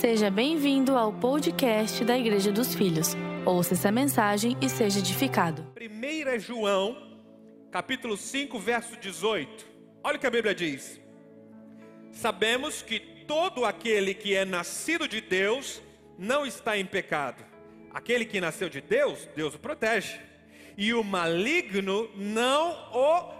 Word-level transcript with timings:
Seja 0.00 0.30
bem-vindo 0.30 0.96
ao 0.96 1.12
podcast 1.12 2.04
da 2.04 2.18
Igreja 2.18 2.50
dos 2.50 2.74
Filhos. 2.74 3.14
Ouça 3.46 3.74
essa 3.74 3.92
mensagem 3.92 4.56
e 4.60 4.68
seja 4.68 4.98
edificado. 4.98 5.64
1 5.80 6.38
João, 6.40 6.96
capítulo 7.70 8.16
5, 8.16 8.58
verso 8.58 8.96
18. 8.96 9.64
Olha 10.02 10.16
o 10.16 10.18
que 10.18 10.26
a 10.26 10.30
Bíblia 10.30 10.54
diz. 10.54 11.00
Sabemos 12.10 12.82
que 12.82 12.98
todo 12.98 13.64
aquele 13.64 14.12
que 14.12 14.34
é 14.34 14.44
nascido 14.44 15.06
de 15.06 15.20
Deus 15.20 15.80
não 16.18 16.44
está 16.44 16.76
em 16.76 16.84
pecado. 16.84 17.44
Aquele 17.92 18.24
que 18.24 18.40
nasceu 18.40 18.68
de 18.68 18.80
Deus, 18.80 19.28
Deus 19.36 19.54
o 19.54 19.58
protege. 19.58 20.18
E 20.76 20.92
o 20.94 21.04
maligno 21.04 22.10
não 22.16 22.72
o 22.92 23.30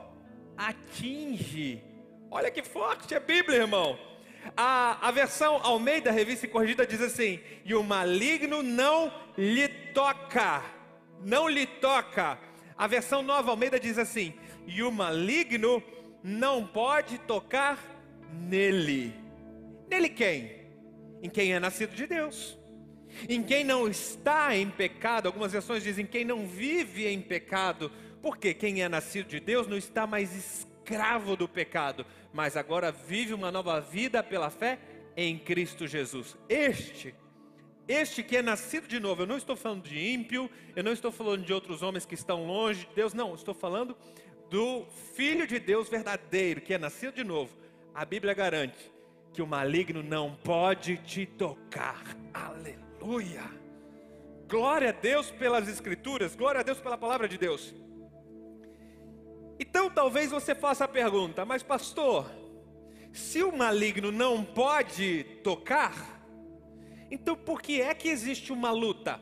atinge. 0.56 1.82
Olha 2.30 2.50
que 2.50 2.62
forte 2.62 3.14
a 3.14 3.20
Bíblia, 3.20 3.58
irmão. 3.58 4.11
A, 4.56 5.08
a 5.08 5.10
versão 5.10 5.56
Almeida, 5.62 6.10
revista 6.10 6.46
e 6.46 6.48
corrigida, 6.48 6.86
diz 6.86 7.00
assim: 7.00 7.40
E 7.64 7.74
o 7.74 7.82
maligno 7.82 8.62
não 8.62 9.12
lhe 9.36 9.68
toca. 9.68 10.62
Não 11.24 11.48
lhe 11.48 11.66
toca. 11.66 12.38
A 12.76 12.86
versão 12.86 13.22
nova 13.22 13.50
Almeida 13.50 13.78
diz 13.78 13.98
assim: 13.98 14.34
E 14.66 14.82
o 14.82 14.90
maligno 14.90 15.82
não 16.22 16.66
pode 16.66 17.18
tocar 17.18 17.78
nele. 18.32 19.14
Nele 19.88 20.08
quem? 20.08 20.62
Em 21.22 21.30
quem 21.30 21.52
é 21.52 21.60
nascido 21.60 21.94
de 21.94 22.06
Deus. 22.06 22.58
Em 23.28 23.42
quem 23.42 23.62
não 23.62 23.88
está 23.88 24.56
em 24.56 24.68
pecado. 24.68 25.26
Algumas 25.26 25.52
versões 25.52 25.82
dizem 25.82 26.06
quem 26.06 26.24
não 26.24 26.46
vive 26.46 27.06
em 27.06 27.20
pecado. 27.20 27.90
Porque 28.20 28.54
quem 28.54 28.82
é 28.82 28.88
nascido 28.88 29.28
de 29.28 29.40
Deus 29.40 29.66
não 29.66 29.76
está 29.76 30.06
mais 30.06 30.34
escravo 30.34 30.71
do 31.36 31.48
pecado, 31.48 32.04
mas 32.32 32.56
agora 32.56 32.92
vive 32.92 33.34
uma 33.34 33.50
nova 33.50 33.80
vida 33.80 34.22
pela 34.22 34.50
fé 34.50 34.78
em 35.16 35.38
Cristo 35.38 35.86
Jesus. 35.86 36.36
Este, 36.48 37.14
este 37.88 38.22
que 38.22 38.36
é 38.36 38.42
nascido 38.42 38.86
de 38.86 39.00
novo, 39.00 39.22
eu 39.22 39.26
não 39.26 39.36
estou 39.36 39.56
falando 39.56 39.82
de 39.82 39.98
ímpio, 39.98 40.50
eu 40.74 40.82
não 40.82 40.92
estou 40.92 41.10
falando 41.10 41.44
de 41.44 41.52
outros 41.52 41.82
homens 41.82 42.06
que 42.06 42.14
estão 42.14 42.46
longe 42.46 42.86
de 42.86 42.94
Deus, 42.94 43.14
não, 43.14 43.34
estou 43.34 43.54
falando 43.54 43.96
do 44.50 44.84
Filho 45.14 45.46
de 45.46 45.58
Deus 45.58 45.88
verdadeiro, 45.88 46.60
que 46.60 46.74
é 46.74 46.78
nascido 46.78 47.14
de 47.14 47.24
novo. 47.24 47.56
A 47.94 48.04
Bíblia 48.04 48.34
garante 48.34 48.92
que 49.32 49.40
o 49.40 49.46
maligno 49.46 50.02
não 50.02 50.34
pode 50.34 50.98
te 50.98 51.24
tocar. 51.24 52.04
Aleluia! 52.34 53.42
Glória 54.48 54.90
a 54.90 54.92
Deus 54.92 55.30
pelas 55.30 55.66
Escrituras, 55.66 56.36
glória 56.36 56.60
a 56.60 56.62
Deus 56.62 56.78
pela 56.78 56.98
palavra 56.98 57.26
de 57.26 57.38
Deus. 57.38 57.74
Então 59.62 59.88
talvez 59.88 60.32
você 60.32 60.56
faça 60.56 60.86
a 60.86 60.88
pergunta, 60.88 61.44
mas 61.44 61.62
pastor, 61.62 62.28
se 63.12 63.44
o 63.44 63.56
maligno 63.56 64.10
não 64.10 64.44
pode 64.44 65.22
tocar, 65.44 66.20
então 67.08 67.36
por 67.36 67.62
que 67.62 67.80
é 67.80 67.94
que 67.94 68.08
existe 68.08 68.52
uma 68.52 68.72
luta? 68.72 69.20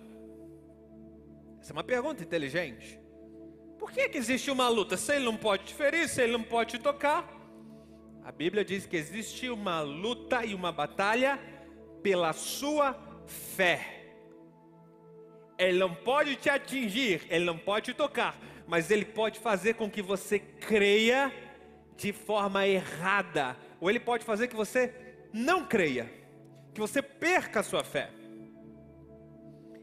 Essa 1.61 1.73
é 1.73 1.75
uma 1.75 1.85
pergunta 1.85 2.23
inteligente. 2.23 2.99
Por 3.79 3.93
que 3.93 4.01
é 4.01 4.09
que 4.09 4.17
existe 4.17 4.51
uma 4.51 4.67
luta? 4.71 4.97
Se 4.97 5.15
ele 5.15 5.27
não 5.27 5.37
pode 5.37 5.65
te 5.65 5.75
ferir, 5.75 6.09
se 6.09 6.23
ele 6.23 6.33
não 6.33 6.43
pode 6.43 6.71
te 6.71 6.79
tocar. 6.79 7.29
A 8.25 8.33
Bíblia 8.33 8.65
diz 8.65 8.87
que 8.87 8.97
existe 8.97 9.51
uma 9.51 9.83
luta 9.83 10.43
e 10.43 10.55
uma 10.55 10.73
batalha 10.73 11.39
pela 12.03 12.33
sua 12.33 12.99
fé. 13.27 14.07
Ele 15.59 15.79
não 15.79 15.95
pode 15.95 16.37
te 16.37 16.49
atingir, 16.49 17.27
ele 17.29 17.45
não 17.45 17.59
pode 17.59 17.93
te 17.93 17.95
tocar, 17.95 18.41
mas 18.71 18.89
ele 18.89 19.05
pode 19.05 19.41
fazer 19.41 19.75
com 19.75 19.91
que 19.91 20.01
você 20.01 20.39
creia 20.39 21.35
de 21.97 22.13
forma 22.13 22.65
errada, 22.69 23.57
ou 23.81 23.91
ele 23.91 23.99
pode 23.99 24.25
fazer 24.25 24.47
que 24.47 24.55
você 24.55 24.95
não 25.33 25.67
creia, 25.67 26.09
que 26.73 26.81
você 26.81 27.03
perca 27.03 27.61
a 27.61 27.63
sua 27.65 27.83
fé. 27.83 28.11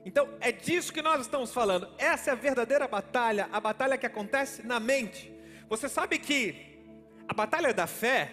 Então 0.06 0.30
é 0.40 0.54
disso 0.54 0.94
que 0.94 1.02
nós 1.02 1.20
estamos 1.20 1.54
falando. 1.54 1.90
Essa 1.98 2.30
é 2.30 2.34
a 2.34 2.36
verdadeira 2.38 2.88
batalha, 2.88 3.50
a 3.52 3.60
batalha 3.60 3.98
que 3.98 4.06
acontece 4.06 4.66
na 4.66 4.80
mente. 4.80 5.34
Você 5.68 5.90
sabe 5.90 6.18
que 6.18 6.80
a 7.28 7.34
batalha 7.34 7.74
da 7.74 7.88
fé 7.88 8.32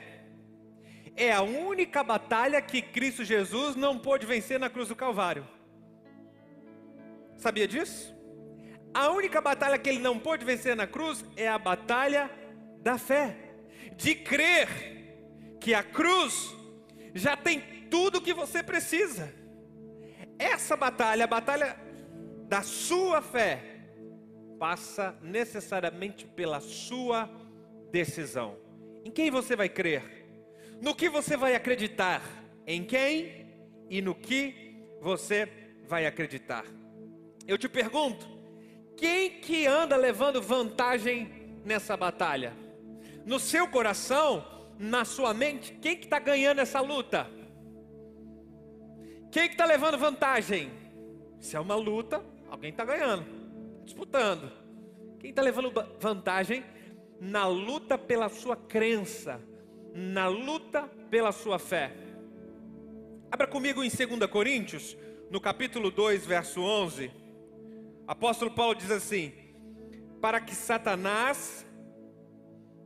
é 1.17 1.33
a 1.33 1.43
única 1.43 2.05
batalha 2.05 2.63
que 2.63 2.81
Cristo 2.81 3.25
Jesus 3.25 3.75
não 3.75 3.99
pôde 3.99 4.25
vencer 4.25 4.61
na 4.61 4.71
cruz 4.71 4.87
do 4.87 4.95
Calvário. 4.95 5.45
Sabia 7.37 7.67
disso? 7.67 8.14
A 8.95 9.11
única 9.11 9.41
batalha 9.41 9.77
que 9.77 9.91
ele 9.91 9.99
não 9.99 10.21
pôde 10.21 10.45
vencer 10.45 10.77
na 10.77 10.87
cruz 10.87 11.25
é 11.37 11.49
a 11.49 11.59
batalha 11.59 12.31
da 12.81 12.97
fé, 12.97 13.37
de 13.97 14.15
crer 14.15 14.69
que 15.61 15.75
a 15.75 15.83
cruz 15.83 16.55
já 17.13 17.37
tem 17.37 17.61
tudo 17.91 18.19
o 18.19 18.21
que 18.21 18.33
você 18.33 18.63
precisa. 18.63 19.35
Essa 20.39 20.77
batalha, 20.77 21.25
a 21.25 21.27
batalha 21.27 21.77
da 22.47 22.63
sua 22.63 23.21
fé, 23.21 23.63
passa 24.61 25.19
necessariamente 25.21 26.25
pela 26.27 26.61
sua 26.61 27.29
decisão. 27.91 28.57
Em 29.05 29.11
quem 29.11 29.31
você 29.31 29.57
vai 29.57 29.69
crer? 29.69 30.25
No 30.81 30.95
que 30.95 31.09
você 31.09 31.37
vai 31.37 31.55
acreditar? 31.55 32.23
Em 32.67 32.85
quem 32.85 33.47
e 33.91 34.01
no 34.01 34.15
que 34.15 34.77
você 35.01 35.49
vai 35.89 36.07
acreditar? 36.07 36.65
Eu 37.47 37.59
te 37.59 37.69
pergunto, 37.69 38.34
quem 38.97 39.31
que 39.31 39.67
anda 39.67 39.97
levando 39.97 40.41
vantagem 40.41 41.29
nessa 41.65 41.97
batalha? 41.97 42.53
No 43.25 43.39
seu 43.39 43.69
coração, 43.69 44.45
na 44.79 45.05
sua 45.05 45.33
mente, 45.33 45.73
quem 45.81 45.97
que 45.97 46.05
está 46.05 46.19
ganhando 46.19 46.61
essa 46.61 46.81
luta? 46.81 47.29
Quem 49.31 49.49
que 49.49 49.55
está 49.55 49.65
levando 49.65 49.99
vantagem? 49.99 50.71
Se 51.41 51.57
é 51.57 51.61
uma 51.61 51.75
luta, 51.75 52.25
alguém 52.49 52.71
está 52.71 52.85
ganhando, 52.85 53.25
disputando. 53.85 54.51
Quem 55.19 55.31
está 55.31 55.43
levando 55.43 55.73
vantagem 55.99 56.65
na 57.21 57.47
luta 57.47 57.97
pela 57.97 58.29
sua 58.29 58.57
crença, 58.57 59.41
na 59.93 60.29
luta 60.29 60.83
pela 61.11 61.33
sua 61.33 61.59
fé? 61.59 61.93
Abra 63.31 63.47
comigo 63.47 63.83
em 63.83 63.89
2 63.89 64.31
Coríntios, 64.31 64.97
no 65.31 65.41
capítulo 65.41 65.91
2, 65.91 66.25
verso 66.25 66.61
11. 66.61 67.11
Apóstolo 68.07 68.51
Paulo 68.51 68.75
diz 68.75 68.91
assim: 68.91 69.33
para 70.21 70.41
que 70.41 70.55
Satanás 70.55 71.67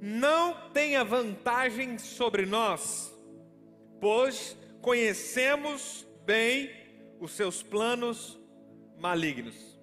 não 0.00 0.70
tenha 0.70 1.04
vantagem 1.04 1.98
sobre 1.98 2.46
nós, 2.46 3.12
pois 4.00 4.56
conhecemos 4.80 6.06
bem 6.24 6.70
os 7.20 7.32
seus 7.32 7.62
planos 7.62 8.38
malignos. 8.98 9.78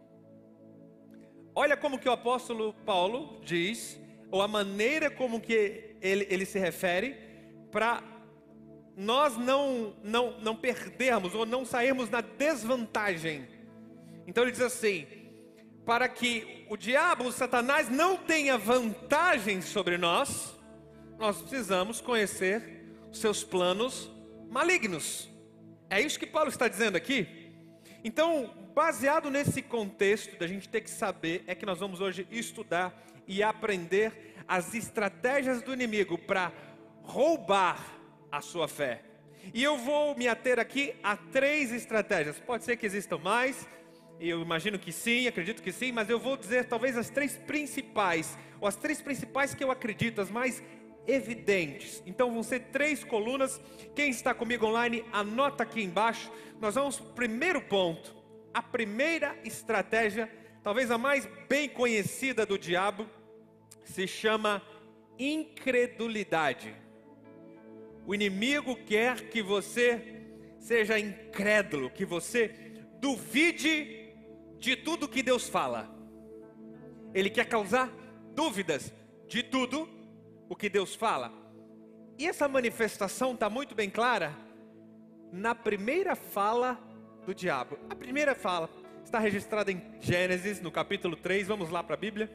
Olha 1.54 1.78
como 1.78 2.00
que 2.00 2.10
o 2.10 2.12
apóstolo 2.12 2.74
Paulo 2.86 3.40
diz, 3.44 4.00
ou 4.30 4.42
a 4.42 4.48
maneira 4.48 5.10
como 5.10 5.40
que 5.40 5.96
ele, 6.02 6.28
ele 6.30 6.46
se 6.46 6.60
refere, 6.60 7.16
para 7.72 8.04
nós 8.98 9.38
não, 9.38 9.96
não, 10.04 10.40
não 10.40 10.56
perdermos 10.56 11.34
ou 11.34 11.46
não 11.46 11.66
sairmos 11.66 12.10
na 12.10 12.22
desvantagem. 12.22 13.48
Então 14.28 14.44
ele 14.44 14.52
diz 14.52 14.62
assim: 14.62 15.06
para 15.86 16.10
que 16.10 16.66
o 16.70 16.76
diabo, 16.76 17.26
o 17.26 17.32
Satanás, 17.32 17.90
não 17.90 18.18
tenha 18.18 18.58
vantagem 18.58 19.62
sobre 19.62 19.98
nós, 19.98 20.56
nós 21.18 21.42
precisamos 21.42 22.02
conhecer 22.02 22.84
os 23.12 23.20
seus 23.20 23.44
planos 23.44 24.12
malignos. 24.50 25.30
É 25.90 26.02
isso 26.02 26.20
que 26.20 26.26
Paulo 26.26 26.50
está 26.50 26.68
dizendo 26.68 26.96
aqui. 26.96 27.54
Então, 28.04 28.54
baseado 28.74 29.30
nesse 29.30 29.62
contexto 29.62 30.38
da 30.38 30.48
gente 30.48 30.68
ter 30.68 30.82
que 30.82 30.90
saber, 30.90 31.44
é 31.48 31.56
que 31.56 31.66
nós 31.66 31.80
vamos 31.80 32.02
hoje 32.02 32.28
estudar 32.32 33.06
e 33.28 33.42
aprender 33.42 34.34
as 34.48 34.74
estratégias 34.74 35.62
do 35.62 35.74
inimigo 35.74 36.18
para 36.18 36.52
roubar 37.02 37.80
a 38.32 38.42
sua 38.42 38.68
fé. 38.68 39.02
E 39.54 39.64
eu 39.64 39.78
vou 39.78 40.16
me 40.18 40.28
ater 40.28 40.60
aqui 40.60 40.96
a 41.04 41.16
três 41.16 41.72
estratégias. 41.72 42.40
Pode 42.40 42.64
ser 42.64 42.78
que 42.78 42.86
existam 42.86 43.18
mais, 43.20 43.68
eu 44.20 44.42
imagino 44.42 44.80
que 44.80 44.92
sim, 44.92 45.28
acredito 45.28 45.62
que 45.62 45.72
sim, 45.72 45.92
mas 45.92 46.10
eu 46.10 46.20
vou 46.20 46.38
dizer 46.38 46.66
talvez 46.66 46.98
as 46.98 47.10
três 47.10 47.38
principais, 47.38 48.38
ou 48.60 48.68
as 48.68 48.76
três 48.76 49.02
principais 49.02 49.54
que 49.54 49.64
eu 49.64 49.72
acredito, 49.72 50.22
as 50.22 50.30
mais 50.30 50.64
evidentes. 51.08 52.02
Então 52.06 52.34
vão 52.34 52.44
ser 52.44 52.62
três 52.72 53.04
colunas. 53.04 53.62
Quem 53.96 54.10
está 54.10 54.34
comigo 54.34 54.66
online, 54.66 55.04
anota 55.12 55.64
aqui 55.64 55.84
embaixo. 55.84 56.32
Nós 56.60 56.76
vamos 56.76 57.00
para 57.00 57.10
o 57.10 57.14
primeiro 57.14 57.62
ponto. 57.62 58.16
A 58.54 58.62
primeira 58.62 59.38
estratégia, 59.44 60.32
talvez 60.64 60.90
a 60.90 60.98
mais 60.98 61.28
bem 61.50 61.68
conhecida 61.68 62.46
do 62.46 62.58
diabo, 62.58 63.08
se 63.84 64.08
chama 64.08 64.62
incredulidade. 65.20 66.74
O 68.08 68.16
inimigo 68.16 68.76
quer 68.76 69.30
que 69.30 69.42
você 69.42 70.24
seja 70.60 70.98
incrédulo, 70.98 71.90
que 71.90 72.06
você 72.06 72.48
duvide 73.00 74.05
de 74.66 74.76
tudo 74.76 75.08
que 75.08 75.22
Deus 75.22 75.48
fala. 75.48 75.88
Ele 77.14 77.30
quer 77.30 77.46
causar 77.46 77.88
dúvidas 78.34 78.92
de 79.28 79.44
tudo 79.44 79.88
o 80.50 80.56
que 80.56 80.68
Deus 80.68 80.96
fala. 80.96 81.32
E 82.18 82.26
essa 82.26 82.48
manifestação 82.48 83.34
está 83.34 83.48
muito 83.48 83.76
bem 83.76 83.92
clara 83.92 84.36
na 85.32 85.54
primeira 85.54 86.16
fala 86.16 86.80
do 87.28 87.36
diabo. 87.36 87.78
A 87.92 87.96
primeira 87.96 88.34
fala 88.34 88.68
está 89.04 89.20
registrada 89.20 89.72
em 89.72 89.80
Gênesis, 90.02 90.60
no 90.60 90.72
capítulo 90.72 91.16
3. 91.16 91.48
Vamos 91.48 91.70
lá 91.70 91.84
para 91.84 91.94
a 91.94 91.98
Bíblia. 91.98 92.28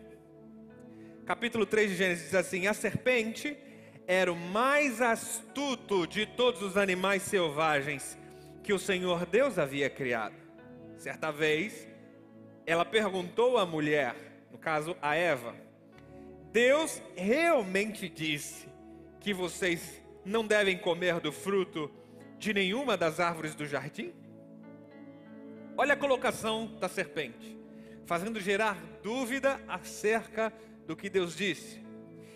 Capítulo 1.27 1.67
3 1.67 1.91
de 1.91 1.97
Gênesis 1.97 2.25
diz 2.27 2.35
assim: 2.37 2.69
A 2.69 2.75
serpente 2.75 3.59
era 4.07 4.33
o 4.33 4.37
mais 4.37 5.03
astuto 5.03 6.07
de 6.07 6.27
todos 6.27 6.63
os 6.63 6.77
animais 6.77 7.23
selvagens 7.23 8.17
que 8.63 8.73
o 8.73 8.79
Senhor 8.79 9.27
Deus 9.27 9.59
havia 9.59 9.91
criado. 9.91 10.37
Certa 10.97 11.33
vez, 11.33 11.90
ela 12.67 12.85
perguntou 12.85 13.59
à 13.59 13.67
mulher, 13.67 14.15
no 14.51 14.59
caso 14.59 14.97
a 15.01 15.15
Eva: 15.15 15.55
Deus 16.53 17.03
realmente 17.17 18.09
disse 18.09 18.69
que 19.21 19.33
vocês 19.33 20.03
não 20.25 20.47
devem 20.47 20.79
comer 20.79 21.21
do 21.21 21.33
fruto 21.33 21.91
de 22.39 22.53
nenhuma 22.55 22.97
das 22.97 23.21
árvores 23.21 23.55
do 23.55 23.67
jardim? 23.67 24.13
Olha 25.77 25.95
a 25.95 25.97
colocação 25.97 26.67
da 26.81 26.89
serpente, 26.89 27.59
fazendo 28.07 28.41
gerar 28.41 28.77
dúvida 29.03 29.61
acerca 29.69 30.53
do 30.87 30.97
que 30.97 31.09
Deus 31.09 31.37
disse. 31.37 31.81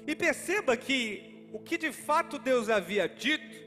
E 0.07 0.15
perceba 0.15 0.77
que 0.77 1.49
o 1.53 1.59
que 1.59 1.77
de 1.79 1.93
fato 1.93 2.39
Deus 2.39 2.69
havia 2.69 3.09
dito 3.09 3.65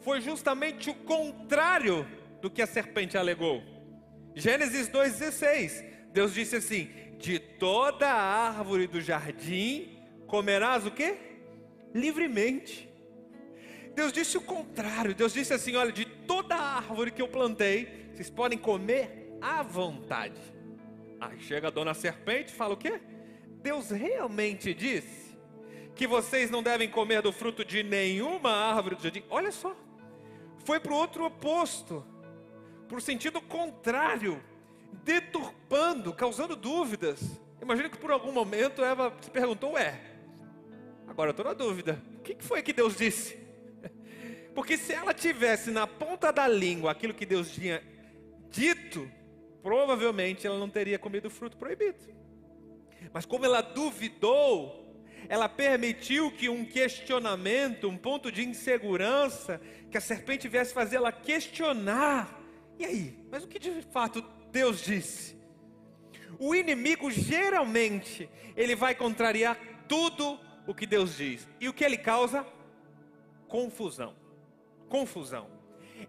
foi 0.00 0.20
justamente 0.20 0.90
o 0.90 0.94
contrário 0.94 2.06
do 2.40 2.50
que 2.50 2.60
a 2.60 2.66
serpente 2.66 3.16
alegou. 3.16 3.62
Gênesis 4.34 4.88
2,16, 4.88 5.84
Deus 6.12 6.32
disse 6.32 6.56
assim: 6.56 6.90
De 7.18 7.38
toda 7.38 8.08
a 8.08 8.48
árvore 8.48 8.86
do 8.86 9.00
jardim 9.00 9.98
comerás 10.26 10.86
o 10.86 10.90
que? 10.90 11.16
Livremente. 11.94 12.88
Deus 13.94 14.12
disse 14.12 14.38
o 14.38 14.40
contrário. 14.40 15.14
Deus 15.14 15.32
disse 15.32 15.52
assim: 15.52 15.76
Olha, 15.76 15.92
de 15.92 16.04
toda 16.04 16.54
a 16.54 16.76
árvore 16.76 17.10
que 17.10 17.20
eu 17.20 17.28
plantei, 17.28 18.08
vocês 18.12 18.30
podem 18.30 18.58
comer 18.58 19.36
à 19.40 19.62
vontade. 19.62 20.40
Aí 21.20 21.38
chega 21.40 21.68
a 21.68 21.70
dona 21.70 21.94
serpente 21.94 22.52
e 22.52 22.56
fala 22.56 22.74
o 22.74 22.76
quê? 22.76 23.00
Deus 23.62 23.90
realmente 23.90 24.74
disse 24.74 25.38
que 25.94 26.06
vocês 26.06 26.50
não 26.50 26.62
devem 26.62 26.88
comer 26.88 27.22
do 27.22 27.32
fruto 27.32 27.64
de 27.64 27.82
nenhuma 27.82 28.50
árvore 28.50 28.96
do 28.96 29.02
jardim. 29.02 29.22
Olha 29.28 29.52
só, 29.52 29.76
foi 30.64 30.80
para 30.80 30.92
o 30.92 30.96
outro 30.96 31.24
oposto, 31.24 32.04
o 32.98 33.00
sentido 33.00 33.40
contrário, 33.40 34.42
deturpando, 35.04 36.12
causando 36.12 36.54
dúvidas. 36.54 37.20
Imagina 37.60 37.88
que 37.88 37.96
por 37.96 38.10
algum 38.10 38.32
momento 38.32 38.84
Eva 38.84 39.14
se 39.20 39.30
perguntou: 39.30 39.72
Ué, 39.72 40.00
agora 41.06 41.28
eu 41.28 41.32
estou 41.32 41.44
na 41.44 41.54
dúvida, 41.54 42.02
o 42.18 42.20
que 42.20 42.36
foi 42.40 42.62
que 42.62 42.72
Deus 42.72 42.96
disse? 42.96 43.38
Porque 44.54 44.76
se 44.76 44.92
ela 44.92 45.14
tivesse 45.14 45.70
na 45.70 45.86
ponta 45.86 46.32
da 46.32 46.46
língua 46.46 46.90
aquilo 46.90 47.14
que 47.14 47.24
Deus 47.24 47.50
tinha 47.50 47.82
dito, 48.50 49.10
provavelmente 49.62 50.46
ela 50.46 50.58
não 50.58 50.68
teria 50.68 50.98
comido 50.98 51.26
o 51.26 51.30
fruto 51.30 51.56
proibido. 51.56 52.12
Mas 53.12 53.24
como 53.24 53.44
ela 53.44 53.60
duvidou, 53.60 54.82
ela 55.28 55.48
permitiu 55.48 56.30
que 56.30 56.48
um 56.48 56.64
questionamento, 56.64 57.88
um 57.88 57.96
ponto 57.96 58.30
de 58.30 58.46
insegurança, 58.46 59.60
que 59.90 59.96
a 59.96 60.00
serpente 60.00 60.48
viesse 60.48 60.74
fazer 60.74 60.96
ela 60.96 61.12
questionar. 61.12 62.41
E 62.82 62.84
aí? 62.84 63.26
Mas 63.30 63.44
o 63.44 63.48
que 63.48 63.58
de 63.58 63.82
fato 63.82 64.22
Deus 64.50 64.80
disse? 64.80 65.36
O 66.38 66.54
inimigo 66.54 67.10
geralmente 67.10 68.28
ele 68.56 68.76
vai 68.76 68.94
contrariar 68.94 69.58
tudo 69.88 70.38
o 70.66 70.74
que 70.74 70.86
Deus 70.86 71.16
diz. 71.16 71.48
E 71.60 71.68
o 71.68 71.72
que 71.72 71.84
ele 71.84 71.96
causa? 71.96 72.46
Confusão 73.48 74.22
confusão. 74.92 75.46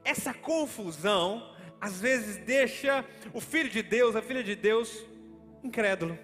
Essa 0.03 0.33
confusão, 0.33 1.55
às 1.79 2.01
vezes, 2.01 2.35
deixa 2.35 3.05
o 3.33 3.39
filho 3.39 3.69
de 3.69 3.81
Deus, 3.81 4.13
a 4.13 4.21
filha 4.21 4.43
de 4.43 4.57
Deus, 4.57 5.05
incrédulo. 5.63 6.19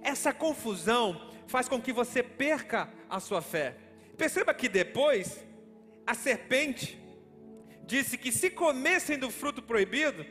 Essa 0.00 0.32
confusão 0.32 1.28
faz 1.48 1.68
com 1.68 1.82
que 1.82 1.92
você 1.92 2.22
perca 2.22 2.88
a 3.10 3.18
sua 3.18 3.42
fé. 3.42 3.74
Perceba 4.16 4.54
que 4.54 4.68
depois, 4.68 5.44
a 6.06 6.14
serpente 6.14 6.96
disse 7.88 8.18
que 8.18 8.30
se 8.30 8.50
comessem 8.50 9.18
do 9.18 9.30
fruto 9.30 9.62
proibido, 9.62 10.24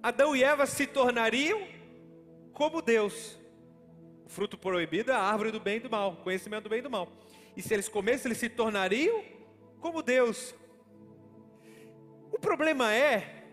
Adão 0.00 0.36
e 0.36 0.44
Eva 0.44 0.66
se 0.66 0.86
tornariam 0.86 1.66
como 2.52 2.80
Deus. 2.80 3.36
O 4.24 4.28
fruto 4.28 4.56
proibido 4.56 5.10
é 5.10 5.14
a 5.14 5.20
árvore 5.20 5.50
do 5.50 5.58
bem 5.58 5.78
e 5.78 5.80
do 5.80 5.90
mal, 5.90 6.16
conhecimento 6.18 6.64
do 6.64 6.70
bem 6.70 6.78
e 6.78 6.82
do 6.82 6.90
mal. 6.90 7.10
E 7.56 7.60
se 7.60 7.74
eles 7.74 7.88
comessem, 7.88 8.28
eles 8.28 8.38
se 8.38 8.48
tornariam 8.48 9.24
como 9.80 10.00
Deus. 10.00 10.54
O 12.30 12.38
problema 12.38 12.94
é 12.94 13.44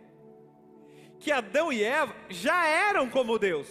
que 1.19 1.31
Adão 1.31 1.73
e 1.73 1.83
Eva 1.83 2.15
já 2.29 2.67
eram 2.67 3.09
como 3.09 3.39
Deus. 3.39 3.67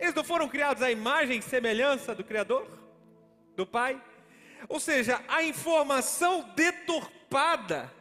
Eles 0.00 0.14
não 0.14 0.24
foram 0.24 0.48
criados 0.48 0.82
à 0.82 0.90
imagem 0.90 1.38
e 1.38 1.42
semelhança 1.42 2.12
do 2.12 2.24
Criador, 2.24 2.66
do 3.54 3.64
Pai. 3.64 4.02
Ou 4.68 4.80
seja, 4.80 5.22
a 5.28 5.44
informação 5.44 6.42
deturpada. 6.56 7.95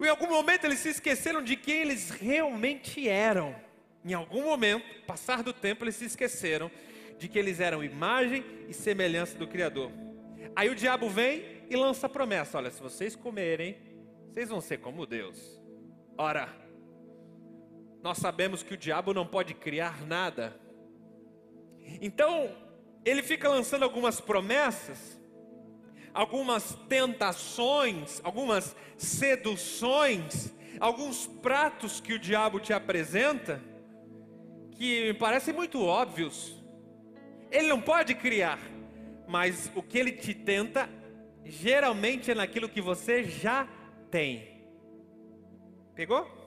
Em 0.00 0.08
algum 0.08 0.28
momento 0.28 0.64
eles 0.64 0.78
se 0.80 0.88
esqueceram 0.88 1.42
de 1.42 1.56
quem 1.56 1.82
eles 1.82 2.10
realmente 2.10 3.08
eram. 3.08 3.54
Em 4.04 4.12
algum 4.12 4.44
momento, 4.44 4.84
passar 5.06 5.42
do 5.42 5.52
tempo, 5.52 5.84
eles 5.84 5.96
se 5.96 6.04
esqueceram 6.04 6.70
de 7.18 7.28
que 7.28 7.38
eles 7.38 7.60
eram 7.60 7.82
imagem 7.82 8.44
e 8.68 8.74
semelhança 8.74 9.38
do 9.38 9.46
Criador. 9.46 9.90
Aí 10.54 10.68
o 10.68 10.74
diabo 10.74 11.08
vem 11.08 11.64
e 11.70 11.76
lança 11.76 12.06
a 12.06 12.10
promessa: 12.10 12.58
olha, 12.58 12.70
se 12.70 12.82
vocês 12.82 13.16
comerem, 13.16 13.76
vocês 14.30 14.48
vão 14.48 14.60
ser 14.60 14.78
como 14.78 15.06
Deus. 15.06 15.60
Ora, 16.18 16.48
nós 18.02 18.18
sabemos 18.18 18.62
que 18.62 18.74
o 18.74 18.76
diabo 18.76 19.14
não 19.14 19.26
pode 19.26 19.54
criar 19.54 20.06
nada. 20.06 20.60
Então, 22.00 22.54
ele 23.04 23.22
fica 23.22 23.48
lançando 23.48 23.82
algumas 23.82 24.20
promessas, 24.20 25.18
algumas 26.14 26.78
tentações, 26.88 28.20
algumas 28.22 28.74
seduções, 28.96 30.54
alguns 30.78 31.26
pratos 31.26 32.00
que 32.00 32.14
o 32.14 32.18
diabo 32.18 32.60
te 32.60 32.72
apresenta, 32.72 33.60
que 34.70 35.08
me 35.08 35.14
parecem 35.14 35.52
muito 35.52 35.82
óbvios. 35.84 36.62
Ele 37.50 37.66
não 37.66 37.80
pode 37.80 38.14
criar, 38.14 38.60
mas 39.26 39.70
o 39.74 39.82
que 39.82 39.98
ele 39.98 40.12
te 40.12 40.32
tenta 40.32 40.88
geralmente 41.44 42.30
é 42.30 42.34
naquilo 42.34 42.68
que 42.68 42.80
você 42.80 43.24
já 43.24 43.68
tem. 44.10 44.54
Pegou? 45.94 46.42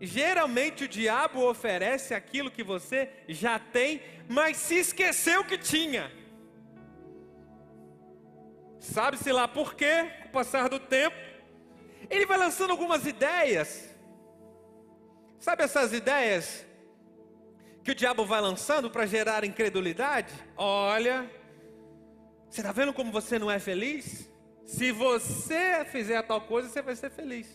Geralmente 0.00 0.84
o 0.84 0.88
diabo 0.88 1.44
oferece 1.48 2.14
aquilo 2.14 2.52
que 2.52 2.62
você 2.62 3.10
já 3.28 3.58
tem, 3.58 4.00
mas 4.28 4.56
se 4.56 4.76
esqueceu 4.76 5.44
que 5.44 5.58
tinha. 5.58 6.17
Sabe-se 8.92 9.30
lá 9.30 9.46
por 9.46 9.74
quê? 9.74 10.10
Com 10.22 10.28
o 10.28 10.32
passar 10.32 10.68
do 10.68 10.80
tempo, 10.80 11.16
ele 12.08 12.24
vai 12.24 12.38
lançando 12.38 12.70
algumas 12.70 13.06
ideias. 13.06 13.94
Sabe 15.38 15.62
essas 15.62 15.92
ideias 15.92 16.66
que 17.84 17.90
o 17.90 17.94
diabo 17.94 18.24
vai 18.24 18.40
lançando 18.40 18.90
para 18.90 19.04
gerar 19.04 19.44
incredulidade? 19.44 20.32
Olha, 20.56 21.30
você 22.48 22.60
está 22.60 22.72
vendo 22.72 22.94
como 22.94 23.12
você 23.12 23.38
não 23.38 23.50
é 23.50 23.58
feliz? 23.58 24.28
Se 24.64 24.90
você 24.90 25.84
fizer 25.84 26.22
tal 26.22 26.40
coisa, 26.40 26.68
você 26.68 26.80
vai 26.80 26.96
ser 26.96 27.10
feliz. 27.10 27.46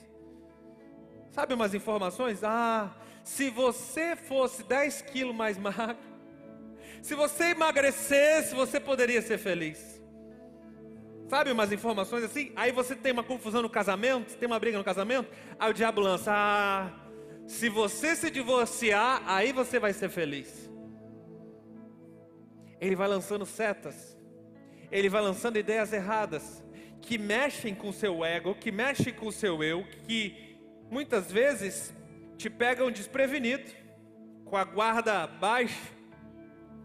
Sabe 1.31 1.55
umas 1.55 1.73
informações? 1.73 2.43
Ah, 2.43 2.95
se 3.23 3.49
você 3.49 4.15
fosse 4.15 4.63
10 4.63 5.01
quilos 5.01 5.35
mais 5.35 5.57
magro, 5.57 5.97
se 7.01 7.15
você 7.15 7.45
emagrecesse, 7.45 8.53
você 8.53 8.79
poderia 8.79 9.21
ser 9.21 9.39
feliz. 9.39 10.02
Sabe 11.27 11.51
umas 11.51 11.71
informações 11.71 12.23
assim? 12.23 12.51
Aí 12.55 12.71
você 12.71 12.95
tem 12.95 13.11
uma 13.11 13.23
confusão 13.23 13.61
no 13.61 13.69
casamento, 13.69 14.35
tem 14.37 14.47
uma 14.47 14.59
briga 14.59 14.77
no 14.77 14.83
casamento, 14.83 15.29
aí 15.59 15.69
o 15.69 15.73
diabo 15.73 16.01
lança: 16.01 16.31
ah, 16.33 16.91
se 17.47 17.69
você 17.69 18.15
se 18.15 18.29
divorciar, 18.29 19.23
aí 19.25 19.51
você 19.51 19.79
vai 19.79 19.93
ser 19.93 20.09
feliz. 20.09 20.69
Ele 22.79 22.95
vai 22.95 23.07
lançando 23.07 23.45
setas 23.45 24.13
ele 24.93 25.09
vai 25.09 25.23
lançando 25.23 25.57
ideias 25.57 25.91
erradas, 25.91 26.63
que 27.01 27.17
mexem 27.17 27.73
com 27.73 27.89
o 27.89 27.93
seu 27.93 28.23
ego, 28.23 28.53
que 28.53 28.71
mexem 28.71 29.11
com 29.11 29.25
o 29.25 29.31
seu 29.31 29.63
eu, 29.63 29.83
que 30.05 30.55
muitas 30.91 31.31
vezes 31.31 31.91
te 32.37 32.47
pegam 32.47 32.91
desprevenido, 32.91 33.71
com 34.45 34.55
a 34.55 34.63
guarda 34.63 35.25
baixa, 35.25 35.91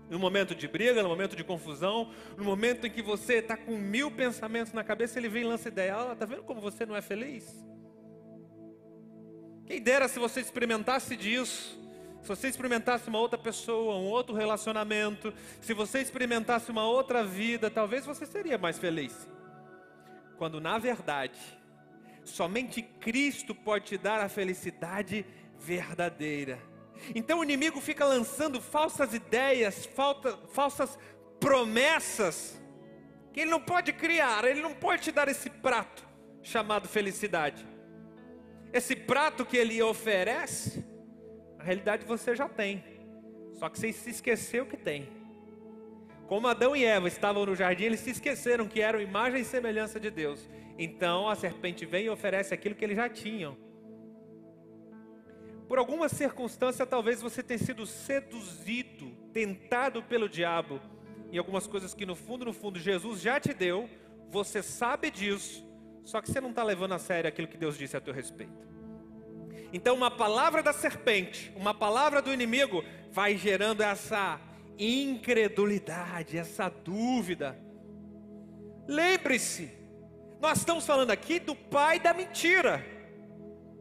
no 0.08 0.18
momento 0.18 0.54
de 0.54 0.66
briga, 0.66 1.02
no 1.02 1.08
momento 1.08 1.36
de 1.36 1.44
confusão, 1.44 2.10
no 2.36 2.44
momento 2.44 2.86
em 2.86 2.90
que 2.90 3.02
você 3.02 3.34
está 3.34 3.56
com 3.56 3.76
mil 3.76 4.10
pensamentos 4.10 4.72
na 4.72 4.82
cabeça, 4.82 5.18
ele 5.18 5.28
vem 5.28 5.42
e 5.42 5.46
lança 5.46 5.68
ideia: 5.68 5.96
oh, 5.98 6.16
tá 6.16 6.24
vendo 6.24 6.42
como 6.42 6.60
você 6.60 6.86
não 6.86 6.96
é 6.96 7.02
feliz? 7.02 7.66
Quem 9.66 9.82
dera 9.82 10.08
se 10.08 10.18
você 10.18 10.40
experimentasse 10.40 11.14
disso 11.14 11.78
se 12.22 12.28
você 12.28 12.48
experimentasse 12.48 13.08
uma 13.08 13.18
outra 13.18 13.38
pessoa, 13.38 13.96
um 13.96 14.06
outro 14.06 14.34
relacionamento, 14.34 15.32
se 15.60 15.72
você 15.72 16.00
experimentasse 16.00 16.70
uma 16.70 16.84
outra 16.84 17.24
vida, 17.24 17.70
talvez 17.70 18.04
você 18.04 18.26
seria 18.26 18.58
mais 18.58 18.78
feliz. 18.78 19.28
Quando 20.36 20.60
na 20.60 20.78
verdade, 20.78 21.38
somente 22.24 22.82
Cristo 22.82 23.54
pode 23.54 23.86
te 23.86 23.98
dar 23.98 24.20
a 24.20 24.28
felicidade 24.28 25.24
verdadeira. 25.58 26.58
Então 27.14 27.40
o 27.40 27.44
inimigo 27.44 27.80
fica 27.80 28.04
lançando 28.04 28.60
falsas 28.60 29.14
ideias, 29.14 29.86
falta, 29.86 30.36
falsas 30.48 30.98
promessas, 31.40 32.60
que 33.32 33.40
ele 33.40 33.50
não 33.50 33.60
pode 33.60 33.92
criar, 33.92 34.44
ele 34.44 34.60
não 34.60 34.74
pode 34.74 35.02
te 35.02 35.12
dar 35.12 35.28
esse 35.28 35.48
prato 35.48 36.06
chamado 36.42 36.88
felicidade. 36.88 37.66
Esse 38.72 38.94
prato 38.94 39.46
que 39.46 39.56
ele 39.56 39.82
oferece, 39.82 40.84
na 41.56 41.64
realidade 41.64 42.04
você 42.04 42.34
já 42.34 42.48
tem, 42.48 42.84
só 43.54 43.68
que 43.68 43.78
você 43.78 43.92
se 43.92 44.10
esqueceu 44.10 44.66
que 44.66 44.76
tem. 44.76 45.08
Como 46.26 46.46
Adão 46.46 46.76
e 46.76 46.84
Eva 46.84 47.08
estavam 47.08 47.46
no 47.46 47.56
jardim, 47.56 47.84
eles 47.84 48.00
se 48.00 48.10
esqueceram 48.10 48.68
que 48.68 48.82
eram 48.82 49.00
imagem 49.00 49.40
e 49.40 49.44
semelhança 49.44 49.98
de 49.98 50.10
Deus. 50.10 50.46
Então 50.78 51.28
a 51.28 51.34
serpente 51.34 51.86
vem 51.86 52.04
e 52.04 52.10
oferece 52.10 52.52
aquilo 52.52 52.74
que 52.74 52.84
eles 52.84 52.96
já 52.96 53.08
tinham. 53.08 53.56
Por 55.68 55.78
alguma 55.78 56.08
circunstância, 56.08 56.86
talvez 56.86 57.20
você 57.20 57.42
tenha 57.42 57.58
sido 57.58 57.84
seduzido, 57.84 59.10
tentado 59.34 60.02
pelo 60.02 60.26
diabo, 60.26 60.80
em 61.30 61.36
algumas 61.36 61.66
coisas 61.66 61.92
que 61.92 62.06
no 62.06 62.16
fundo, 62.16 62.46
no 62.46 62.54
fundo, 62.54 62.78
Jesus 62.78 63.20
já 63.20 63.38
te 63.38 63.52
deu, 63.52 63.88
você 64.30 64.62
sabe 64.62 65.10
disso, 65.10 65.62
só 66.04 66.22
que 66.22 66.32
você 66.32 66.40
não 66.40 66.50
está 66.50 66.62
levando 66.62 66.92
a 66.92 66.98
sério 66.98 67.28
aquilo 67.28 67.46
que 67.46 67.58
Deus 67.58 67.76
disse 67.76 67.94
a 67.96 68.00
teu 68.00 68.14
respeito. 68.14 68.66
Então, 69.70 69.94
uma 69.94 70.10
palavra 70.10 70.62
da 70.62 70.72
serpente, 70.72 71.52
uma 71.54 71.74
palavra 71.74 72.22
do 72.22 72.32
inimigo, 72.32 72.82
vai 73.10 73.36
gerando 73.36 73.82
essa 73.82 74.40
incredulidade, 74.78 76.38
essa 76.38 76.70
dúvida. 76.70 77.58
Lembre-se, 78.86 79.70
nós 80.40 80.58
estamos 80.58 80.86
falando 80.86 81.10
aqui 81.10 81.38
do 81.38 81.54
pai 81.54 82.00
da 82.00 82.14
mentira. 82.14 82.82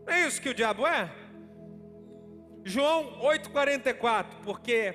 Não 0.06 0.14
é 0.14 0.28
isso 0.28 0.42
que 0.42 0.50
o 0.50 0.54
diabo 0.54 0.86
é? 0.86 1.10
João 2.68 3.22
8,44, 3.22 4.26
porque 4.44 4.94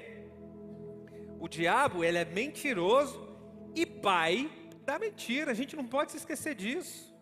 o 1.40 1.48
diabo 1.48 2.04
ele 2.04 2.18
é 2.18 2.24
mentiroso 2.24 3.26
e 3.74 3.86
pai 3.86 4.50
da 4.84 4.98
mentira. 4.98 5.52
A 5.52 5.54
gente 5.54 5.74
não 5.74 5.86
pode 5.86 6.10
se 6.10 6.18
esquecer 6.18 6.54
disso. 6.54 7.16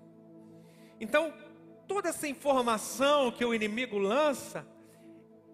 Então, 1.00 1.32
toda 1.86 2.08
essa 2.08 2.26
informação 2.26 3.30
que 3.30 3.44
o 3.44 3.54
inimigo 3.54 3.96
lança 3.96 4.66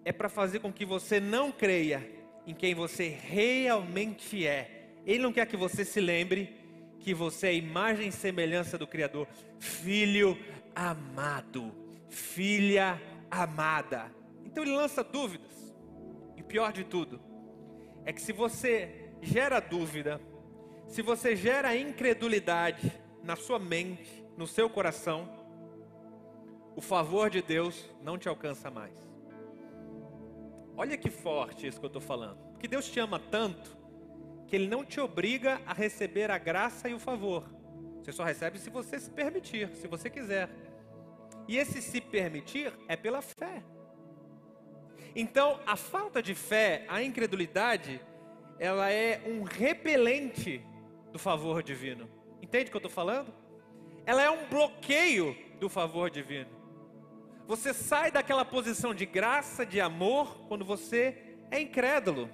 é 0.03 0.11
para 0.11 0.29
fazer 0.29 0.61
com 0.61 0.73
que 0.73 0.83
você 0.83 1.19
não 1.19 1.51
creia 1.51 2.03
em 2.47 2.55
quem 2.55 2.73
você 2.73 3.07
realmente 3.07 4.47
é. 4.47 4.95
Ele 5.05 5.21
não 5.21 5.31
quer 5.31 5.45
que 5.45 5.55
você 5.55 5.85
se 5.85 6.01
lembre 6.01 6.57
que 7.01 7.13
você 7.13 7.49
é 7.49 7.53
imagem 7.53 8.07
e 8.07 8.11
semelhança 8.11 8.79
do 8.79 8.87
Criador, 8.87 9.27
filho 9.59 10.35
amado, 10.75 11.71
filha 12.09 12.99
amada. 13.29 14.16
Então 14.47 14.63
ele 14.63 14.75
lança 14.75 15.03
dúvidas. 15.03 15.75
E 16.37 16.41
pior 16.41 16.71
de 16.71 16.85
tudo 16.85 17.19
é 18.05 18.13
que 18.13 18.21
se 18.21 18.31
você 18.31 19.11
gera 19.21 19.59
dúvida, 19.59 20.21
se 20.87 21.01
você 21.01 21.35
gera 21.35 21.75
incredulidade 21.75 22.91
na 23.21 23.35
sua 23.35 23.59
mente, 23.59 24.25
no 24.37 24.47
seu 24.47 24.69
coração, 24.69 25.29
o 26.77 26.81
favor 26.81 27.29
de 27.29 27.41
Deus 27.41 27.89
não 28.01 28.17
te 28.17 28.29
alcança 28.29 28.71
mais. 28.71 28.95
Olha 30.77 30.97
que 30.97 31.09
forte 31.09 31.67
isso 31.67 31.79
que 31.79 31.85
eu 31.85 31.89
estou 31.89 32.01
falando. 32.01 32.37
Porque 32.51 32.69
Deus 32.69 32.89
te 32.89 32.99
ama 33.01 33.19
tanto 33.19 33.75
que 34.47 34.55
Ele 34.55 34.67
não 34.67 34.85
te 34.85 34.99
obriga 35.01 35.59
a 35.65 35.73
receber 35.73 36.31
a 36.31 36.37
graça 36.37 36.87
e 36.87 36.93
o 36.93 36.99
favor. 36.99 37.43
Você 38.01 38.13
só 38.13 38.23
recebe 38.23 38.57
se 38.57 38.69
você 38.69 38.97
se 38.97 39.09
permitir, 39.09 39.75
se 39.75 39.87
você 39.87 40.09
quiser. 40.09 40.49
E 41.49 41.57
esse 41.57 41.81
se 41.81 41.99
permitir 41.99 42.71
é 42.87 42.95
pela 42.95 43.21
fé. 43.21 43.61
Então, 45.19 45.59
a 45.65 45.75
falta 45.75 46.21
de 46.21 46.35
fé, 46.35 46.85
a 46.87 47.01
incredulidade, 47.01 47.99
ela 48.59 48.91
é 48.91 49.19
um 49.25 49.41
repelente 49.41 50.63
do 51.11 51.17
favor 51.17 51.63
divino. 51.63 52.07
Entende 52.39 52.65
o 52.65 52.69
que 52.69 52.75
eu 52.75 52.85
estou 52.85 52.91
falando? 52.91 53.33
Ela 54.05 54.21
é 54.21 54.29
um 54.29 54.45
bloqueio 54.45 55.35
do 55.59 55.69
favor 55.69 56.11
divino. 56.11 56.51
Você 57.47 57.73
sai 57.73 58.11
daquela 58.11 58.45
posição 58.45 58.93
de 58.93 59.07
graça, 59.07 59.65
de 59.65 59.81
amor, 59.81 60.37
quando 60.47 60.63
você 60.63 61.17
é 61.49 61.59
incrédulo. 61.59 62.29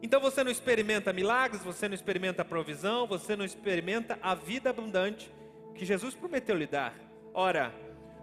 Então 0.00 0.20
você 0.20 0.44
não 0.44 0.52
experimenta 0.52 1.12
milagres, 1.12 1.64
você 1.64 1.88
não 1.88 1.96
experimenta 1.96 2.44
provisão, 2.44 3.08
você 3.08 3.34
não 3.34 3.44
experimenta 3.44 4.20
a 4.22 4.36
vida 4.36 4.70
abundante 4.70 5.34
que 5.74 5.84
Jesus 5.84 6.14
prometeu 6.14 6.56
lhe 6.56 6.68
dar. 6.68 6.94
Ora, 7.32 7.74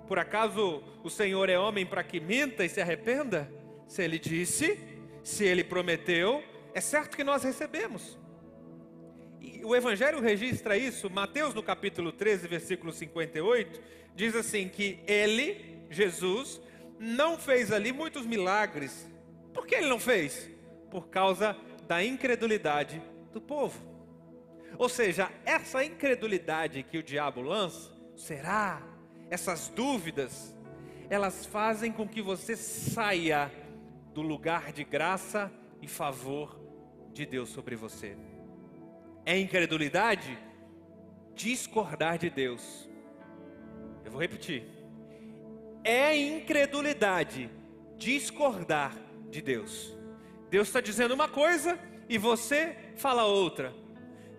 por 0.07 0.17
acaso 0.17 0.81
o 1.03 1.09
Senhor 1.09 1.49
é 1.49 1.59
homem 1.59 1.85
para 1.85 2.05
que 2.05 2.21
minta 2.21 2.63
e 2.63 2.69
se 2.69 2.79
arrependa? 2.79 3.59
Se 3.91 4.01
ele 4.01 4.17
disse, 4.17 4.79
se 5.21 5.43
ele 5.43 5.65
prometeu, 5.65 6.41
é 6.73 6.79
certo 6.79 7.17
que 7.17 7.25
nós 7.25 7.43
recebemos. 7.43 8.17
E 9.41 9.65
o 9.65 9.75
Evangelho 9.75 10.21
registra 10.21 10.77
isso, 10.77 11.09
Mateus 11.09 11.53
no 11.53 11.61
capítulo 11.61 12.13
13, 12.13 12.47
versículo 12.47 12.93
58, 12.93 13.81
diz 14.15 14.33
assim: 14.33 14.69
que 14.69 14.99
ele, 15.05 15.83
Jesus 15.89 16.61
não 16.97 17.37
fez 17.37 17.69
ali 17.69 17.91
muitos 17.91 18.25
milagres. 18.25 19.09
Por 19.53 19.67
que 19.67 19.75
ele 19.75 19.89
não 19.89 19.99
fez? 19.99 20.49
Por 20.89 21.09
causa 21.09 21.57
da 21.85 22.01
incredulidade 22.01 23.01
do 23.33 23.41
povo. 23.41 23.77
Ou 24.77 24.87
seja, 24.87 25.29
essa 25.43 25.83
incredulidade 25.83 26.81
que 26.83 26.97
o 26.97 27.03
diabo 27.03 27.41
lança, 27.41 27.91
será? 28.15 28.81
Essas 29.29 29.67
dúvidas, 29.67 30.55
elas 31.09 31.45
fazem 31.45 31.91
com 31.91 32.07
que 32.07 32.21
você 32.21 32.55
saia 32.55 33.51
do 34.13 34.21
lugar 34.21 34.71
de 34.71 34.83
graça 34.83 35.51
e 35.81 35.87
favor 35.87 36.59
de 37.13 37.25
Deus 37.25 37.49
sobre 37.49 37.75
você. 37.75 38.17
É 39.25 39.37
incredulidade 39.37 40.37
discordar 41.35 42.17
de 42.17 42.29
Deus. 42.29 42.89
Eu 44.03 44.11
vou 44.11 44.21
repetir 44.21 44.81
é 45.83 46.15
incredulidade 46.15 47.49
discordar 47.97 48.95
de 49.29 49.41
Deus. 49.41 49.95
Deus 50.49 50.67
está 50.67 50.81
dizendo 50.81 51.13
uma 51.13 51.27
coisa 51.27 51.79
e 52.09 52.17
você 52.17 52.75
fala 52.95 53.25
outra. 53.25 53.73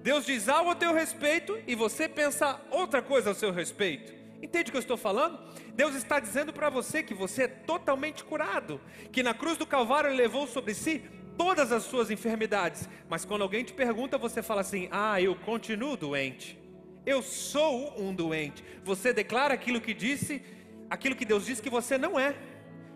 Deus 0.02 0.26
diz 0.26 0.48
algo 0.48 0.70
a 0.70 0.74
teu 0.74 0.92
respeito 0.92 1.58
e 1.66 1.74
você 1.74 2.08
pensa 2.08 2.60
outra 2.70 3.00
coisa 3.00 3.30
ao 3.30 3.34
seu 3.34 3.52
respeito. 3.52 4.12
Entende 4.42 4.68
o 4.68 4.72
que 4.72 4.76
eu 4.76 4.80
estou 4.80 4.96
falando? 4.96 5.38
Deus 5.72 5.94
está 5.94 6.18
dizendo 6.18 6.52
para 6.52 6.68
você 6.68 7.02
que 7.02 7.14
você 7.14 7.44
é 7.44 7.48
totalmente 7.48 8.24
curado, 8.24 8.80
que 9.12 9.22
na 9.22 9.32
cruz 9.32 9.56
do 9.56 9.64
Calvário 9.64 10.10
ele 10.10 10.16
levou 10.16 10.48
sobre 10.48 10.74
si 10.74 11.02
todas 11.38 11.70
as 11.70 11.84
suas 11.84 12.10
enfermidades. 12.10 12.88
Mas 13.08 13.24
quando 13.24 13.42
alguém 13.42 13.62
te 13.64 13.72
pergunta, 13.72 14.18
você 14.18 14.42
fala 14.42 14.60
assim: 14.60 14.88
"Ah, 14.90 15.20
eu 15.22 15.36
continuo 15.36 15.96
doente. 15.96 16.58
Eu 17.06 17.22
sou 17.22 17.94
um 17.98 18.12
doente". 18.12 18.64
Você 18.84 19.12
declara 19.12 19.54
aquilo 19.54 19.80
que 19.80 19.94
disse 19.94 20.42
aquilo 20.90 21.16
que 21.16 21.24
Deus 21.24 21.46
diz 21.46 21.58
que 21.58 21.70
você 21.70 21.96
não 21.96 22.20
é. 22.20 22.34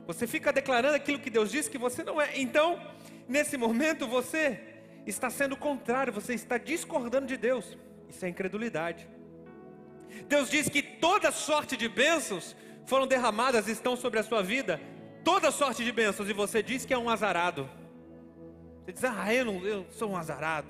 Você 0.06 0.26
fica 0.26 0.52
declarando 0.52 0.96
aquilo 0.96 1.18
que 1.18 1.30
Deus 1.30 1.50
diz 1.50 1.66
que 1.66 1.78
você 1.78 2.04
não 2.04 2.20
é. 2.20 2.38
Então, 2.38 2.78
nesse 3.26 3.56
momento, 3.56 4.06
você 4.06 4.60
está 5.06 5.30
sendo 5.30 5.56
contrário, 5.56 6.12
você 6.12 6.34
está 6.34 6.58
discordando 6.58 7.26
de 7.26 7.36
Deus. 7.38 7.78
Isso 8.08 8.24
é 8.24 8.28
incredulidade. 8.28 9.08
Deus 10.28 10.50
diz 10.50 10.68
que 10.68 10.82
toda 10.82 11.30
sorte 11.30 11.76
de 11.76 11.88
bênçãos 11.88 12.56
foram 12.86 13.06
derramadas 13.06 13.68
estão 13.68 13.96
sobre 13.96 14.18
a 14.18 14.22
sua 14.22 14.42
vida. 14.42 14.80
Toda 15.24 15.50
sorte 15.50 15.84
de 15.84 15.90
bênçãos, 15.90 16.28
e 16.28 16.32
você 16.32 16.62
diz 16.62 16.84
que 16.84 16.94
é 16.94 16.98
um 16.98 17.10
azarado. 17.10 17.68
Você 18.84 18.92
diz, 18.92 19.04
ah, 19.04 19.34
eu, 19.34 19.44
não, 19.44 19.66
eu 19.66 19.86
sou 19.90 20.10
um 20.10 20.16
azarado. 20.16 20.68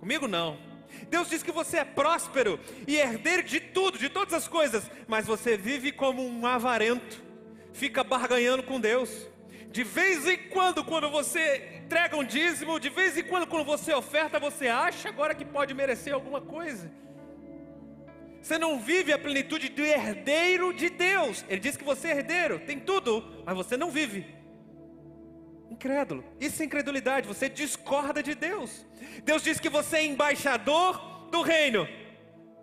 Comigo 0.00 0.26
não. 0.26 0.58
Deus 1.10 1.28
diz 1.28 1.42
que 1.42 1.52
você 1.52 1.78
é 1.78 1.84
próspero 1.84 2.58
e 2.86 2.96
herdeiro 2.96 3.42
de 3.42 3.60
tudo, 3.60 3.98
de 3.98 4.08
todas 4.08 4.32
as 4.32 4.48
coisas, 4.48 4.90
mas 5.06 5.26
você 5.26 5.56
vive 5.56 5.92
como 5.92 6.26
um 6.26 6.46
avarento, 6.46 7.22
fica 7.72 8.02
barganhando 8.02 8.62
com 8.62 8.80
Deus. 8.80 9.10
De 9.70 9.84
vez 9.84 10.26
em 10.26 10.48
quando, 10.48 10.82
quando 10.82 11.10
você 11.10 11.82
entrega 11.84 12.16
um 12.16 12.24
dízimo, 12.24 12.80
de 12.80 12.88
vez 12.88 13.18
em 13.18 13.22
quando, 13.22 13.46
quando 13.46 13.64
você 13.64 13.92
oferta, 13.92 14.40
você 14.40 14.68
acha 14.68 15.10
agora 15.10 15.34
que 15.34 15.44
pode 15.44 15.74
merecer 15.74 16.14
alguma 16.14 16.40
coisa. 16.40 16.90
Você 18.40 18.58
não 18.58 18.78
vive 18.78 19.12
a 19.12 19.18
plenitude 19.18 19.68
do 19.68 19.82
herdeiro 19.82 20.72
de 20.72 20.88
Deus. 20.88 21.44
Ele 21.48 21.60
diz 21.60 21.76
que 21.76 21.84
você 21.84 22.08
é 22.08 22.16
herdeiro, 22.18 22.60
tem 22.60 22.78
tudo, 22.78 23.42
mas 23.44 23.56
você 23.56 23.76
não 23.76 23.90
vive 23.90 24.38
incrédulo. 25.70 26.24
Isso 26.40 26.62
é 26.62 26.64
incredulidade, 26.64 27.28
você 27.28 27.48
discorda 27.48 28.22
de 28.22 28.34
Deus. 28.34 28.84
Deus 29.24 29.42
diz 29.42 29.60
que 29.60 29.68
você 29.68 29.98
é 29.98 30.06
embaixador 30.06 31.28
do 31.30 31.42
reino, 31.42 31.86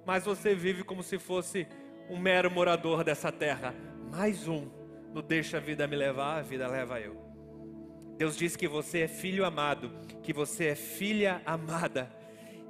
mas 0.05 0.25
você 0.25 0.53
vive 0.53 0.84
como 0.84 1.01
se 1.01 1.17
fosse 1.17 1.67
um 2.10 2.20
mero 2.20 2.51
morador 2.51 3.03
dessa 3.03 3.32
terra. 3.32 3.74
Mais 4.12 4.48
um, 4.48 4.70
não 5.13 5.22
deixa 5.22 5.58
a 5.58 5.60
vida 5.60 5.88
me 5.88 5.96
levar, 5.96 6.39
a 6.39 6.41
vida 6.41 6.67
leva 6.67 7.00
eu. 7.00 7.24
Deus 8.17 8.36
diz 8.36 8.55
que 8.55 8.67
você 8.67 9.01
é 9.01 9.08
filho 9.08 9.46
amado, 9.46 9.91
que 10.24 10.34
você 10.34 10.67
é 10.67 10.75
filha 10.75 11.41
amada, 11.46 12.12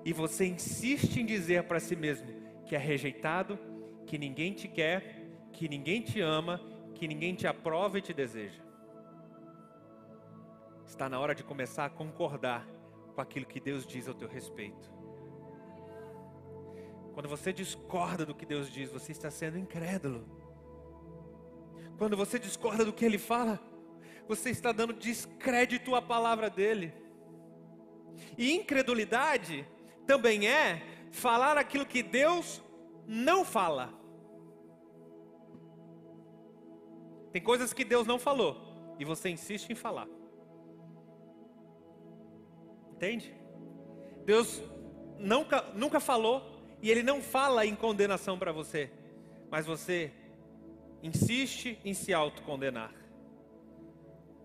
e 0.03 0.13
você 0.13 0.45
insiste 0.45 1.17
em 1.17 1.25
dizer 1.25 1.63
para 1.63 1.79
si 1.79 1.95
mesmo 1.95 2.34
que 2.65 2.75
é 2.75 2.79
rejeitado, 2.79 3.59
que 4.05 4.17
ninguém 4.17 4.53
te 4.53 4.67
quer, 4.67 5.25
que 5.51 5.69
ninguém 5.69 6.01
te 6.01 6.21
ama, 6.21 6.59
que 6.93 7.07
ninguém 7.07 7.35
te 7.35 7.47
aprova 7.47 7.97
e 7.97 8.01
te 8.01 8.13
deseja. 8.13 8.61
Está 10.85 11.09
na 11.09 11.19
hora 11.19 11.35
de 11.35 11.43
começar 11.43 11.85
a 11.85 11.89
concordar 11.89 12.67
com 13.13 13.21
aquilo 13.21 13.45
que 13.45 13.59
Deus 13.59 13.85
diz 13.85 14.07
ao 14.07 14.13
teu 14.13 14.27
respeito. 14.27 14.93
Quando 17.13 17.29
você 17.29 17.53
discorda 17.53 18.25
do 18.25 18.35
que 18.35 18.45
Deus 18.45 18.71
diz, 18.71 18.91
você 18.91 19.11
está 19.11 19.31
sendo 19.31 19.57
incrédulo. 19.57 20.25
Quando 21.97 22.17
você 22.17 22.37
discorda 22.37 22.83
do 22.83 22.91
que 22.91 23.05
Ele 23.05 23.17
fala, 23.17 23.59
você 24.27 24.49
está 24.49 24.71
dando 24.71 24.93
descrédito 24.93 25.95
à 25.95 26.01
palavra 26.01 26.49
dEle. 26.49 26.93
E 28.37 28.53
incredulidade 28.53 29.65
também 30.05 30.47
é 30.47 30.94
falar 31.15 31.57
aquilo 31.57 31.85
que 31.85 32.03
Deus 32.03 32.61
não 33.07 33.43
fala. 33.43 33.93
Tem 37.31 37.41
coisas 37.41 37.73
que 37.73 37.83
Deus 37.83 38.05
não 38.05 38.19
falou 38.19 38.95
e 38.99 39.05
você 39.05 39.29
insiste 39.29 39.69
em 39.69 39.75
falar. 39.75 40.07
Entende? 42.91 43.33
Deus 44.25 44.61
nunca, 45.17 45.61
nunca 45.73 45.99
falou 45.99 46.43
e 46.81 46.89
Ele 46.89 47.03
não 47.03 47.21
fala 47.21 47.65
em 47.65 47.75
condenação 47.75 48.37
para 48.37 48.51
você, 48.51 48.91
mas 49.49 49.65
você 49.65 50.11
insiste 51.03 51.79
em 51.83 51.93
se 51.93 52.13
autocondenar. 52.13 52.93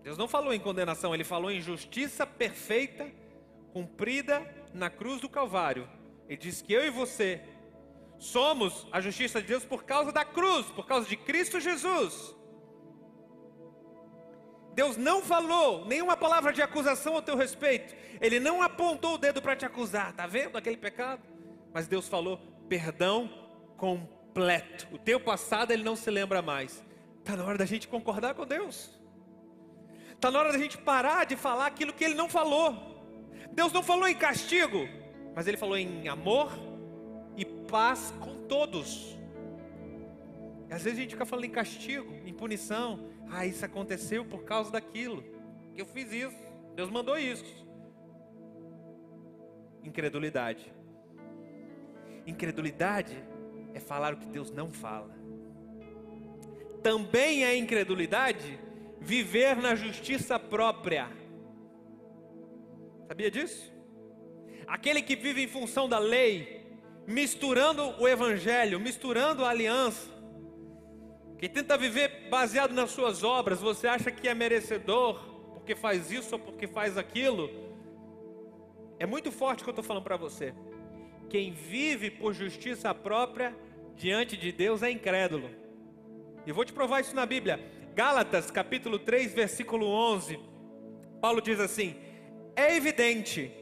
Deus 0.03 0.17
não 0.17 0.27
falou 0.27 0.53
em 0.53 0.59
condenação, 0.59 1.13
Ele 1.13 1.23
falou 1.23 1.51
em 1.51 1.61
justiça 1.61 2.25
perfeita, 2.25 3.11
cumprida 3.71 4.41
na 4.73 4.89
cruz 4.89 5.21
do 5.21 5.29
Calvário. 5.29 5.87
Ele 6.31 6.37
diz 6.37 6.61
que 6.61 6.71
eu 6.71 6.85
e 6.85 6.89
você 6.89 7.41
somos 8.17 8.87
a 8.89 9.01
justiça 9.01 9.41
de 9.41 9.47
Deus 9.49 9.65
por 9.65 9.83
causa 9.83 10.13
da 10.13 10.23
cruz, 10.23 10.65
por 10.67 10.87
causa 10.87 11.05
de 11.05 11.17
Cristo 11.17 11.59
Jesus. 11.59 12.33
Deus 14.73 14.95
não 14.95 15.21
falou 15.21 15.85
nenhuma 15.85 16.15
palavra 16.15 16.53
de 16.53 16.61
acusação 16.61 17.15
ao 17.15 17.21
teu 17.21 17.35
respeito. 17.35 17.93
Ele 18.21 18.39
não 18.39 18.61
apontou 18.61 19.15
o 19.15 19.17
dedo 19.17 19.41
para 19.41 19.57
te 19.57 19.65
acusar. 19.65 20.13
Tá 20.13 20.25
vendo 20.25 20.57
aquele 20.57 20.77
pecado? 20.77 21.21
Mas 21.73 21.89
Deus 21.89 22.07
falou 22.07 22.37
perdão 22.69 23.29
completo. 23.75 24.87
O 24.89 24.97
teu 24.97 25.19
passado 25.19 25.71
ele 25.71 25.83
não 25.83 25.97
se 25.97 26.09
lembra 26.09 26.41
mais. 26.41 26.81
Está 27.19 27.35
na 27.35 27.43
hora 27.43 27.57
da 27.57 27.65
gente 27.65 27.89
concordar 27.89 28.35
com 28.35 28.47
Deus. 28.47 28.97
Está 30.13 30.31
na 30.31 30.39
hora 30.39 30.53
da 30.53 30.57
gente 30.57 30.77
parar 30.77 31.25
de 31.25 31.35
falar 31.35 31.65
aquilo 31.65 31.91
que 31.91 32.05
ele 32.05 32.15
não 32.15 32.29
falou. 32.29 32.73
Deus 33.51 33.73
não 33.73 33.83
falou 33.83 34.07
em 34.07 34.15
castigo, 34.15 34.87
mas 35.35 35.47
ele 35.47 35.57
falou 35.57 35.77
em 35.77 36.07
amor 36.07 36.51
e 37.37 37.45
paz 37.45 38.13
com 38.19 38.47
todos. 38.47 39.17
E 40.69 40.73
às 40.73 40.83
vezes 40.83 40.99
a 40.99 41.01
gente 41.01 41.11
fica 41.11 41.25
falando 41.25 41.45
em 41.45 41.49
castigo, 41.49 42.13
em 42.25 42.33
punição. 42.33 43.09
Ah, 43.29 43.45
isso 43.45 43.65
aconteceu 43.65 44.25
por 44.25 44.43
causa 44.43 44.71
daquilo. 44.71 45.23
Eu 45.75 45.85
fiz 45.85 46.11
isso. 46.11 46.37
Deus 46.75 46.89
mandou 46.89 47.17
isso. 47.17 47.65
Incredulidade. 49.83 50.71
Incredulidade 52.25 53.17
é 53.73 53.79
falar 53.79 54.13
o 54.13 54.17
que 54.17 54.25
Deus 54.25 54.51
não 54.51 54.71
fala. 54.71 55.13
Também 56.83 57.43
é 57.43 57.55
incredulidade 57.55 58.59
viver 58.99 59.55
na 59.57 59.75
justiça 59.75 60.37
própria. 60.39 61.09
Sabia 63.07 63.31
disso? 63.31 63.73
Aquele 64.71 65.01
que 65.01 65.17
vive 65.17 65.43
em 65.43 65.49
função 65.49 65.89
da 65.89 65.99
lei, 65.99 66.65
misturando 67.05 67.93
o 68.01 68.07
evangelho, 68.07 68.79
misturando 68.79 69.43
a 69.43 69.49
aliança, 69.49 70.09
que 71.37 71.49
tenta 71.49 71.77
viver 71.77 72.29
baseado 72.29 72.71
nas 72.71 72.91
suas 72.91 73.21
obras, 73.21 73.59
você 73.59 73.85
acha 73.85 74.09
que 74.09 74.29
é 74.29 74.33
merecedor 74.33 75.19
porque 75.53 75.75
faz 75.75 76.09
isso 76.09 76.35
ou 76.35 76.39
porque 76.39 76.67
faz 76.67 76.97
aquilo? 76.97 77.49
É 78.97 79.05
muito 79.05 79.29
forte 79.29 79.59
o 79.59 79.63
que 79.65 79.69
eu 79.69 79.73
estou 79.73 79.83
falando 79.83 80.05
para 80.05 80.15
você. 80.15 80.53
Quem 81.29 81.51
vive 81.51 82.09
por 82.09 82.33
justiça 82.33 82.95
própria 82.95 83.53
diante 83.97 84.37
de 84.37 84.53
Deus 84.53 84.81
é 84.81 84.89
incrédulo. 84.89 85.49
E 86.47 86.51
vou 86.53 86.63
te 86.63 86.71
provar 86.71 87.01
isso 87.01 87.13
na 87.13 87.25
Bíblia. 87.25 87.59
Gálatas, 87.93 88.49
capítulo 88.49 88.99
3, 88.99 89.33
versículo 89.33 89.85
11. 89.85 90.39
Paulo 91.19 91.41
diz 91.41 91.59
assim: 91.59 91.97
É 92.55 92.73
evidente 92.77 93.59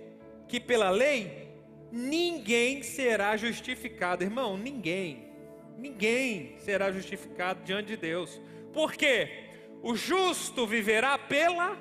que 0.50 0.60
pela 0.60 0.90
lei 0.90 1.48
ninguém 1.92 2.84
será 2.84 3.38
justificado, 3.38 4.24
irmão, 4.24 4.58
ninguém. 4.58 5.30
Ninguém 5.78 6.56
será 6.58 6.92
justificado 6.92 7.64
diante 7.64 7.88
de 7.88 7.98
Deus. 7.98 8.42
Por 8.74 8.94
quê? 8.94 9.46
O 9.82 9.96
justo 9.96 10.68
viverá 10.68 11.18
pela 11.18 11.78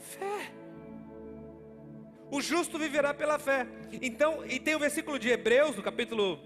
fé. 0.00 0.50
O 2.30 2.40
justo 2.40 2.78
viverá 2.78 3.14
pela 3.14 3.38
fé. 3.38 3.66
Então, 4.00 4.44
e 4.46 4.58
tem 4.58 4.74
o 4.74 4.78
versículo 4.78 5.18
de 5.18 5.28
Hebreus, 5.28 5.76
no 5.76 5.82
capítulo 5.82 6.40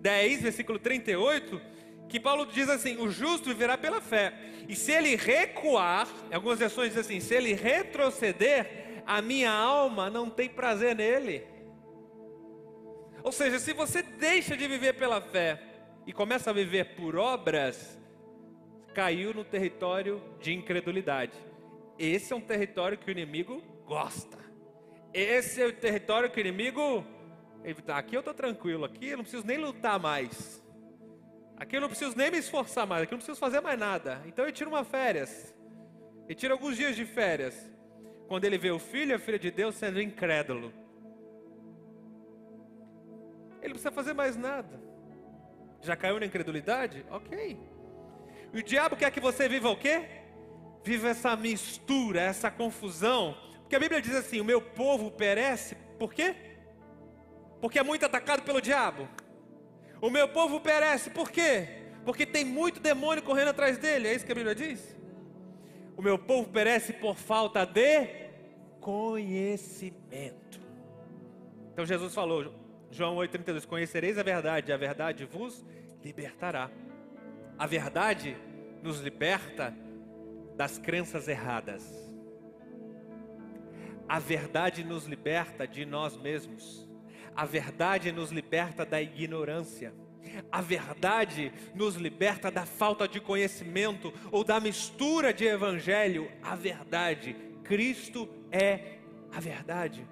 10, 0.00 0.42
versículo 0.42 0.78
38, 0.78 1.60
que 2.08 2.18
Paulo 2.18 2.46
diz 2.46 2.68
assim: 2.68 2.96
o 2.96 3.10
justo 3.10 3.48
viverá 3.50 3.78
pela 3.78 4.00
fé. 4.00 4.32
E 4.68 4.74
se 4.74 4.92
ele 4.92 5.16
recuar, 5.16 6.08
em 6.30 6.34
algumas 6.34 6.58
versões 6.58 6.90
diz 6.90 6.98
assim: 6.98 7.20
se 7.20 7.34
ele 7.34 7.54
retroceder, 7.54 8.87
a 9.08 9.22
minha 9.22 9.50
alma 9.50 10.10
não 10.10 10.28
tem 10.28 10.50
prazer 10.50 10.94
nele. 10.94 11.42
Ou 13.22 13.32
seja, 13.32 13.58
se 13.58 13.72
você 13.72 14.02
deixa 14.02 14.54
de 14.54 14.68
viver 14.68 14.92
pela 14.98 15.18
fé 15.18 15.62
e 16.06 16.12
começa 16.12 16.50
a 16.50 16.52
viver 16.52 16.94
por 16.94 17.16
obras, 17.16 17.98
caiu 18.92 19.32
no 19.32 19.44
território 19.44 20.22
de 20.42 20.52
incredulidade. 20.52 21.32
Esse 21.98 22.34
é 22.34 22.36
um 22.36 22.40
território 22.42 22.98
que 22.98 23.08
o 23.08 23.10
inimigo 23.10 23.62
gosta. 23.86 24.36
Esse 25.14 25.62
é 25.62 25.66
o 25.66 25.72
território 25.72 26.30
que 26.30 26.38
o 26.38 26.42
inimigo. 26.42 27.02
Aqui 27.86 28.14
eu 28.14 28.20
estou 28.20 28.34
tranquilo, 28.34 28.84
aqui 28.84 29.08
eu 29.08 29.16
não 29.16 29.24
preciso 29.24 29.46
nem 29.46 29.56
lutar 29.56 29.98
mais. 29.98 30.62
Aqui 31.56 31.78
eu 31.78 31.80
não 31.80 31.88
preciso 31.88 32.14
nem 32.14 32.30
me 32.30 32.36
esforçar 32.36 32.86
mais, 32.86 33.04
aqui 33.04 33.14
eu 33.14 33.16
não 33.16 33.24
preciso 33.24 33.40
fazer 33.40 33.62
mais 33.62 33.78
nada. 33.78 34.22
Então 34.26 34.44
eu 34.44 34.52
tiro 34.52 34.68
uma 34.68 34.84
férias. 34.84 35.54
Ele 36.26 36.34
tira 36.34 36.52
alguns 36.52 36.76
dias 36.76 36.94
de 36.94 37.06
férias. 37.06 37.77
Quando 38.28 38.44
ele 38.44 38.58
vê 38.58 38.70
o 38.70 38.78
filho 38.78 39.10
e 39.10 39.14
a 39.14 39.18
filha 39.18 39.38
de 39.38 39.50
Deus 39.50 39.74
sendo 39.74 40.00
incrédulo. 40.00 40.72
Ele 43.60 43.68
não 43.68 43.72
precisa 43.72 43.90
fazer 43.90 44.12
mais 44.12 44.36
nada. 44.36 44.80
Já 45.80 45.96
caiu 45.96 46.20
na 46.20 46.26
incredulidade? 46.26 47.04
Ok. 47.10 47.58
E 48.52 48.58
o 48.60 48.62
diabo 48.62 48.96
quer 48.96 49.10
que 49.10 49.20
você 49.20 49.48
viva 49.48 49.68
o 49.68 49.76
quê? 49.76 50.06
Viva 50.84 51.08
essa 51.08 51.34
mistura, 51.34 52.20
essa 52.20 52.50
confusão 52.50 53.34
porque 53.68 53.76
a 53.76 53.80
Bíblia 53.80 54.00
diz 54.00 54.14
assim: 54.14 54.40
o 54.40 54.44
meu 54.44 54.62
povo 54.62 55.10
perece, 55.10 55.74
por 55.98 56.14
quê? 56.14 56.34
Porque 57.60 57.78
é 57.78 57.82
muito 57.82 58.06
atacado 58.06 58.42
pelo 58.42 58.62
diabo. 58.62 59.06
O 60.00 60.08
meu 60.08 60.26
povo 60.26 60.58
perece, 60.58 61.10
por 61.10 61.30
quê? 61.30 61.68
Porque 62.02 62.24
tem 62.24 62.46
muito 62.46 62.80
demônio 62.80 63.22
correndo 63.22 63.48
atrás 63.48 63.76
dele, 63.76 64.08
é 64.08 64.14
isso 64.14 64.24
que 64.24 64.32
a 64.32 64.34
Bíblia 64.34 64.54
diz? 64.54 64.96
O 65.98 66.02
meu 66.02 66.16
povo 66.16 66.48
perece 66.48 66.92
por 66.92 67.16
falta 67.16 67.66
de 67.66 68.06
conhecimento. 68.80 70.60
Então 71.72 71.84
Jesus 71.84 72.14
falou, 72.14 72.54
João 72.88 73.16
8,32: 73.16 73.66
Conhecereis 73.66 74.16
a 74.16 74.22
verdade, 74.22 74.72
a 74.72 74.76
verdade 74.76 75.24
vos 75.24 75.66
libertará. 76.04 76.70
A 77.58 77.66
verdade 77.66 78.36
nos 78.80 79.00
liberta 79.00 79.74
das 80.56 80.78
crenças 80.78 81.26
erradas. 81.26 81.92
A 84.08 84.20
verdade 84.20 84.84
nos 84.84 85.04
liberta 85.04 85.66
de 85.66 85.84
nós 85.84 86.16
mesmos. 86.16 86.88
A 87.34 87.44
verdade 87.44 88.12
nos 88.12 88.30
liberta 88.30 88.86
da 88.86 89.02
ignorância. 89.02 89.92
A 90.50 90.60
verdade 90.60 91.52
nos 91.74 91.96
liberta 91.96 92.50
da 92.50 92.64
falta 92.66 93.08
de 93.08 93.20
conhecimento 93.20 94.12
ou 94.30 94.44
da 94.44 94.60
mistura 94.60 95.32
de 95.32 95.44
evangelho. 95.44 96.30
A 96.42 96.54
verdade, 96.54 97.34
Cristo 97.64 98.28
é 98.50 98.98
a 99.32 99.40
verdade. 99.40 100.06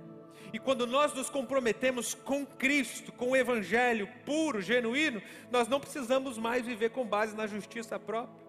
E 0.52 0.58
quando 0.58 0.86
nós 0.86 1.12
nos 1.12 1.28
comprometemos 1.28 2.14
com 2.14 2.46
Cristo, 2.46 3.12
com 3.12 3.30
o 3.30 3.36
evangelho 3.36 4.08
puro, 4.24 4.60
genuíno, 4.60 5.20
nós 5.50 5.68
não 5.68 5.80
precisamos 5.80 6.38
mais 6.38 6.64
viver 6.64 6.90
com 6.90 7.04
base 7.04 7.36
na 7.36 7.46
justiça 7.46 7.98
própria. 7.98 8.46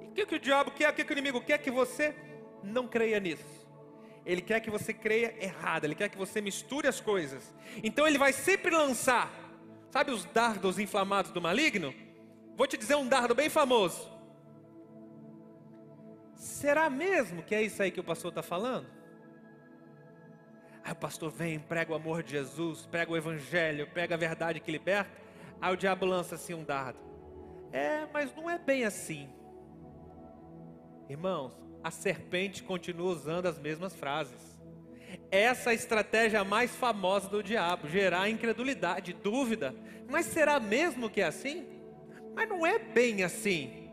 E 0.00 0.06
o 0.06 0.10
que, 0.10 0.26
que 0.26 0.34
o 0.34 0.40
diabo 0.40 0.70
quer? 0.70 0.90
O 0.90 0.92
que, 0.92 1.04
que 1.04 1.12
o 1.12 1.14
inimigo 1.14 1.40
quer? 1.40 1.58
Que 1.58 1.70
você 1.70 2.14
não 2.62 2.86
creia 2.86 3.20
nisso. 3.20 3.68
Ele 4.26 4.42
quer 4.42 4.60
que 4.60 4.70
você 4.70 4.92
creia 4.92 5.34
errado, 5.42 5.84
ele 5.84 5.94
quer 5.94 6.10
que 6.10 6.18
você 6.18 6.40
misture 6.40 6.86
as 6.86 7.00
coisas. 7.00 7.54
Então 7.82 8.06
ele 8.06 8.18
vai 8.18 8.32
sempre 8.32 8.70
lançar, 8.70 9.32
sabe 9.98 10.12
os 10.12 10.24
dardos 10.26 10.78
inflamados 10.78 11.32
do 11.32 11.42
maligno? 11.42 11.92
Vou 12.56 12.68
te 12.68 12.76
dizer 12.76 12.94
um 12.94 13.08
dardo 13.08 13.34
bem 13.34 13.50
famoso. 13.50 14.08
Será 16.36 16.88
mesmo 16.88 17.42
que 17.42 17.52
é 17.52 17.62
isso 17.62 17.82
aí 17.82 17.90
que 17.90 17.98
o 17.98 18.04
pastor 18.04 18.28
está 18.28 18.40
falando? 18.40 18.86
Aí 20.84 20.92
o 20.92 20.94
pastor 20.94 21.32
vem, 21.32 21.58
prega 21.58 21.90
o 21.90 21.96
amor 21.96 22.22
de 22.22 22.30
Jesus, 22.30 22.86
prega 22.86 23.10
o 23.10 23.16
evangelho, 23.16 23.88
prega 23.88 24.14
a 24.14 24.18
verdade 24.18 24.60
que 24.60 24.70
liberta. 24.70 25.10
Aí 25.60 25.74
o 25.74 25.76
diabo 25.76 26.06
lança 26.06 26.36
assim 26.36 26.54
um 26.54 26.62
dardo. 26.62 27.00
É, 27.72 28.06
mas 28.12 28.32
não 28.36 28.48
é 28.48 28.56
bem 28.56 28.84
assim. 28.84 29.28
Irmãos, 31.08 31.60
a 31.82 31.90
serpente 31.90 32.62
continua 32.62 33.10
usando 33.10 33.46
as 33.46 33.58
mesmas 33.58 33.96
frases. 33.96 34.57
Essa 35.30 35.70
é 35.70 35.72
a 35.72 35.74
estratégia 35.74 36.44
mais 36.44 36.74
famosa 36.74 37.28
do 37.28 37.42
diabo, 37.42 37.88
gerar 37.88 38.28
incredulidade, 38.28 39.12
dúvida. 39.12 39.74
Mas 40.08 40.26
será 40.26 40.58
mesmo 40.58 41.10
que 41.10 41.20
é 41.20 41.26
assim? 41.26 41.66
Mas 42.34 42.48
não 42.48 42.66
é 42.66 42.78
bem 42.78 43.22
assim. 43.22 43.90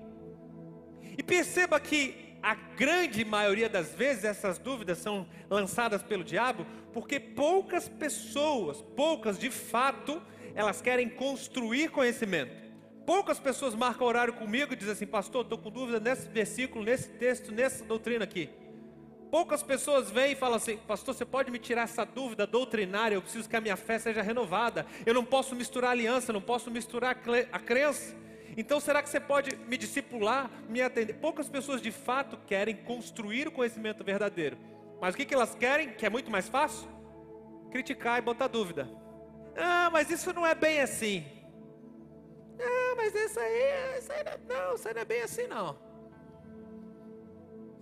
E 1.17 1.23
perceba 1.23 1.79
que 1.79 2.37
a 2.41 2.53
grande 2.53 3.25
maioria 3.25 3.67
das 3.67 3.93
vezes 3.95 4.23
essas 4.23 4.57
dúvidas 4.57 4.99
são 4.99 5.27
lançadas 5.49 6.03
pelo 6.03 6.23
diabo, 6.23 6.65
porque 6.93 7.19
poucas 7.19 7.89
pessoas, 7.89 8.81
poucas 8.95 9.39
de 9.39 9.49
fato, 9.49 10.21
elas 10.53 10.81
querem 10.81 11.09
construir 11.09 11.89
conhecimento. 11.89 12.65
Poucas 13.05 13.39
pessoas 13.39 13.75
marcam 13.75 14.07
horário 14.07 14.33
comigo 14.33 14.73
e 14.73 14.75
dizem 14.75 14.93
assim, 14.93 15.05
pastor, 15.05 15.43
estou 15.43 15.57
com 15.57 15.69
dúvida 15.69 15.99
nesse 15.99 16.29
versículo, 16.29 16.83
nesse 16.83 17.09
texto, 17.09 17.51
nessa 17.51 17.83
doutrina 17.83 18.23
aqui. 18.23 18.49
Poucas 19.35 19.61
pessoas 19.61 20.09
vêm 20.09 20.31
e 20.31 20.35
falam 20.35 20.55
assim, 20.55 20.77
pastor, 20.77 21.13
você 21.13 21.25
pode 21.25 21.51
me 21.51 21.59
tirar 21.59 21.81
essa 21.81 22.05
dúvida 22.05 22.47
doutrinária? 22.47 23.15
Eu 23.15 23.21
preciso 23.21 23.49
que 23.49 23.55
a 23.57 23.59
minha 23.59 23.75
fé 23.75 23.99
seja 23.99 24.21
renovada. 24.21 24.85
Eu 25.05 25.13
não 25.13 25.25
posso 25.25 25.53
misturar 25.53 25.91
aliança, 25.91 26.31
não 26.31 26.39
posso 26.39 26.71
misturar 26.71 27.17
a 27.51 27.59
crença. 27.59 28.15
Então, 28.55 28.79
será 28.79 29.03
que 29.03 29.09
você 29.09 29.19
pode 29.19 29.53
me 29.57 29.75
discipular, 29.75 30.49
me 30.69 30.81
atender? 30.81 31.15
Poucas 31.15 31.49
pessoas 31.49 31.81
de 31.81 31.91
fato 31.91 32.37
querem 32.47 32.77
construir 32.77 33.45
o 33.45 33.51
conhecimento 33.51 34.05
verdadeiro. 34.05 34.57
Mas 35.01 35.13
o 35.13 35.17
que, 35.17 35.25
que 35.25 35.33
elas 35.33 35.53
querem, 35.53 35.89
que 35.89 36.05
é 36.05 36.09
muito 36.09 36.31
mais 36.31 36.47
fácil? 36.47 36.87
Criticar 37.71 38.17
e 38.19 38.21
botar 38.21 38.47
dúvida. 38.47 38.89
Ah, 39.57 39.89
mas 39.91 40.09
isso 40.09 40.31
não 40.31 40.47
é 40.47 40.55
bem 40.55 40.79
assim. 40.79 41.25
Ah, 42.57 42.93
mas 42.95 43.13
isso 43.13 43.37
aí, 43.37 43.99
isso 43.99 44.13
aí 44.13 44.23
não, 44.47 44.75
isso 44.75 44.87
aí 44.87 44.93
não 44.93 45.01
é 45.01 45.05
bem 45.05 45.21
assim 45.23 45.45
não. 45.45 45.77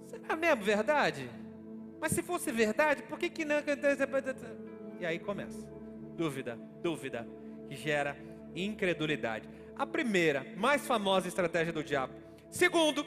Será 0.07 0.35
mesmo 0.35 0.63
verdade? 0.63 1.42
Mas 2.03 2.11
se 2.11 2.21
fosse 2.21 2.51
verdade, 2.51 3.01
por 3.03 3.17
que 3.17 3.29
que 3.29 3.45
não? 3.45 3.55
E 4.99 5.05
aí 5.05 5.17
começa. 5.17 5.65
Dúvida, 6.17 6.59
dúvida, 6.81 7.25
que 7.69 7.77
gera 7.77 8.17
incredulidade. 8.53 9.47
A 9.73 9.87
primeira, 9.87 10.45
mais 10.57 10.85
famosa 10.85 11.29
estratégia 11.29 11.71
do 11.71 11.81
diabo. 11.81 12.13
Segundo, 12.51 13.05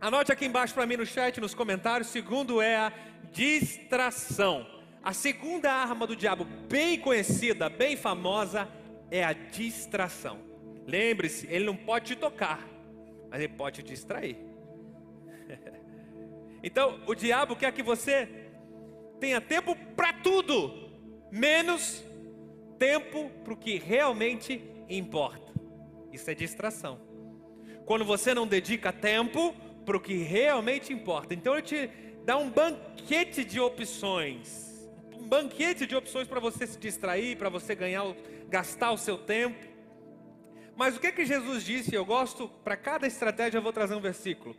anote 0.00 0.32
aqui 0.32 0.46
embaixo 0.46 0.72
para 0.72 0.86
mim 0.86 0.96
no 0.96 1.04
chat, 1.04 1.42
nos 1.42 1.52
comentários. 1.52 2.08
Segundo 2.08 2.62
é 2.62 2.74
a 2.74 2.92
distração. 3.30 4.66
A 5.04 5.12
segunda 5.12 5.70
arma 5.70 6.06
do 6.06 6.16
diabo, 6.16 6.46
bem 6.70 6.98
conhecida, 6.98 7.68
bem 7.68 7.98
famosa, 7.98 8.66
é 9.10 9.22
a 9.22 9.34
distração. 9.34 10.38
Lembre-se, 10.86 11.46
ele 11.48 11.66
não 11.66 11.76
pode 11.76 12.06
te 12.06 12.16
tocar, 12.16 12.66
mas 13.28 13.42
ele 13.42 13.52
pode 13.52 13.82
te 13.82 13.90
distrair. 13.90 14.51
Então, 16.62 17.00
o 17.06 17.14
diabo 17.14 17.56
quer 17.56 17.72
que 17.72 17.82
você 17.82 18.28
tenha 19.18 19.40
tempo 19.40 19.74
para 19.96 20.12
tudo, 20.12 20.90
menos 21.30 22.04
tempo 22.78 23.30
para 23.42 23.52
o 23.52 23.56
que 23.56 23.78
realmente 23.78 24.62
importa. 24.88 25.52
Isso 26.12 26.30
é 26.30 26.34
distração. 26.34 27.00
Quando 27.84 28.04
você 28.04 28.32
não 28.32 28.46
dedica 28.46 28.92
tempo 28.92 29.54
para 29.84 29.96
o 29.96 30.00
que 30.00 30.14
realmente 30.14 30.92
importa. 30.92 31.34
Então, 31.34 31.54
ele 31.54 31.62
te 31.62 31.90
dá 32.24 32.36
um 32.36 32.48
banquete 32.48 33.44
de 33.44 33.58
opções. 33.58 34.88
Um 35.18 35.28
banquete 35.28 35.86
de 35.86 35.96
opções 35.96 36.28
para 36.28 36.38
você 36.38 36.66
se 36.66 36.78
distrair, 36.78 37.36
para 37.36 37.48
você 37.48 37.74
ganhar, 37.74 38.04
gastar 38.48 38.92
o 38.92 38.98
seu 38.98 39.18
tempo. 39.18 39.66
Mas 40.76 40.96
o 40.96 41.00
que 41.00 41.08
é 41.08 41.12
que 41.12 41.24
Jesus 41.24 41.64
disse? 41.64 41.94
Eu 41.94 42.04
gosto, 42.04 42.48
para 42.62 42.76
cada 42.76 43.06
estratégia 43.06 43.58
eu 43.58 43.62
vou 43.62 43.72
trazer 43.72 43.94
um 43.94 44.00
versículo. 44.00 44.56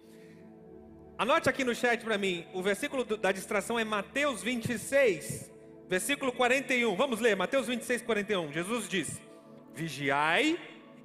Anote 1.17 1.47
aqui 1.47 1.63
no 1.63 1.75
chat 1.75 2.03
para 2.03 2.17
mim, 2.17 2.45
o 2.53 2.61
versículo 2.61 3.05
da 3.05 3.31
distração 3.31 3.77
é 3.77 3.83
Mateus 3.83 4.41
26, 4.41 5.51
versículo 5.87 6.31
41. 6.31 6.95
Vamos 6.95 7.19
ler, 7.19 7.35
Mateus 7.35 7.67
26, 7.67 8.01
41. 8.01 8.51
Jesus 8.51 8.89
diz: 8.89 9.21
Vigiai 9.75 10.59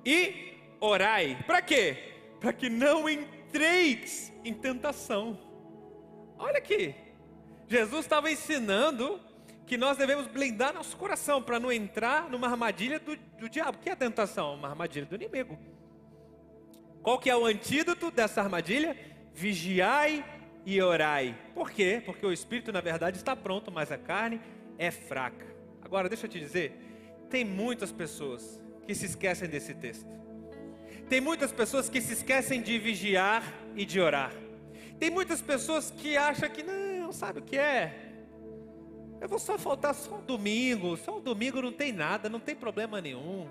e 0.04 0.54
orai. 0.80 1.38
Para 1.46 1.60
quê? 1.60 2.14
Para 2.40 2.54
que 2.54 2.70
não 2.70 3.06
entreis 3.08 4.32
em 4.42 4.54
tentação. 4.54 5.38
Olha 6.38 6.56
aqui, 6.56 6.94
Jesus 7.68 8.06
estava 8.06 8.30
ensinando 8.30 9.20
que 9.66 9.76
nós 9.76 9.98
devemos 9.98 10.26
blindar 10.26 10.72
nosso 10.72 10.96
coração 10.96 11.42
para 11.42 11.60
não 11.60 11.70
entrar 11.70 12.30
numa 12.30 12.48
armadilha 12.48 12.98
do, 12.98 13.14
do 13.38 13.48
diabo. 13.50 13.76
O 13.76 13.80
que 13.80 13.90
é 13.90 13.92
a 13.92 13.96
tentação? 13.96 14.54
Uma 14.54 14.70
armadilha 14.70 15.04
do 15.04 15.14
inimigo. 15.14 15.58
Qual 17.02 17.18
que 17.18 17.28
é 17.28 17.36
o 17.36 17.44
antídoto 17.44 18.10
dessa 18.10 18.40
armadilha? 18.40 18.96
Vigiai 19.38 20.24
e 20.66 20.82
orai. 20.82 21.32
Por 21.54 21.70
quê? 21.70 22.02
Porque 22.04 22.26
o 22.26 22.32
espírito, 22.32 22.72
na 22.72 22.80
verdade, 22.80 23.18
está 23.18 23.36
pronto, 23.36 23.70
mas 23.70 23.92
a 23.92 23.96
carne 23.96 24.40
é 24.76 24.90
fraca. 24.90 25.46
Agora, 25.80 26.08
deixa 26.08 26.26
eu 26.26 26.30
te 26.30 26.40
dizer, 26.40 26.72
tem 27.30 27.44
muitas 27.44 27.92
pessoas 27.92 28.60
que 28.84 28.92
se 28.96 29.06
esquecem 29.06 29.48
desse 29.48 29.74
texto. 29.74 30.08
Tem 31.08 31.20
muitas 31.20 31.52
pessoas 31.52 31.88
que 31.88 32.00
se 32.00 32.14
esquecem 32.14 32.60
de 32.60 32.80
vigiar 32.80 33.44
e 33.76 33.84
de 33.84 34.00
orar. 34.00 34.32
Tem 34.98 35.08
muitas 35.08 35.40
pessoas 35.40 35.88
que 35.88 36.16
acham 36.16 36.50
que 36.50 36.64
não, 36.64 37.12
sabe 37.12 37.38
o 37.38 37.42
que 37.42 37.56
é? 37.56 37.94
Eu 39.20 39.28
vou 39.28 39.38
só 39.38 39.56
faltar 39.56 39.94
só 39.94 40.16
um 40.16 40.24
domingo, 40.24 40.96
só 40.96 41.18
um 41.18 41.20
domingo 41.20 41.62
não 41.62 41.72
tem 41.72 41.92
nada, 41.92 42.28
não 42.28 42.40
tem 42.40 42.56
problema 42.56 43.00
nenhum. 43.00 43.46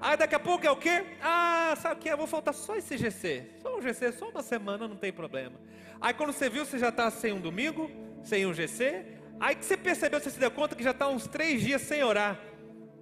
Aí 0.00 0.16
daqui 0.16 0.34
a 0.34 0.40
pouco 0.40 0.66
é 0.66 0.70
o 0.70 0.76
quê? 0.76 1.04
Ah, 1.20 1.74
sabe 1.76 1.96
o 1.96 1.98
que? 1.98 2.08
Eu 2.08 2.16
vou 2.16 2.26
faltar 2.26 2.54
só 2.54 2.76
esse 2.76 2.96
GC. 2.96 3.50
Só 3.62 3.76
um 3.76 3.82
GC, 3.82 4.12
só 4.12 4.28
uma 4.28 4.42
semana, 4.42 4.86
não 4.86 4.96
tem 4.96 5.12
problema. 5.12 5.58
Aí 6.00 6.14
quando 6.14 6.32
você 6.32 6.48
viu, 6.48 6.64
você 6.64 6.78
já 6.78 6.90
está 6.90 7.10
sem 7.10 7.32
um 7.32 7.40
domingo, 7.40 7.90
sem 8.22 8.46
um 8.46 8.54
GC. 8.54 9.04
Aí 9.40 9.54
que 9.54 9.64
você 9.64 9.76
percebeu, 9.76 10.20
você 10.20 10.30
se 10.30 10.38
deu 10.38 10.50
conta 10.50 10.76
que 10.76 10.82
já 10.82 10.92
está 10.92 11.08
uns 11.08 11.26
três 11.26 11.60
dias 11.60 11.82
sem 11.82 12.02
orar. 12.04 12.38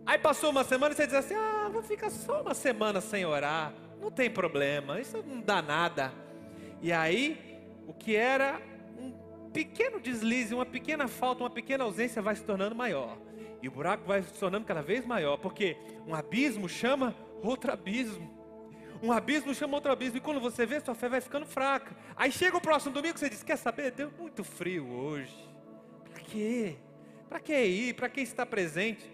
Aí 0.06 0.18
passou 0.18 0.50
uma 0.50 0.64
semana 0.64 0.92
e 0.92 0.96
você 0.96 1.06
diz 1.06 1.16
assim: 1.16 1.34
Ah, 1.34 1.68
vou 1.70 1.82
ficar 1.82 2.10
só 2.10 2.42
uma 2.42 2.54
semana 2.54 3.00
sem 3.00 3.24
orar. 3.26 3.74
Não 4.00 4.10
tem 4.10 4.30
problema, 4.30 5.00
isso 5.00 5.22
não 5.26 5.40
dá 5.40 5.60
nada. 5.60 6.12
E 6.80 6.92
aí, 6.92 7.58
o 7.86 7.92
que 7.92 8.14
era 8.14 8.60
pequeno 9.52 9.98
deslize, 9.98 10.54
uma 10.54 10.66
pequena 10.66 11.08
falta, 11.08 11.42
uma 11.42 11.50
pequena 11.50 11.84
ausência 11.84 12.20
vai 12.20 12.36
se 12.36 12.44
tornando 12.44 12.74
maior. 12.74 13.16
E 13.62 13.68
o 13.68 13.70
buraco 13.70 14.04
vai 14.06 14.22
se 14.22 14.32
tornando 14.34 14.66
cada 14.66 14.82
vez 14.82 15.04
maior, 15.04 15.36
porque 15.36 15.76
um 16.06 16.14
abismo 16.14 16.68
chama 16.68 17.14
outro 17.42 17.72
abismo. 17.72 18.34
Um 19.02 19.12
abismo 19.12 19.54
chama 19.54 19.74
outro 19.74 19.92
abismo, 19.92 20.18
e 20.18 20.20
quando 20.20 20.40
você 20.40 20.64
vê, 20.64 20.80
sua 20.80 20.94
fé 20.94 21.08
vai 21.08 21.20
ficando 21.20 21.46
fraca. 21.46 21.96
Aí 22.16 22.32
chega 22.32 22.56
o 22.56 22.60
próximo 22.60 22.94
domingo, 22.94 23.18
você 23.18 23.28
diz: 23.28 23.42
Quer 23.42 23.56
saber? 23.56 23.90
Deu 23.90 24.10
muito 24.18 24.42
frio 24.42 24.88
hoje. 24.88 25.34
Para 26.10 26.20
quê? 26.20 26.76
Para 27.28 27.40
que 27.40 27.64
ir? 27.64 27.94
Para 27.94 28.08
que 28.08 28.20
estar 28.20 28.46
presente? 28.46 29.10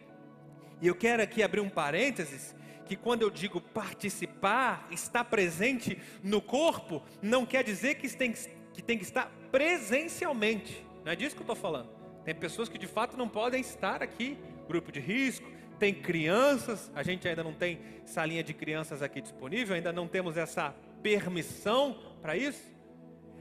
E 0.81 0.87
eu 0.87 0.95
quero 0.95 1.23
aqui 1.23 1.43
abrir 1.43 1.61
um 1.61 1.69
parênteses 1.69 2.55
que 2.87 2.97
quando 2.97 3.23
eu 3.23 3.31
digo 3.31 3.61
participar, 3.61 4.87
estar 4.91 5.25
presente 5.25 5.99
no 6.23 6.43
corpo, 6.43 7.03
não 7.23 7.47
quer 7.47 7.65
dizer 7.65 7.95
que 7.95 8.09
tem, 8.15 8.33
que 8.73 8.83
tem 8.83 8.99
que 8.99 9.05
estar 9.05 9.31
presencialmente. 9.51 10.85
Não 11.05 11.13
é 11.13 11.17
disso 11.17 11.35
que 11.35 11.41
eu 11.41 11.45
estou 11.45 11.57
falando. 11.57 12.02
Tem 12.25 12.35
pessoas 12.35 12.69
que 12.69 12.79
de 12.79 12.87
fato 12.87 13.17
não 13.17 13.29
podem 13.29 13.61
estar 13.61 14.03
aqui, 14.03 14.39
grupo 14.69 14.93
de 14.93 15.01
risco, 15.01 15.51
tem 15.79 15.93
crianças, 15.93 16.91
a 16.95 17.03
gente 17.03 17.27
ainda 17.27 17.43
não 17.43 17.53
tem 17.53 17.81
salinha 18.05 18.43
de 18.43 18.55
crianças 18.55 19.03
aqui 19.03 19.21
disponível, 19.21 19.75
ainda 19.75 19.93
não 19.93 20.07
temos 20.07 20.37
essa 20.37 20.75
permissão 21.03 21.99
para 22.21 22.37
isso. 22.37 22.63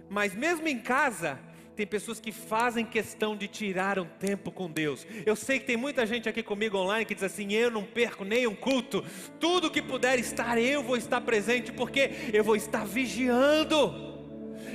Mas 0.10 0.34
mesmo 0.34 0.68
em 0.68 0.80
casa, 0.80 1.40
tem 1.76 1.86
pessoas 1.86 2.20
que 2.20 2.32
fazem 2.32 2.84
questão 2.84 3.38
de 3.38 3.48
tirar 3.48 4.00
um 4.00 4.06
tempo 4.06 4.52
com 4.52 4.70
Deus. 4.70 5.06
Eu 5.26 5.36
sei 5.36 5.60
que 5.60 5.66
tem 5.66 5.78
muita 5.78 6.06
gente 6.06 6.28
aqui 6.28 6.42
comigo 6.42 6.78
online 6.78 7.06
que 7.06 7.14
diz 7.14 7.24
assim: 7.24 7.54
eu 7.54 7.70
não 7.70 7.84
perco 7.84 8.26
nenhum 8.26 8.56
culto, 8.56 9.06
tudo 9.40 9.70
que 9.70 9.82
puder 9.82 10.18
estar, 10.18 10.58
eu 10.58 10.82
vou 10.82 10.98
estar 10.98 11.22
presente, 11.22 11.72
porque 11.72 12.12
eu 12.34 12.44
vou 12.44 12.56
estar 12.56 12.86
vigiando 12.86 14.12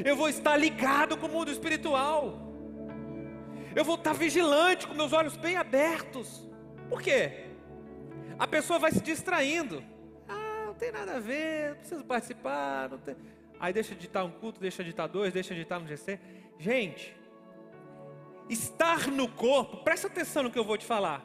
eu 0.04 0.16
vou 0.16 0.28
estar 0.28 0.56
ligado 0.56 1.16
com 1.16 1.26
o 1.26 1.30
mundo 1.30 1.50
espiritual, 1.50 2.45
eu 3.76 3.84
vou 3.84 3.94
estar 3.94 4.12
vigilante, 4.12 4.86
com 4.86 4.94
meus 4.94 5.12
olhos 5.12 5.36
bem 5.36 5.56
abertos. 5.56 6.48
Por 6.88 7.00
quê? 7.00 7.46
A 8.38 8.46
pessoa 8.46 8.78
vai 8.78 8.90
se 8.90 9.00
distraindo. 9.00 9.84
Ah, 10.28 10.64
não 10.66 10.74
tem 10.74 10.90
nada 10.90 11.16
a 11.16 11.20
ver, 11.20 11.70
não 11.70 11.76
preciso 11.76 12.04
participar. 12.04 12.88
Não 12.88 12.98
tem... 12.98 13.14
Aí 13.60 13.72
deixa 13.72 13.94
de 13.94 14.06
estar 14.06 14.24
um 14.24 14.30
culto, 14.30 14.60
deixa 14.60 14.82
de 14.82 14.90
estar 14.90 15.06
dois, 15.06 15.32
deixa 15.32 15.54
de 15.54 15.60
estar 15.60 15.78
no 15.78 15.86
GC. 15.86 16.18
Gente, 16.58 17.16
estar 18.48 19.06
no 19.08 19.28
corpo, 19.28 19.84
presta 19.84 20.08
atenção 20.08 20.42
no 20.42 20.50
que 20.50 20.58
eu 20.58 20.64
vou 20.64 20.76
te 20.76 20.84
falar. 20.84 21.24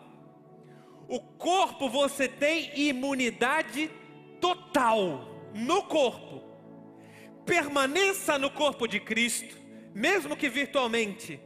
O 1.07 1.19
corpo 1.19 1.89
você 1.89 2.27
tem 2.27 2.71
imunidade 2.79 3.89
total 4.39 5.27
no 5.53 5.83
corpo 5.83 6.51
permaneça 7.45 8.37
no 8.37 8.49
corpo 8.49 8.87
de 8.87 8.99
Cristo, 8.99 9.57
mesmo 9.93 10.37
que 10.37 10.49
virtualmente, 10.49 11.39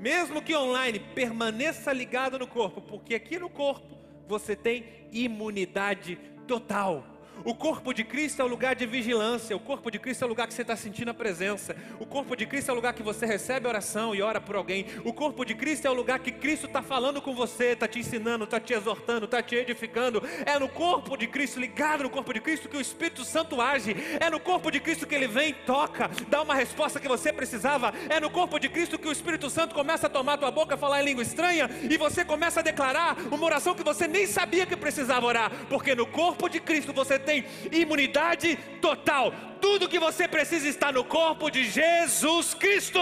mesmo 0.00 0.40
que 0.40 0.56
online, 0.56 0.98
permaneça 1.14 1.92
ligado 1.92 2.38
no 2.38 2.46
corpo, 2.46 2.80
porque 2.80 3.14
aqui 3.14 3.38
no 3.38 3.50
corpo 3.50 3.98
você 4.26 4.56
tem 4.56 4.86
imunidade 5.12 6.16
total. 6.46 7.19
O 7.44 7.54
corpo 7.54 7.94
de 7.94 8.04
Cristo 8.04 8.42
é 8.42 8.44
o 8.44 8.48
lugar 8.48 8.74
de 8.74 8.86
vigilância. 8.86 9.56
O 9.56 9.60
corpo 9.60 9.90
de 9.90 9.98
Cristo 9.98 10.22
é 10.22 10.26
o 10.26 10.28
lugar 10.28 10.46
que 10.46 10.54
você 10.54 10.62
está 10.62 10.76
sentindo 10.76 11.10
a 11.10 11.14
presença. 11.14 11.74
O 11.98 12.06
corpo 12.06 12.36
de 12.36 12.46
Cristo 12.46 12.68
é 12.68 12.72
o 12.72 12.74
lugar 12.74 12.92
que 12.92 13.02
você 13.02 13.24
recebe 13.24 13.66
oração 13.66 14.14
e 14.14 14.22
ora 14.22 14.40
por 14.40 14.56
alguém. 14.56 14.86
O 15.04 15.12
corpo 15.12 15.44
de 15.44 15.54
Cristo 15.54 15.86
é 15.86 15.90
o 15.90 15.94
lugar 15.94 16.18
que 16.18 16.32
Cristo 16.32 16.66
está 16.66 16.82
falando 16.82 17.22
com 17.22 17.34
você, 17.34 17.72
está 17.72 17.88
te 17.88 17.98
ensinando, 17.98 18.44
está 18.44 18.60
te 18.60 18.72
exortando, 18.72 19.24
está 19.24 19.42
te 19.42 19.54
edificando. 19.54 20.22
É 20.44 20.58
no 20.58 20.68
corpo 20.68 21.16
de 21.16 21.26
Cristo, 21.26 21.60
ligado 21.60 22.02
no 22.02 22.10
corpo 22.10 22.32
de 22.32 22.40
Cristo, 22.40 22.68
que 22.68 22.76
o 22.76 22.80
Espírito 22.80 23.24
Santo 23.24 23.60
age. 23.60 23.96
É 24.18 24.28
no 24.28 24.40
corpo 24.40 24.70
de 24.70 24.80
Cristo 24.80 25.06
que 25.06 25.14
ele 25.14 25.28
vem, 25.28 25.54
toca, 25.54 26.10
dá 26.28 26.42
uma 26.42 26.54
resposta 26.54 27.00
que 27.00 27.08
você 27.08 27.32
precisava. 27.32 27.92
É 28.08 28.20
no 28.20 28.30
corpo 28.30 28.58
de 28.58 28.68
Cristo 28.68 28.98
que 28.98 29.08
o 29.08 29.12
Espírito 29.12 29.48
Santo 29.48 29.74
começa 29.74 30.06
a 30.06 30.10
tomar 30.10 30.36
tua 30.36 30.50
boca, 30.50 30.76
falar 30.76 31.02
em 31.02 31.04
língua 31.06 31.22
estranha 31.22 31.70
e 31.88 31.96
você 31.96 32.24
começa 32.24 32.60
a 32.60 32.62
declarar 32.62 33.16
uma 33.30 33.44
oração 33.44 33.74
que 33.74 33.84
você 33.84 34.06
nem 34.06 34.26
sabia 34.26 34.66
que 34.66 34.76
precisava 34.76 35.26
orar, 35.26 35.50
porque 35.68 35.94
no 35.94 36.06
corpo 36.06 36.48
de 36.48 36.60
Cristo 36.60 36.92
você 36.92 37.18
tem 37.18 37.29
tem 37.30 37.44
imunidade 37.70 38.56
total. 38.80 39.32
Tudo 39.60 39.88
que 39.88 40.00
você 40.00 40.26
precisa 40.26 40.68
está 40.68 40.90
no 40.90 41.04
corpo 41.04 41.48
de 41.48 41.64
Jesus 41.64 42.54
Cristo. 42.54 42.98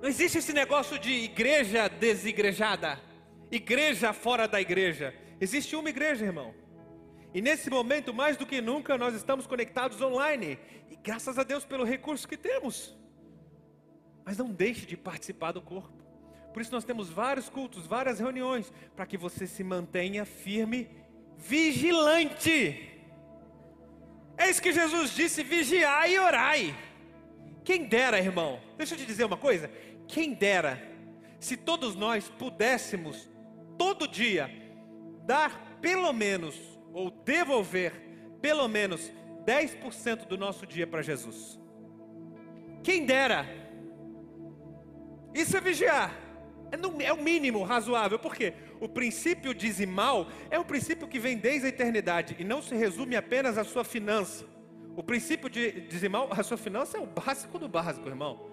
Não 0.00 0.08
existe 0.08 0.38
esse 0.38 0.52
negócio 0.52 0.96
de 0.96 1.10
igreja 1.10 1.88
desigrejada, 1.88 3.00
igreja 3.50 4.12
fora 4.12 4.46
da 4.46 4.60
igreja. 4.60 5.12
Existe 5.40 5.74
uma 5.74 5.90
igreja, 5.90 6.24
irmão. 6.24 6.54
E 7.34 7.42
nesse 7.42 7.68
momento, 7.68 8.14
mais 8.14 8.36
do 8.36 8.46
que 8.46 8.60
nunca, 8.60 8.96
nós 8.96 9.14
estamos 9.14 9.46
conectados 9.46 10.00
online. 10.00 10.58
E 10.88 10.96
graças 10.96 11.36
a 11.36 11.42
Deus 11.42 11.64
pelo 11.64 11.84
recurso 11.84 12.28
que 12.28 12.36
temos. 12.36 12.96
Mas 14.24 14.38
não 14.38 14.50
deixe 14.50 14.86
de 14.86 14.96
participar 14.96 15.50
do 15.50 15.60
corpo. 15.60 15.98
Por 16.52 16.62
isso 16.62 16.72
nós 16.72 16.84
temos 16.84 17.10
vários 17.10 17.48
cultos, 17.48 17.86
várias 17.86 18.20
reuniões, 18.20 18.72
para 18.94 19.06
que 19.06 19.18
você 19.18 19.46
se 19.46 19.64
mantenha 19.64 20.24
firme 20.24 20.88
vigilante. 21.38 22.90
É 24.36 24.50
isso 24.50 24.60
que 24.60 24.72
Jesus 24.72 25.14
disse: 25.14 25.42
vigiai 25.42 26.14
e 26.14 26.18
orai. 26.18 26.76
Quem 27.64 27.84
dera, 27.84 28.18
irmão, 28.18 28.60
deixa 28.76 28.94
eu 28.94 28.98
te 28.98 29.06
dizer 29.06 29.24
uma 29.24 29.36
coisa: 29.36 29.70
quem 30.06 30.34
dera, 30.34 30.82
se 31.38 31.56
todos 31.56 31.94
nós 31.94 32.28
pudéssemos, 32.28 33.30
todo 33.78 34.08
dia, 34.08 34.50
dar 35.24 35.78
pelo 35.80 36.12
menos, 36.12 36.56
ou 36.92 37.10
devolver 37.10 37.92
pelo 38.40 38.66
menos 38.68 39.12
10% 39.44 40.26
do 40.26 40.36
nosso 40.36 40.66
dia 40.66 40.86
para 40.86 41.02
Jesus. 41.02 41.58
Quem 42.82 43.04
dera, 43.06 43.46
isso 45.34 45.56
é 45.56 45.60
vigiar. 45.60 46.14
É, 46.70 46.76
no, 46.76 47.00
é 47.00 47.12
o 47.12 47.22
mínimo 47.22 47.62
razoável, 47.62 48.18
por 48.18 48.34
quê? 48.34 48.52
O 48.80 48.88
princípio 48.88 49.52
dizimal 49.52 50.28
é 50.50 50.58
um 50.58 50.64
princípio 50.64 51.08
que 51.08 51.18
vem 51.18 51.36
desde 51.36 51.66
a 51.66 51.68
eternidade 51.68 52.36
e 52.38 52.44
não 52.44 52.62
se 52.62 52.74
resume 52.74 53.16
apenas 53.16 53.58
à 53.58 53.64
sua 53.64 53.84
finança. 53.84 54.44
O 54.96 55.02
princípio 55.02 55.48
de 55.48 55.82
dizimal, 55.82 56.28
a 56.30 56.42
sua 56.42 56.56
finança 56.56 56.98
é 56.98 57.00
o 57.00 57.06
básico 57.06 57.58
do 57.58 57.68
básico, 57.68 58.08
irmão. 58.08 58.48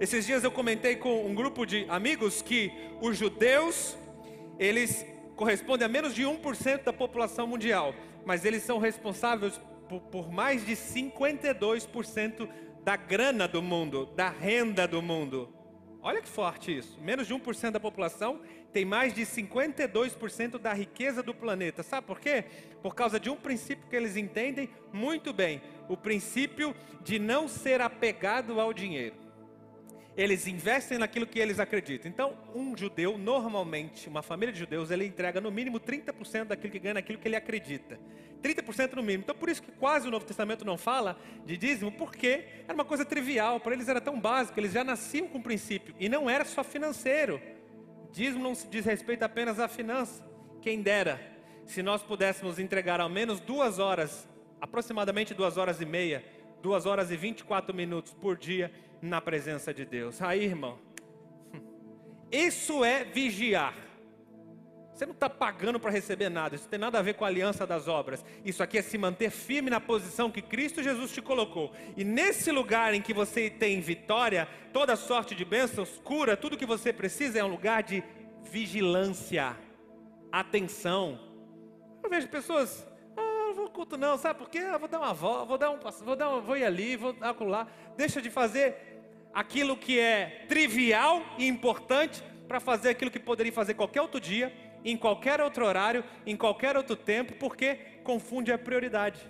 Esses 0.00 0.26
dias 0.26 0.42
eu 0.42 0.50
comentei 0.50 0.96
com 0.96 1.24
um 1.24 1.34
grupo 1.34 1.64
de 1.64 1.86
amigos 1.88 2.42
que 2.42 2.72
os 3.00 3.16
judeus, 3.16 3.96
eles 4.58 5.06
correspondem 5.36 5.86
a 5.86 5.88
menos 5.88 6.14
de 6.14 6.22
1% 6.24 6.84
da 6.84 6.92
população 6.92 7.46
mundial, 7.46 7.94
mas 8.24 8.44
eles 8.44 8.62
são 8.62 8.78
responsáveis 8.78 9.60
por, 9.88 10.00
por 10.00 10.32
mais 10.32 10.66
de 10.66 10.72
52% 10.72 12.48
da 12.82 12.96
grana 12.96 13.46
do 13.46 13.62
mundo, 13.62 14.06
da 14.14 14.28
renda 14.28 14.86
do 14.86 15.00
mundo. 15.00 15.54
Olha 16.02 16.20
que 16.20 16.28
forte 16.28 16.76
isso. 16.76 17.00
Menos 17.00 17.26
de 17.26 17.34
1% 17.34 17.70
da 17.70 17.80
população 17.80 18.40
tem 18.74 18.84
mais 18.84 19.14
de 19.14 19.22
52% 19.22 20.58
da 20.58 20.72
riqueza 20.72 21.22
do 21.22 21.32
planeta. 21.32 21.84
Sabe 21.84 22.08
por 22.08 22.18
quê? 22.18 22.44
Por 22.82 22.92
causa 22.92 23.20
de 23.20 23.30
um 23.30 23.36
princípio 23.36 23.88
que 23.88 23.94
eles 23.94 24.16
entendem 24.16 24.68
muito 24.92 25.32
bem: 25.32 25.62
o 25.88 25.96
princípio 25.96 26.74
de 27.00 27.20
não 27.20 27.46
ser 27.46 27.80
apegado 27.80 28.60
ao 28.60 28.74
dinheiro. 28.74 29.14
Eles 30.16 30.46
investem 30.46 30.98
naquilo 30.98 31.26
que 31.26 31.38
eles 31.38 31.58
acreditam. 31.58 32.08
Então, 32.08 32.36
um 32.54 32.76
judeu, 32.76 33.18
normalmente, 33.18 34.08
uma 34.08 34.22
família 34.22 34.52
de 34.52 34.60
judeus, 34.60 34.90
ele 34.90 35.04
entrega 35.04 35.40
no 35.40 35.50
mínimo 35.50 35.80
30% 35.80 36.44
daquilo 36.44 36.72
que 36.72 36.78
ganha 36.78 36.94
naquilo 36.94 37.18
que 37.18 37.26
ele 37.26 37.34
acredita. 37.34 37.98
30% 38.40 38.92
no 38.92 39.02
mínimo. 39.02 39.24
Então, 39.24 39.34
por 39.34 39.48
isso 39.48 39.62
que 39.62 39.72
quase 39.72 40.06
o 40.06 40.10
Novo 40.12 40.24
Testamento 40.24 40.64
não 40.64 40.78
fala 40.78 41.18
de 41.44 41.56
dízimo, 41.56 41.90
porque 41.90 42.44
era 42.64 42.74
uma 42.74 42.84
coisa 42.84 43.04
trivial, 43.04 43.58
para 43.58 43.74
eles 43.74 43.88
era 43.88 44.00
tão 44.00 44.20
básico, 44.20 44.58
eles 44.60 44.72
já 44.72 44.84
nasciam 44.84 45.26
com 45.26 45.38
o 45.38 45.42
princípio, 45.42 45.94
e 45.98 46.08
não 46.08 46.30
era 46.30 46.44
só 46.44 46.62
financeiro. 46.62 47.40
Dízimo 48.14 48.44
não 48.44 48.54
se 48.54 48.68
diz 48.68 48.84
respeito 48.84 49.24
apenas 49.24 49.58
à 49.58 49.66
finança. 49.66 50.24
Quem 50.62 50.80
dera, 50.80 51.20
se 51.66 51.82
nós 51.82 52.00
pudéssemos 52.00 52.60
entregar 52.60 53.00
ao 53.00 53.08
menos 53.08 53.40
duas 53.40 53.80
horas, 53.80 54.28
aproximadamente 54.60 55.34
duas 55.34 55.56
horas 55.56 55.80
e 55.80 55.84
meia, 55.84 56.24
duas 56.62 56.86
horas 56.86 57.10
e 57.10 57.16
24 57.16 57.74
minutos 57.74 58.14
por 58.14 58.36
dia 58.36 58.72
na 59.02 59.20
presença 59.20 59.74
de 59.74 59.84
Deus. 59.84 60.22
Aí, 60.22 60.44
irmão, 60.44 60.78
isso 62.30 62.84
é 62.84 63.02
vigiar. 63.02 63.74
Você 64.94 65.04
não 65.04 65.12
está 65.12 65.28
pagando 65.28 65.80
para 65.80 65.90
receber 65.90 66.28
nada, 66.28 66.54
isso 66.54 66.68
tem 66.68 66.78
nada 66.78 67.00
a 67.00 67.02
ver 67.02 67.14
com 67.14 67.24
a 67.24 67.26
aliança 67.26 67.66
das 67.66 67.88
obras. 67.88 68.24
Isso 68.44 68.62
aqui 68.62 68.78
é 68.78 68.82
se 68.82 68.96
manter 68.96 69.28
firme 69.28 69.68
na 69.68 69.80
posição 69.80 70.30
que 70.30 70.40
Cristo 70.40 70.84
Jesus 70.84 71.10
te 71.10 71.20
colocou. 71.20 71.72
E 71.96 72.04
nesse 72.04 72.52
lugar 72.52 72.94
em 72.94 73.02
que 73.02 73.12
você 73.12 73.50
tem 73.50 73.80
vitória, 73.80 74.48
toda 74.72 74.94
sorte 74.94 75.34
de 75.34 75.44
bênçãos, 75.44 76.00
cura, 76.04 76.36
tudo 76.36 76.56
que 76.56 76.64
você 76.64 76.92
precisa 76.92 77.40
é 77.40 77.44
um 77.44 77.48
lugar 77.48 77.82
de 77.82 78.04
vigilância, 78.44 79.56
atenção. 80.30 81.18
Eu 82.00 82.08
vejo 82.08 82.28
pessoas, 82.28 82.86
ah, 83.16 83.20
não 83.20 83.52
vou 83.52 83.68
culto 83.70 83.96
não, 83.96 84.16
sabe 84.16 84.38
por 84.38 84.48
quê? 84.48 84.58
Ah, 84.60 84.78
vou 84.78 84.88
dar 84.88 85.00
uma 85.00 85.12
volta, 85.12 85.44
vou 85.44 85.58
dar 85.58 85.70
um, 85.72 85.78
vou 86.04 86.14
dar 86.14 86.36
um, 86.36 86.40
vou 86.40 86.56
ir 86.56 86.64
ali, 86.64 86.94
vou 86.94 87.16
acolá. 87.20 87.66
Deixa 87.96 88.22
de 88.22 88.30
fazer 88.30 88.76
aquilo 89.32 89.76
que 89.76 89.98
é 89.98 90.44
trivial 90.46 91.20
e 91.36 91.48
importante 91.48 92.22
para 92.46 92.60
fazer 92.60 92.90
aquilo 92.90 93.10
que 93.10 93.18
poderia 93.18 93.52
fazer 93.52 93.74
qualquer 93.74 94.00
outro 94.00 94.20
dia 94.20 94.63
em 94.84 94.96
qualquer 94.96 95.40
outro 95.40 95.64
horário, 95.64 96.04
em 96.26 96.36
qualquer 96.36 96.76
outro 96.76 96.94
tempo, 96.94 97.34
porque 97.34 97.76
confunde 98.04 98.52
a 98.52 98.58
prioridade. 98.58 99.20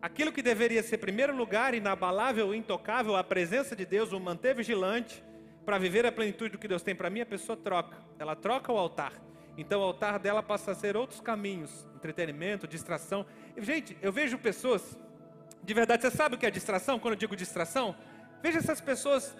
Aquilo 0.00 0.32
que 0.32 0.42
deveria 0.42 0.82
ser 0.82 0.98
primeiro 0.98 1.36
lugar, 1.36 1.74
inabalável, 1.74 2.54
intocável, 2.54 3.14
a 3.14 3.22
presença 3.22 3.76
de 3.76 3.84
Deus, 3.84 4.12
o 4.12 4.18
manter 4.18 4.54
vigilante, 4.54 5.22
para 5.64 5.78
viver 5.78 6.04
a 6.04 6.10
plenitude 6.10 6.52
do 6.52 6.58
que 6.58 6.66
Deus 6.66 6.82
tem 6.82 6.94
para 6.94 7.08
mim, 7.08 7.20
a 7.20 7.26
pessoa 7.26 7.56
troca. 7.56 7.96
Ela 8.18 8.34
troca 8.34 8.72
o 8.72 8.76
altar. 8.76 9.12
Então 9.56 9.80
o 9.80 9.84
altar 9.84 10.18
dela 10.18 10.42
passa 10.42 10.72
a 10.72 10.74
ser 10.74 10.96
outros 10.96 11.20
caminhos, 11.20 11.86
entretenimento, 11.94 12.66
distração. 12.66 13.24
Gente, 13.56 13.96
eu 14.00 14.10
vejo 14.10 14.38
pessoas, 14.38 14.98
de 15.62 15.74
verdade, 15.74 16.02
você 16.02 16.10
sabe 16.10 16.34
o 16.34 16.38
que 16.38 16.46
é 16.46 16.50
distração? 16.50 16.98
Quando 16.98 17.14
eu 17.14 17.18
digo 17.18 17.36
distração, 17.36 17.94
veja 18.42 18.58
essas 18.58 18.80
pessoas 18.80 19.36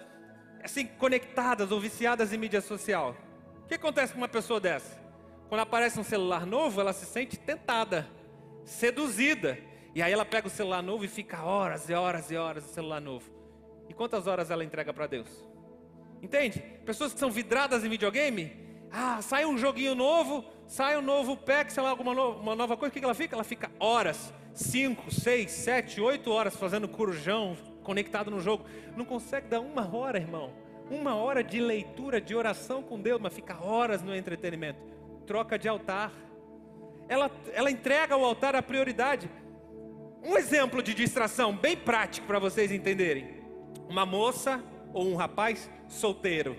assim 0.63 0.85
conectadas 0.85 1.71
ou 1.71 1.79
viciadas 1.79 2.31
em 2.31 2.37
mídia 2.37 2.61
social. 2.61 3.17
O 3.65 3.67
que 3.67 3.73
acontece 3.73 4.13
com 4.13 4.19
uma 4.19 4.29
pessoa 4.29 4.61
dessa? 4.61 5.02
Quando 5.49 5.61
aparece 5.61 5.99
um 5.99 6.03
celular 6.03 6.45
novo, 6.45 6.81
ela 6.81 6.93
se 6.93 7.05
sente 7.05 7.37
tentada, 7.37 8.07
seduzida. 8.65 9.57
E 9.95 10.01
aí 10.01 10.11
ela 10.11 10.25
pega 10.25 10.47
o 10.47 10.49
celular 10.49 10.81
novo 10.81 11.05
e 11.05 11.07
fica 11.07 11.43
horas 11.43 11.87
e 11.89 11.93
horas 11.93 12.31
e 12.31 12.35
horas 12.35 12.63
no 12.63 12.69
celular 12.69 12.99
novo. 12.99 13.29
E 13.87 13.93
quantas 13.93 14.25
horas 14.25 14.49
ela 14.49 14.63
entrega 14.63 14.93
para 14.93 15.05
Deus? 15.05 15.27
Entende? 16.21 16.59
Pessoas 16.85 17.13
que 17.13 17.19
são 17.19 17.29
vidradas 17.29 17.83
em 17.83 17.89
videogame, 17.89 18.51
ah, 18.91 19.21
sai 19.21 19.45
um 19.45 19.57
joguinho 19.57 19.93
novo, 19.93 20.43
sai 20.65 20.97
um 20.97 21.01
novo 21.01 21.35
pack, 21.35 21.71
sei 21.71 21.83
lá, 21.83 21.89
alguma 21.89 22.13
no, 22.13 22.31
uma 22.31 22.55
nova 22.55 22.75
coisa, 22.77 22.89
o 22.89 22.93
que, 22.93 22.99
que 22.99 23.05
ela 23.05 23.13
fica? 23.13 23.35
Ela 23.35 23.43
fica 23.43 23.69
horas, 23.79 24.33
5, 24.53 25.11
6, 25.11 25.51
7, 25.51 26.01
8 26.01 26.31
horas 26.31 26.55
fazendo 26.55 26.87
corujão, 26.87 27.55
conectado 27.83 28.31
no 28.31 28.39
jogo. 28.39 28.65
Não 28.95 29.05
consegue 29.05 29.47
dar 29.47 29.59
uma 29.59 29.95
hora, 29.95 30.17
irmão. 30.17 30.51
Uma 30.89 31.15
hora 31.15 31.43
de 31.43 31.59
leitura, 31.59 32.19
de 32.19 32.35
oração 32.35 32.81
com 32.81 32.99
Deus, 32.99 33.19
mas 33.21 33.33
fica 33.33 33.63
horas 33.63 34.01
no 34.01 34.15
entretenimento 34.15 34.93
troca 35.25 35.57
de 35.57 35.67
altar. 35.67 36.11
Ela, 37.07 37.29
ela 37.53 37.71
entrega 37.71 38.15
ao 38.15 38.23
altar 38.23 38.55
a 38.55 38.61
prioridade. 38.61 39.29
Um 40.23 40.37
exemplo 40.37 40.81
de 40.81 40.93
distração 40.93 41.55
bem 41.55 41.75
prático 41.75 42.27
para 42.27 42.39
vocês 42.39 42.71
entenderem: 42.71 43.43
uma 43.89 44.05
moça 44.05 44.63
ou 44.93 45.07
um 45.07 45.15
rapaz 45.15 45.69
solteiro, 45.87 46.55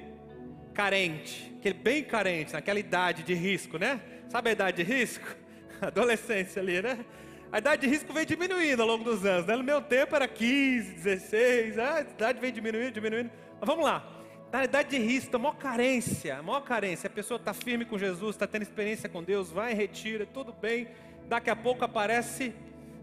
carente, 0.75 1.55
aquele 1.59 1.79
bem 1.79 2.05
carente, 2.05 2.53
naquela 2.53 2.79
idade 2.79 3.23
de 3.23 3.35
risco, 3.35 3.79
né? 3.79 4.01
Sabe 4.29 4.51
a 4.51 4.53
idade 4.53 4.85
de 4.85 4.93
risco? 4.93 5.27
Adolescência 5.81 6.61
ali, 6.61 6.83
né? 6.83 7.05
A 7.51 7.59
idade 7.59 7.83
de 7.83 7.89
risco 7.89 8.13
vem 8.13 8.27
diminuindo 8.27 8.83
ao 8.83 8.89
longo 8.89 9.05
dos 9.05 9.25
anos. 9.25 9.47
Né? 9.47 9.57
No 9.57 9.63
meu 9.63 9.81
tempo 9.81 10.17
era 10.17 10.27
15, 10.27 10.95
16, 10.95 11.79
a 11.79 12.01
idade 12.01 12.41
vem 12.41 12.53
diminuindo, 12.53 12.91
diminuindo. 12.91 13.31
Mas 13.61 13.67
vamos 13.67 13.85
lá 13.85 14.14
na 14.55 14.63
idade 14.63 14.91
de 14.91 14.99
risco, 14.99 15.33
tá 15.33 15.37
maior 15.37 15.57
carência, 15.57 16.41
maior 16.41 16.61
carência. 16.61 17.09
A 17.09 17.11
pessoa 17.11 17.39
está 17.39 17.53
firme 17.53 17.85
com 17.85 17.99
Jesus, 17.99 18.37
está 18.37 18.47
tendo 18.47 18.63
experiência 18.63 19.09
com 19.09 19.21
Deus, 19.21 19.51
vai, 19.51 19.75
retira, 19.75 20.25
tudo 20.25 20.53
bem. 20.53 20.87
Daqui 21.29 21.51
a 21.51 21.57
pouco 21.57 21.85
aparece 21.85 22.55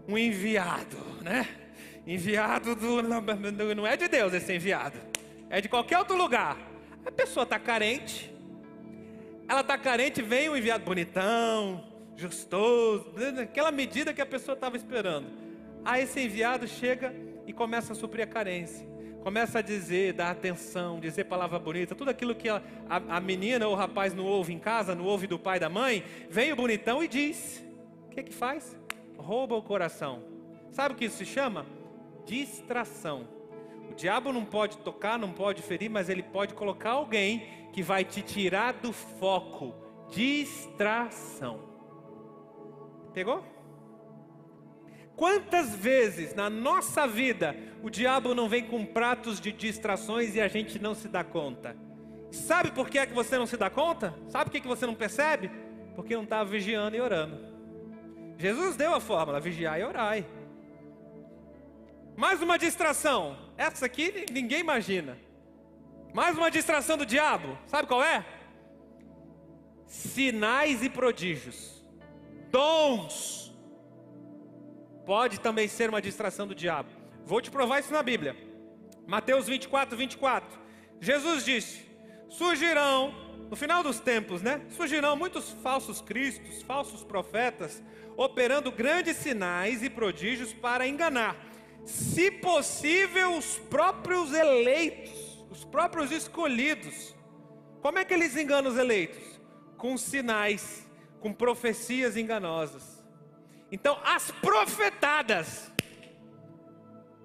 um 0.08 0.16
enviado, 0.16 0.96
né? 1.20 1.46
Enviado 2.06 2.74
do. 2.74 3.02
Não 3.02 3.86
é 3.86 3.98
de 3.98 4.08
Deus 4.08 4.32
esse 4.32 4.50
enviado, 4.50 4.98
é 5.50 5.60
de 5.60 5.68
qualquer 5.68 5.98
outro 5.98 6.16
lugar. 6.16 6.56
A 7.04 7.12
pessoa 7.12 7.44
está 7.44 7.58
carente, 7.58 8.34
Ela 9.46 9.60
está 9.60 9.76
carente, 9.76 10.22
vem 10.22 10.48
um 10.48 10.56
enviado 10.56 10.82
bonitão, 10.86 11.84
justoso, 12.16 13.12
aquela 13.42 13.70
medida 13.70 14.14
que 14.14 14.22
a 14.22 14.26
pessoa 14.26 14.54
estava 14.54 14.74
esperando. 14.74 15.26
Aí 15.84 16.04
esse 16.04 16.18
enviado 16.18 16.66
chega 16.66 17.14
e 17.46 17.52
começa 17.52 17.92
a 17.92 17.94
suprir 17.94 18.24
a 18.24 18.26
carência. 18.26 18.90
Começa 19.22 19.60
a 19.60 19.62
dizer, 19.62 20.14
dar 20.14 20.32
atenção, 20.32 20.98
dizer 20.98 21.24
palavra 21.24 21.56
bonita, 21.56 21.94
tudo 21.94 22.10
aquilo 22.10 22.34
que 22.34 22.48
a, 22.48 22.60
a, 22.90 23.16
a 23.16 23.20
menina 23.20 23.68
ou 23.68 23.72
o 23.72 23.76
rapaz 23.76 24.12
não 24.12 24.24
ouve 24.24 24.52
em 24.52 24.58
casa, 24.58 24.96
não 24.96 25.04
ouve 25.04 25.28
do 25.28 25.38
pai 25.38 25.60
da 25.60 25.68
mãe, 25.68 26.02
vem 26.28 26.52
o 26.52 26.56
bonitão 26.56 27.04
e 27.04 27.06
diz. 27.06 27.64
O 28.06 28.10
que 28.10 28.24
que 28.24 28.34
faz? 28.34 28.76
Rouba 29.16 29.54
o 29.54 29.62
coração. 29.62 30.24
Sabe 30.72 30.94
o 30.94 30.96
que 30.98 31.04
isso 31.04 31.18
se 31.18 31.24
chama? 31.24 31.64
Distração. 32.26 33.28
O 33.90 33.94
diabo 33.94 34.32
não 34.32 34.44
pode 34.44 34.78
tocar, 34.78 35.16
não 35.18 35.32
pode 35.32 35.62
ferir, 35.62 35.88
mas 35.88 36.08
ele 36.08 36.22
pode 36.22 36.54
colocar 36.54 36.90
alguém 36.90 37.46
que 37.72 37.82
vai 37.82 38.04
te 38.04 38.22
tirar 38.22 38.72
do 38.72 38.92
foco. 38.92 39.72
Distração. 40.10 41.60
Pegou? 43.14 43.44
Quantas 45.16 45.74
vezes 45.74 46.34
na 46.34 46.48
nossa 46.48 47.06
vida 47.06 47.54
o 47.82 47.90
diabo 47.90 48.34
não 48.34 48.48
vem 48.48 48.64
com 48.64 48.84
pratos 48.84 49.40
de 49.40 49.52
distrações 49.52 50.34
e 50.34 50.40
a 50.40 50.48
gente 50.48 50.78
não 50.78 50.94
se 50.94 51.08
dá 51.08 51.22
conta? 51.22 51.76
Sabe 52.30 52.70
por 52.70 52.88
que 52.88 52.98
é 52.98 53.06
que 53.06 53.12
você 53.12 53.36
não 53.36 53.46
se 53.46 53.56
dá 53.56 53.68
conta? 53.68 54.14
Sabe 54.28 54.46
por 54.46 54.52
que, 54.52 54.58
é 54.58 54.60
que 54.60 54.68
você 54.68 54.86
não 54.86 54.94
percebe? 54.94 55.50
Porque 55.94 56.16
não 56.16 56.24
estava 56.24 56.48
vigiando 56.48 56.96
e 56.96 57.00
orando. 57.00 57.38
Jesus 58.38 58.74
deu 58.74 58.94
a 58.94 59.00
fórmula: 59.00 59.38
vigiar 59.38 59.78
e 59.78 59.84
orar. 59.84 60.24
Mais 62.16 62.40
uma 62.40 62.58
distração. 62.58 63.36
Essa 63.56 63.84
aqui 63.84 64.26
ninguém 64.32 64.60
imagina. 64.60 65.18
Mais 66.14 66.36
uma 66.36 66.50
distração 66.50 66.96
do 66.96 67.04
diabo. 67.04 67.58
Sabe 67.66 67.86
qual 67.86 68.02
é? 68.02 68.24
Sinais 69.86 70.82
e 70.82 70.88
prodígios. 70.88 71.84
Dons 72.50 73.51
pode 75.12 75.40
também 75.40 75.68
ser 75.68 75.90
uma 75.90 76.00
distração 76.00 76.46
do 76.46 76.54
diabo. 76.54 76.88
Vou 77.26 77.38
te 77.42 77.50
provar 77.50 77.80
isso 77.80 77.92
na 77.92 78.02
Bíblia. 78.02 78.34
Mateus 79.06 79.46
24, 79.46 79.94
24. 79.94 80.58
Jesus 81.02 81.44
disse: 81.44 81.84
surgirão, 82.30 83.14
no 83.50 83.54
final 83.54 83.82
dos 83.82 84.00
tempos, 84.00 84.40
né? 84.40 84.62
Surgirão 84.70 85.14
muitos 85.14 85.50
falsos 85.62 86.00
cristos, 86.00 86.62
falsos 86.62 87.04
profetas, 87.04 87.82
operando 88.16 88.72
grandes 88.72 89.18
sinais 89.18 89.82
e 89.82 89.90
prodígios 89.90 90.54
para 90.54 90.88
enganar, 90.88 91.36
se 91.84 92.30
possível, 92.30 93.36
os 93.36 93.58
próprios 93.58 94.32
eleitos, 94.32 95.44
os 95.50 95.62
próprios 95.62 96.10
escolhidos. 96.10 97.14
Como 97.82 97.98
é 97.98 98.04
que 98.06 98.14
eles 98.14 98.34
enganam 98.34 98.70
os 98.70 98.78
eleitos? 98.78 99.38
Com 99.76 99.98
sinais, 99.98 100.88
com 101.20 101.34
profecias 101.34 102.16
enganosas. 102.16 102.91
Então, 103.72 103.98
as 104.04 104.30
profetadas 104.30 105.72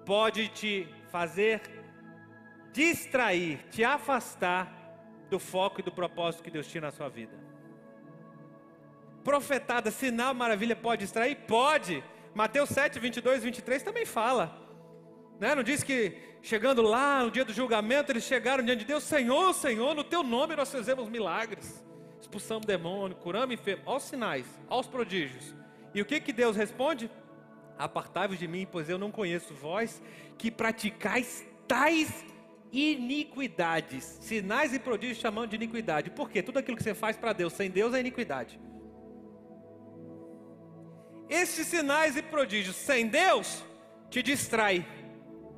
pode 0.06 0.48
te 0.48 0.88
fazer 1.12 1.60
distrair, 2.72 3.58
te 3.70 3.84
afastar 3.84 4.72
do 5.28 5.38
foco 5.38 5.80
e 5.80 5.82
do 5.82 5.92
propósito 5.92 6.42
que 6.42 6.50
Deus 6.50 6.66
tinha 6.66 6.80
na 6.80 6.90
sua 6.90 7.10
vida. 7.10 7.38
Profetada, 9.22 9.90
sinal, 9.90 10.32
maravilha, 10.32 10.74
pode 10.74 11.02
distrair? 11.02 11.36
Pode. 11.46 12.02
Mateus 12.34 12.70
7, 12.70 12.98
22, 12.98 13.42
23 13.42 13.82
também 13.82 14.06
fala. 14.06 14.58
Né? 15.38 15.54
Não 15.54 15.62
diz 15.62 15.82
que 15.82 16.16
chegando 16.40 16.80
lá 16.80 17.24
no 17.24 17.30
dia 17.30 17.44
do 17.44 17.52
julgamento, 17.52 18.10
eles 18.10 18.24
chegaram 18.24 18.64
diante 18.64 18.80
de 18.80 18.86
Deus, 18.86 19.04
Senhor, 19.04 19.52
Senhor, 19.52 19.94
no 19.94 20.02
teu 20.02 20.22
nome 20.22 20.56
nós 20.56 20.72
fizemos 20.72 21.10
milagres, 21.10 21.84
expulsamos 22.18 22.64
demônio, 22.64 23.16
curamos 23.16 23.54
enfermos, 23.54 23.86
aos 23.86 24.04
sinais, 24.04 24.46
aos 24.66 24.86
prodígios. 24.86 25.57
E 25.94 26.00
o 26.02 26.04
que, 26.04 26.20
que 26.20 26.32
Deus 26.32 26.56
responde? 26.56 27.10
Apartai-vos 27.78 28.38
de 28.38 28.48
mim, 28.48 28.66
pois 28.70 28.88
eu 28.88 28.98
não 28.98 29.10
conheço 29.10 29.54
vós 29.54 30.02
que 30.36 30.50
praticais 30.50 31.46
tais 31.66 32.24
iniquidades, 32.72 34.04
sinais 34.20 34.74
e 34.74 34.78
prodígios 34.78 35.18
chamando 35.18 35.50
de 35.50 35.56
iniquidade. 35.56 36.10
Por 36.10 36.30
quê? 36.30 36.42
Tudo 36.42 36.58
aquilo 36.58 36.76
que 36.76 36.82
você 36.82 36.94
faz 36.94 37.16
para 37.16 37.32
Deus 37.32 37.52
sem 37.52 37.70
Deus 37.70 37.94
é 37.94 38.00
iniquidade. 38.00 38.60
Esses 41.28 41.66
sinais 41.66 42.16
e 42.16 42.22
prodígios 42.22 42.76
sem 42.76 43.06
Deus 43.06 43.64
te 44.10 44.22
distrai, 44.22 44.86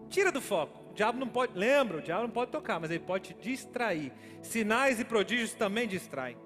tira 0.09 0.33
do 0.33 0.40
foco. 0.40 0.90
O 0.90 0.95
diabo 0.95 1.19
não 1.19 1.29
pode, 1.29 1.57
lembra, 1.57 1.99
o 1.99 2.03
diabo 2.03 2.23
não 2.23 2.31
pode 2.31 2.51
tocar, 2.51 2.81
mas 2.81 2.90
ele 2.90 3.01
pode 3.01 3.33
te 3.33 3.40
distrair. 3.40 4.12
Sinais 4.43 4.99
e 4.99 5.05
prodígios 5.05 5.55
também 5.55 5.87
distraem. 5.87 6.37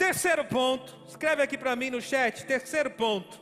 Terceiro 0.00 0.42
ponto, 0.46 0.96
escreve 1.06 1.42
aqui 1.42 1.58
para 1.58 1.76
mim 1.76 1.90
no 1.90 2.00
chat. 2.00 2.46
Terceiro 2.46 2.90
ponto. 2.90 3.38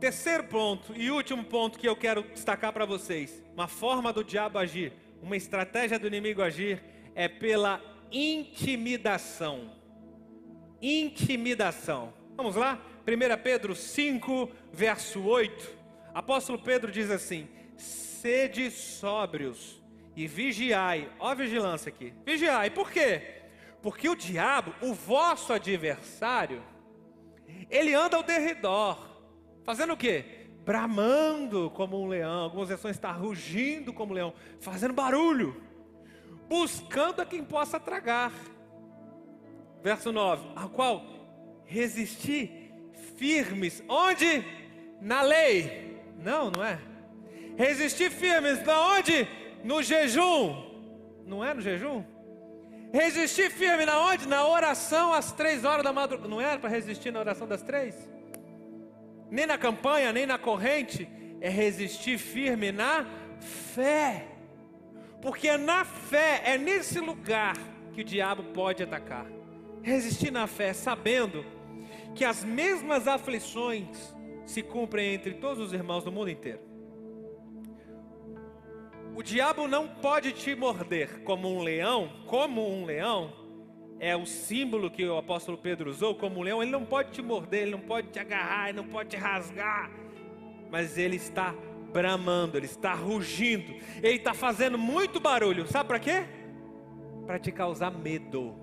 Terceiro 0.00 0.42
ponto 0.42 0.92
e 0.92 1.08
último 1.08 1.44
ponto 1.44 1.78
que 1.78 1.88
eu 1.88 1.94
quero 1.94 2.24
destacar 2.24 2.72
para 2.72 2.84
vocês: 2.84 3.40
uma 3.54 3.68
forma 3.68 4.12
do 4.12 4.24
diabo 4.24 4.58
agir, 4.58 4.92
uma 5.22 5.36
estratégia 5.36 6.00
do 6.00 6.08
inimigo 6.08 6.42
agir 6.42 6.82
é 7.14 7.28
pela 7.28 7.80
intimidação. 8.10 9.70
Intimidação. 10.82 12.12
Vamos 12.36 12.56
lá? 12.56 12.82
1 13.06 13.40
Pedro 13.40 13.76
5, 13.76 14.50
verso 14.72 15.22
8. 15.22 15.78
Apóstolo 16.12 16.58
Pedro 16.58 16.90
diz 16.90 17.08
assim: 17.08 17.48
Sede 17.76 18.68
sóbrios 18.68 19.80
e 20.16 20.26
vigiai. 20.26 21.08
Ó 21.20 21.28
a 21.28 21.34
vigilância 21.34 21.88
aqui. 21.88 22.12
Vigiai, 22.26 22.68
por 22.68 22.90
quê? 22.90 23.43
Porque 23.84 24.08
o 24.08 24.16
diabo, 24.16 24.74
o 24.80 24.94
vosso 24.94 25.52
adversário, 25.52 26.62
ele 27.68 27.92
anda 27.92 28.16
ao 28.16 28.22
derredor, 28.22 28.96
fazendo 29.62 29.92
o 29.92 29.96
quê? 29.96 30.46
Bramando 30.64 31.70
como 31.74 32.00
um 32.00 32.06
leão. 32.06 32.44
Algumas 32.44 32.70
versões 32.70 32.96
está 32.96 33.12
rugindo 33.12 33.92
como 33.92 34.12
um 34.12 34.14
leão, 34.14 34.32
fazendo 34.58 34.94
barulho, 34.94 35.62
buscando 36.48 37.20
a 37.20 37.26
quem 37.26 37.44
possa 37.44 37.78
tragar. 37.78 38.32
Verso 39.82 40.10
9: 40.10 40.48
a 40.56 40.66
qual 40.66 41.04
resistir 41.66 42.72
firmes, 43.18 43.84
onde? 43.86 44.42
Na 44.98 45.20
lei. 45.20 46.00
Não, 46.16 46.50
não 46.50 46.64
é. 46.64 46.78
Resistir 47.54 48.10
firmes, 48.10 48.64
na 48.64 48.94
onde? 48.94 49.28
No 49.62 49.82
jejum. 49.82 50.72
Não 51.26 51.44
é 51.44 51.52
no 51.52 51.60
jejum? 51.60 52.13
Resistir 52.94 53.50
firme 53.50 53.84
na 53.84 53.98
onde? 53.98 54.28
Na 54.28 54.46
oração 54.46 55.12
às 55.12 55.32
três 55.32 55.64
horas 55.64 55.82
da 55.82 55.92
madrugada. 55.92 56.28
Não 56.28 56.40
era 56.40 56.60
para 56.60 56.70
resistir 56.70 57.10
na 57.10 57.18
oração 57.18 57.44
das 57.44 57.60
três? 57.60 58.08
Nem 59.28 59.46
na 59.46 59.58
campanha, 59.58 60.12
nem 60.12 60.24
na 60.24 60.38
corrente. 60.38 61.08
É 61.40 61.48
resistir 61.48 62.18
firme 62.18 62.70
na 62.70 63.04
fé. 63.74 64.28
Porque 65.20 65.48
é 65.48 65.56
na 65.56 65.84
fé, 65.84 66.42
é 66.44 66.56
nesse 66.56 67.00
lugar 67.00 67.56
que 67.92 68.02
o 68.02 68.04
diabo 68.04 68.44
pode 68.54 68.84
atacar. 68.84 69.26
Resistir 69.82 70.30
na 70.30 70.46
fé, 70.46 70.72
sabendo 70.72 71.44
que 72.14 72.24
as 72.24 72.44
mesmas 72.44 73.08
aflições 73.08 74.14
se 74.46 74.62
cumprem 74.62 75.14
entre 75.14 75.34
todos 75.34 75.60
os 75.60 75.72
irmãos 75.72 76.04
do 76.04 76.12
mundo 76.12 76.30
inteiro. 76.30 76.73
O 79.16 79.22
diabo 79.22 79.68
não 79.68 79.86
pode 79.86 80.32
te 80.32 80.56
morder 80.56 81.22
como 81.22 81.48
um 81.48 81.62
leão, 81.62 82.10
como 82.26 82.68
um 82.68 82.84
leão, 82.84 83.32
é 84.00 84.16
o 84.16 84.26
símbolo 84.26 84.90
que 84.90 85.06
o 85.06 85.16
apóstolo 85.16 85.56
Pedro 85.56 85.88
usou, 85.88 86.16
como 86.16 86.40
um 86.40 86.42
leão, 86.42 86.60
ele 86.60 86.72
não 86.72 86.84
pode 86.84 87.12
te 87.12 87.22
morder, 87.22 87.62
ele 87.62 87.70
não 87.70 87.80
pode 87.80 88.08
te 88.08 88.18
agarrar, 88.18 88.70
ele 88.70 88.78
não 88.78 88.88
pode 88.88 89.10
te 89.10 89.16
rasgar, 89.16 89.88
mas 90.68 90.98
ele 90.98 91.14
está 91.14 91.54
bramando, 91.92 92.56
ele 92.56 92.66
está 92.66 92.92
rugindo, 92.92 93.76
ele 94.02 94.16
está 94.16 94.34
fazendo 94.34 94.76
muito 94.76 95.20
barulho, 95.20 95.64
sabe 95.68 95.86
para 95.86 96.00
quê? 96.00 96.24
Para 97.24 97.38
te 97.38 97.52
causar 97.52 97.92
medo, 97.92 98.56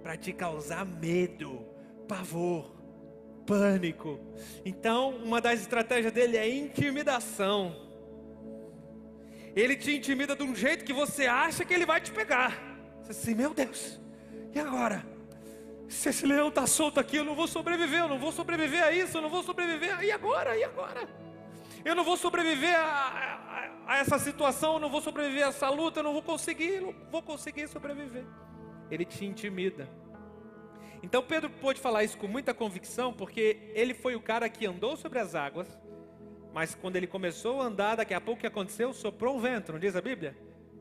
para 0.00 0.16
te 0.16 0.32
causar 0.32 0.86
medo, 0.86 1.66
pavor 2.06 2.81
pânico. 3.46 4.20
Então, 4.64 5.10
uma 5.16 5.40
das 5.40 5.60
estratégias 5.60 6.12
dele 6.12 6.36
é 6.36 6.48
intimidação. 6.48 7.76
Ele 9.54 9.76
te 9.76 9.94
intimida 9.94 10.34
de 10.34 10.42
um 10.42 10.54
jeito 10.54 10.84
que 10.84 10.92
você 10.92 11.26
acha 11.26 11.64
que 11.64 11.74
ele 11.74 11.84
vai 11.84 12.00
te 12.00 12.10
pegar. 12.10 12.58
Você 13.02 13.10
assim, 13.10 13.34
meu 13.34 13.52
Deus, 13.52 14.00
e 14.54 14.58
agora? 14.58 15.04
Se 15.88 16.08
esse 16.08 16.24
leão 16.24 16.48
está 16.48 16.66
solto 16.66 16.98
aqui, 16.98 17.16
eu 17.16 17.24
não 17.24 17.34
vou 17.34 17.46
sobreviver, 17.46 18.00
eu 18.00 18.08
não 18.08 18.18
vou 18.18 18.32
sobreviver 18.32 18.82
a 18.82 18.92
isso, 18.92 19.18
eu 19.18 19.22
não 19.22 19.28
vou 19.28 19.42
sobreviver. 19.42 20.02
E 20.02 20.10
agora? 20.10 20.56
E 20.56 20.64
agora? 20.64 21.06
Eu 21.84 21.94
não 21.94 22.04
vou 22.04 22.16
sobreviver 22.16 22.74
a, 22.74 22.82
a, 23.86 23.94
a 23.94 23.98
essa 23.98 24.18
situação, 24.18 24.74
eu 24.74 24.80
não 24.80 24.88
vou 24.88 25.02
sobreviver 25.02 25.44
a 25.44 25.48
essa 25.48 25.68
luta, 25.68 26.00
eu 26.00 26.04
não 26.04 26.12
vou 26.12 26.22
conseguir, 26.22 26.76
eu 26.76 26.82
não 26.82 26.94
vou 27.10 27.22
conseguir 27.22 27.68
sobreviver. 27.68 28.24
Ele 28.90 29.04
te 29.04 29.26
intimida. 29.26 29.88
Então 31.02 31.22
Pedro 31.22 31.50
pôde 31.50 31.80
falar 31.80 32.04
isso 32.04 32.16
com 32.16 32.28
muita 32.28 32.54
convicção, 32.54 33.12
porque 33.12 33.58
ele 33.74 33.92
foi 33.92 34.14
o 34.14 34.20
cara 34.20 34.48
que 34.48 34.66
andou 34.66 34.96
sobre 34.96 35.18
as 35.18 35.34
águas, 35.34 35.66
mas 36.52 36.74
quando 36.74 36.96
ele 36.96 37.06
começou 37.06 37.60
a 37.60 37.64
andar, 37.64 37.96
daqui 37.96 38.14
a 38.14 38.20
pouco 38.20 38.38
o 38.38 38.40
que 38.40 38.46
aconteceu? 38.46 38.92
Soprou 38.92 39.36
um 39.36 39.40
vento, 39.40 39.72
não 39.72 39.78
diz 39.78 39.96
a 39.96 40.00
Bíblia? 40.00 40.36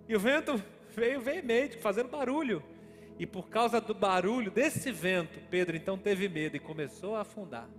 E 0.08 0.16
o 0.16 0.20
vento 0.20 0.62
veio 0.96 1.20
veemente, 1.22 1.78
fazendo 1.78 2.10
barulho. 2.10 2.62
E 3.18 3.26
por 3.26 3.50
causa 3.50 3.80
do 3.80 3.94
barulho 3.94 4.52
desse 4.52 4.92
vento, 4.92 5.40
Pedro 5.50 5.76
então 5.76 5.98
teve 5.98 6.28
medo 6.28 6.56
e 6.56 6.60
começou 6.60 7.16
a 7.16 7.22
afundar. 7.22 7.70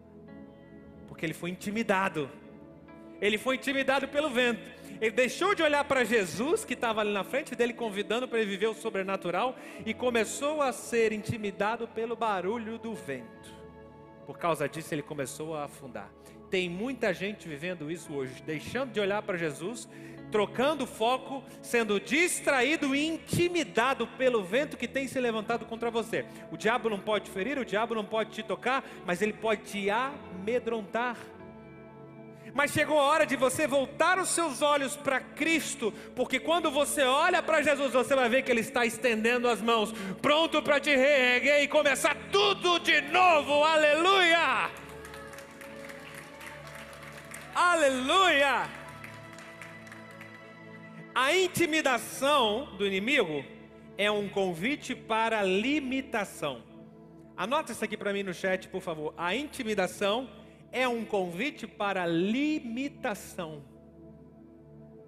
Porque 1.07 1.27
ele 1.27 1.35
foi 1.35 1.51
intimidado. 1.51 2.31
Ele 3.21 3.39
foi 3.39 3.57
intimidado 3.57 4.09
pelo 4.09 4.31
vento. 4.31 4.82
Ele 5.03 5.11
deixou 5.11 5.53
de 5.53 5.65
olhar 5.65 5.83
para 5.83 6.05
Jesus, 6.05 6.65
que 6.65 6.75
estava 6.75 7.01
ali 7.01 7.13
na 7.13 7.25
frente 7.25 7.57
dele, 7.57 7.73
convidando 7.73 8.29
para 8.29 8.39
ele 8.39 8.49
viver 8.49 8.69
o 8.69 8.75
sobrenatural, 8.75 9.57
e 9.85 9.93
começou 9.93 10.63
a 10.63 10.73
ser 10.73 11.13
intimidado 11.13 11.89
pelo 11.89 12.15
barulho 12.15 12.79
do 12.79 12.95
vento. 12.95 13.53
Por 14.25 14.39
causa 14.39 14.69
disso, 14.69 14.95
ele 14.95 15.03
começou 15.03 15.57
a 15.57 15.65
afundar. 15.65 16.09
Tem 16.49 16.71
muita 16.71 17.13
gente 17.13 17.49
vivendo 17.49 17.91
isso 17.91 18.15
hoje, 18.15 18.45
deixando 18.47 18.93
de 18.93 19.01
olhar 19.01 19.21
para 19.23 19.37
Jesus, 19.37 19.89
trocando 20.31 20.87
foco, 20.87 21.43
sendo 21.61 21.99
distraído 21.99 22.95
e 22.95 23.05
intimidado 23.05 24.07
pelo 24.07 24.45
vento 24.45 24.77
que 24.77 24.87
tem 24.87 25.09
se 25.09 25.19
levantado 25.19 25.67
contra 25.67 25.91
você. 25.91 26.25
O 26.53 26.57
diabo 26.57 26.89
não 26.89 27.01
pode 27.01 27.29
ferir, 27.29 27.59
o 27.59 27.65
diabo 27.65 27.93
não 27.93 28.05
pode 28.05 28.31
te 28.31 28.43
tocar, 28.45 28.85
mas 29.05 29.21
ele 29.21 29.33
pode 29.33 29.63
te 29.63 29.91
amedrontar. 29.91 31.17
Mas 32.55 32.71
chegou 32.71 32.99
a 32.99 33.05
hora 33.05 33.27
de 33.27 33.35
você 33.35 33.67
voltar 33.67 34.19
os 34.19 34.29
seus 34.29 34.61
olhos 34.61 34.95
para 34.95 35.21
Cristo, 35.21 35.93
porque 36.15 36.39
quando 36.39 36.71
você 36.71 37.03
olha 37.03 37.43
para 37.43 37.63
Jesus, 37.63 37.93
você 37.93 38.15
vai 38.15 38.29
ver 38.29 38.43
que 38.43 38.51
Ele 38.51 38.61
está 38.61 38.85
estendendo 38.85 39.49
as 39.49 39.61
mãos, 39.61 39.93
pronto 40.21 40.63
para 40.63 40.79
te 40.79 40.95
reerguer 40.95 41.63
e 41.63 41.69
começar 41.69 42.15
tudo 42.31 42.79
de 42.81 43.01
novo. 43.03 43.65
Aleluia! 43.65 44.71
Aleluia! 47.55 48.69
A 51.15 51.35
intimidação 51.35 52.75
do 52.77 52.87
inimigo 52.87 53.45
é 53.97 54.11
um 54.11 54.29
convite 54.29 54.95
para 54.95 55.43
limitação. 55.43 56.63
Anota 57.37 57.73
isso 57.73 57.85
aqui 57.85 57.97
para 57.97 58.13
mim 58.13 58.23
no 58.23 58.35
chat, 58.35 58.69
por 58.69 58.81
favor. 58.81 59.15
A 59.17 59.35
intimidação 59.35 60.29
é 60.73 60.89
um 60.89 61.05
convite 61.05 61.67
para 61.67 62.07
limitação. 62.07 63.63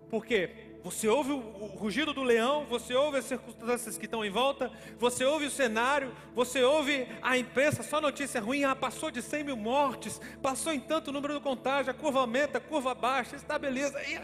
Por 0.09 0.25
quê? 0.25 0.75
Você 0.85 1.09
ouve 1.09 1.33
o 1.33 1.39
rugido 1.79 2.13
do 2.13 2.23
leão, 2.23 2.67
você 2.67 2.95
ouve 2.95 3.17
as 3.17 3.25
circunstâncias 3.25 3.97
que 3.97 4.05
estão 4.05 4.23
em 4.23 4.29
volta, 4.29 4.71
você 4.99 5.25
ouve 5.25 5.47
o 5.47 5.51
cenário, 5.51 6.15
você 6.35 6.63
ouve 6.63 7.09
a 7.23 7.39
imprensa, 7.39 7.83
só 7.83 8.03
notícia 8.03 8.39
ruim, 8.39 8.65
ah, 8.65 8.77
passou 8.77 9.11
de 9.11 9.23
100 9.23 9.45
mil 9.45 9.57
mortes, 9.57 10.21
passou 10.43 10.75
em 10.75 10.81
tanto 10.81 11.11
número 11.11 11.33
do 11.33 11.41
contágio, 11.41 11.91
a 11.91 11.95
curva 11.95 12.21
aumenta, 12.21 12.59
a 12.59 12.61
curva 12.61 12.95
baixa, 12.95 13.35
estabiliza, 13.35 13.99
e, 14.03 14.21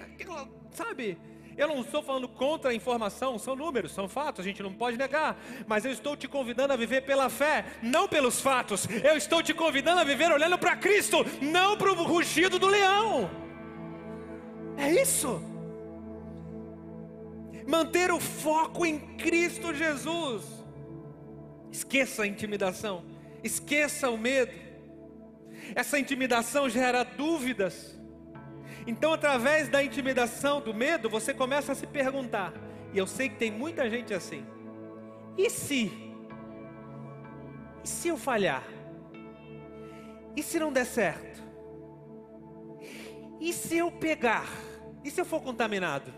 sabe? 0.73 1.19
Eu 1.57 1.69
não 1.69 1.81
estou 1.81 2.03
falando 2.03 2.29
contra 2.29 2.71
a 2.71 2.75
informação, 2.75 3.39
são 3.39 3.55
números, 3.55 3.93
são 3.93 4.09
fatos, 4.09 4.41
a 4.41 4.49
gente 4.49 4.63
não 4.63 4.73
pode 4.73 4.97
negar. 4.97 5.37
Mas 5.67 5.85
eu 5.85 5.91
estou 5.91 6.17
te 6.17 6.27
convidando 6.29 6.73
a 6.73 6.77
viver 6.77 7.03
pela 7.03 7.29
fé, 7.29 7.65
não 7.83 8.09
pelos 8.09 8.41
fatos. 8.41 8.87
Eu 9.03 9.17
estou 9.17 9.43
te 9.43 9.53
convidando 9.53 10.01
a 10.01 10.05
viver 10.05 10.31
olhando 10.31 10.59
para 10.59 10.77
Cristo, 10.77 11.19
não 11.41 11.77
para 11.77 11.93
o 11.93 12.05
rugido 12.05 12.59
do 12.59 12.67
leão. 12.67 13.31
É 14.77 14.91
isso. 14.91 15.43
Manter 17.67 18.11
o 18.11 18.19
foco 18.19 18.87
em 18.87 18.99
Cristo 19.17 19.75
Jesus. 19.75 20.43
Esqueça 21.71 22.25
a 22.25 22.27
intimidação, 22.27 23.05
esqueça 23.45 24.11
o 24.11 24.19
medo. 24.19 24.53
Essa 25.75 25.99
intimidação 25.99 26.69
gera 26.69 27.05
dúvidas. 27.05 28.00
Então, 28.87 29.13
através 29.13 29.69
da 29.69 29.83
intimidação, 29.83 30.61
do 30.61 30.73
medo, 30.73 31.09
você 31.09 31.33
começa 31.35 31.73
a 31.73 31.75
se 31.75 31.87
perguntar, 31.87 32.53
e 32.93 32.99
eu 32.99 33.07
sei 33.07 33.29
que 33.29 33.37
tem 33.37 33.51
muita 33.51 33.89
gente 33.89 34.13
assim: 34.13 34.45
e 35.37 35.49
se? 35.49 35.93
E 37.83 37.89
se 37.89 38.09
eu 38.09 38.17
falhar? 38.17 38.65
E 40.37 40.43
se 40.43 40.59
não 40.59 40.73
der 40.73 40.87
certo? 40.87 41.43
E 43.41 43.53
se 43.53 43.77
eu 43.77 43.91
pegar? 43.91 44.49
E 45.03 45.11
se 45.11 45.21
eu 45.21 45.25
for 45.25 45.41
contaminado? 45.41 46.13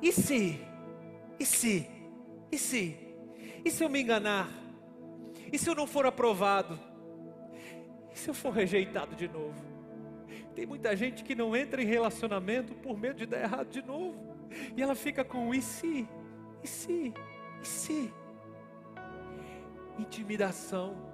E 0.00 0.12
se? 0.12 0.60
E 1.38 1.44
se? 1.44 1.86
E 2.50 2.58
se? 2.58 2.96
E 3.64 3.70
se 3.70 3.84
eu 3.84 3.88
me 3.88 4.00
enganar? 4.00 4.48
E 5.52 5.58
se 5.58 5.68
eu 5.68 5.74
não 5.74 5.86
for 5.86 6.06
aprovado? 6.06 6.78
E 8.12 8.18
se 8.18 8.28
eu 8.28 8.34
for 8.34 8.52
rejeitado 8.52 9.14
de 9.14 9.28
novo? 9.28 9.62
Tem 10.54 10.66
muita 10.66 10.94
gente 10.96 11.24
que 11.24 11.34
não 11.34 11.56
entra 11.56 11.82
em 11.82 11.86
relacionamento 11.86 12.74
por 12.74 12.96
medo 12.96 13.16
de 13.16 13.26
dar 13.26 13.40
errado 13.40 13.68
de 13.68 13.82
novo. 13.82 14.34
E 14.76 14.82
ela 14.82 14.94
fica 14.94 15.24
com 15.24 15.52
e 15.52 15.60
se, 15.60 16.08
e 16.62 16.68
se, 16.68 17.12
e 17.60 17.66
se. 17.66 18.12
Intimidação. 19.98 21.12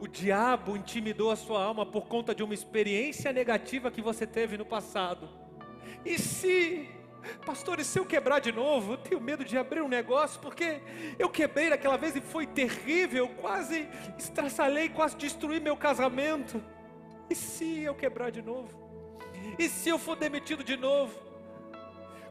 O 0.00 0.06
diabo 0.06 0.76
intimidou 0.76 1.30
a 1.30 1.36
sua 1.36 1.62
alma 1.62 1.84
por 1.84 2.06
conta 2.06 2.34
de 2.34 2.42
uma 2.42 2.54
experiência 2.54 3.32
negativa 3.32 3.90
que 3.90 4.02
você 4.02 4.26
teve 4.26 4.56
no 4.56 4.64
passado. 4.64 5.28
E 6.04 6.18
se, 6.18 6.88
pastor, 7.44 7.80
e 7.80 7.84
se 7.84 7.98
eu 7.98 8.04
quebrar 8.04 8.38
de 8.38 8.52
novo? 8.52 8.92
Eu 8.92 8.98
tenho 8.98 9.20
medo 9.20 9.44
de 9.44 9.56
abrir 9.56 9.82
um 9.82 9.88
negócio 9.88 10.40
porque 10.40 10.80
eu 11.18 11.28
quebrei 11.28 11.72
aquela 11.72 11.96
vez 11.96 12.14
e 12.14 12.20
foi 12.20 12.46
terrível. 12.46 13.28
Quase 13.40 13.88
estraçalhei, 14.18 14.88
quase 14.88 15.16
destruí 15.16 15.58
meu 15.58 15.76
casamento. 15.76 16.62
E 17.34 17.36
se 17.36 17.82
eu 17.82 17.96
quebrar 17.96 18.30
de 18.30 18.40
novo? 18.40 18.68
E 19.58 19.68
se 19.68 19.88
eu 19.88 19.98
for 19.98 20.14
demitido 20.14 20.62
de 20.62 20.76
novo? 20.76 21.18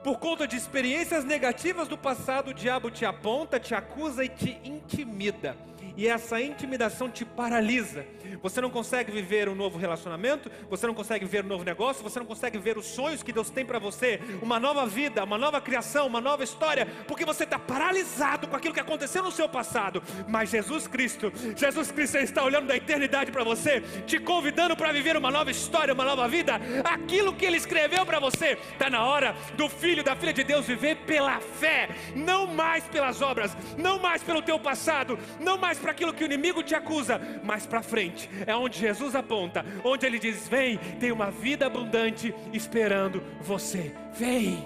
Por 0.01 0.17
conta 0.17 0.47
de 0.47 0.55
experiências 0.55 1.25
negativas 1.25 1.89
do 1.89 1.97
passado, 1.97 2.51
o 2.51 2.53
diabo 2.53 2.89
te 2.89 3.05
aponta, 3.05 3.59
te 3.59 3.75
acusa 3.75 4.23
e 4.23 4.29
te 4.29 4.61
intimida 4.63 5.57
e 5.95 6.07
essa 6.07 6.41
intimidação 6.41 7.09
te 7.09 7.25
paralisa. 7.25 8.05
Você 8.41 8.59
não 8.61 8.69
consegue 8.69 9.11
viver 9.11 9.47
um 9.47 9.55
novo 9.55 9.77
relacionamento, 9.77 10.49
você 10.69 10.87
não 10.87 10.93
consegue 10.93 11.25
ver 11.25 11.45
um 11.45 11.47
novo 11.47 11.63
negócio, 11.63 12.03
você 12.03 12.19
não 12.19 12.25
consegue 12.25 12.57
ver 12.57 12.77
os 12.77 12.85
sonhos 12.85 13.23
que 13.23 13.31
Deus 13.31 13.49
tem 13.49 13.65
para 13.65 13.79
você, 13.79 14.19
uma 14.41 14.59
nova 14.59 14.85
vida, 14.85 15.23
uma 15.23 15.37
nova 15.37 15.61
criação, 15.61 16.07
uma 16.07 16.21
nova 16.21 16.43
história, 16.43 16.87
porque 17.07 17.25
você 17.25 17.43
está 17.43 17.59
paralisado 17.59 18.47
com 18.47 18.55
aquilo 18.55 18.73
que 18.73 18.79
aconteceu 18.79 19.23
no 19.23 19.31
seu 19.31 19.47
passado. 19.47 20.01
Mas 20.27 20.49
Jesus 20.49 20.87
Cristo, 20.87 21.31
Jesus 21.55 21.91
Cristo 21.91 22.17
está 22.17 22.43
olhando 22.43 22.67
da 22.67 22.75
eternidade 22.75 23.31
para 23.31 23.43
você, 23.43 23.81
te 24.05 24.19
convidando 24.19 24.75
para 24.75 24.91
viver 24.91 25.15
uma 25.15 25.31
nova 25.31 25.51
história, 25.51 25.93
uma 25.93 26.05
nova 26.05 26.27
vida. 26.27 26.59
Aquilo 26.83 27.33
que 27.33 27.45
Ele 27.45 27.57
escreveu 27.57 28.05
para 28.05 28.19
você, 28.19 28.57
está 28.71 28.89
na 28.89 29.05
hora 29.05 29.35
do 29.55 29.69
filho, 29.69 30.03
da 30.03 30.15
filha 30.15 30.33
de 30.33 30.43
Deus 30.43 30.65
viver 30.65 30.97
pela 31.05 31.39
fé, 31.39 31.89
não 32.15 32.47
mais 32.47 32.83
pelas 32.85 33.21
obras, 33.21 33.55
não 33.77 33.99
mais 33.99 34.23
pelo 34.23 34.41
teu 34.41 34.59
passado, 34.59 35.17
não 35.39 35.57
mais 35.57 35.77
para 35.83 35.91
aquilo 35.91 36.13
que 36.13 36.23
o 36.23 36.25
inimigo 36.25 36.63
te 36.63 36.73
acusa, 36.73 37.19
mas 37.43 37.65
para 37.67 37.83
frente 37.83 38.29
é 38.47 38.55
onde 38.55 38.79
Jesus 38.79 39.13
aponta, 39.13 39.65
onde 39.83 40.05
ele 40.05 40.17
diz: 40.17 40.47
Vem, 40.47 40.77
tem 40.99 41.11
uma 41.11 41.29
vida 41.29 41.65
abundante 41.65 42.33
esperando 42.53 43.21
você. 43.41 43.93
Vem, 44.13 44.65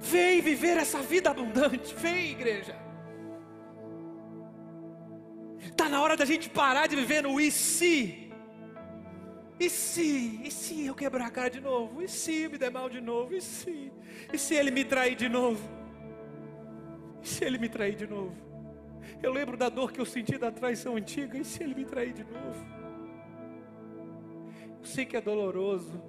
vem 0.00 0.40
viver 0.40 0.78
essa 0.78 1.00
vida 1.02 1.30
abundante. 1.30 1.94
Vem, 1.94 2.30
igreja. 2.30 2.74
Está 5.60 5.88
na 5.88 6.00
hora 6.00 6.16
da 6.16 6.24
gente 6.24 6.48
parar 6.48 6.86
de 6.86 6.96
viver 6.96 7.22
no 7.22 7.38
e 7.38 7.50
se. 7.50 8.30
E 9.60 9.70
se? 9.70 10.40
E 10.42 10.50
se 10.50 10.86
eu 10.86 10.94
quebrar 10.94 11.26
a 11.26 11.30
cara 11.30 11.50
de 11.50 11.60
novo? 11.60 12.02
E 12.02 12.08
se 12.08 12.48
me 12.48 12.56
der 12.58 12.70
mal 12.70 12.88
de 12.88 13.00
novo? 13.00 13.34
E 13.34 13.40
se? 13.40 13.92
E 14.32 14.38
se 14.38 14.54
ele 14.54 14.70
me 14.70 14.84
trair 14.84 15.14
de 15.14 15.28
novo? 15.28 15.62
E 17.22 17.28
se 17.28 17.44
ele 17.44 17.58
me 17.58 17.68
trair 17.68 17.94
de 17.94 18.06
novo? 18.06 18.51
Eu 19.22 19.32
lembro 19.32 19.56
da 19.56 19.68
dor 19.68 19.92
que 19.92 20.00
eu 20.00 20.06
senti 20.06 20.36
da 20.38 20.50
traição 20.50 20.96
antiga. 20.96 21.38
E 21.38 21.44
se 21.44 21.62
ele 21.62 21.74
me 21.74 21.84
trair 21.84 22.12
de 22.12 22.24
novo? 22.24 22.66
Eu 24.80 24.84
sei 24.84 25.04
que 25.04 25.16
é 25.16 25.20
doloroso. 25.20 26.02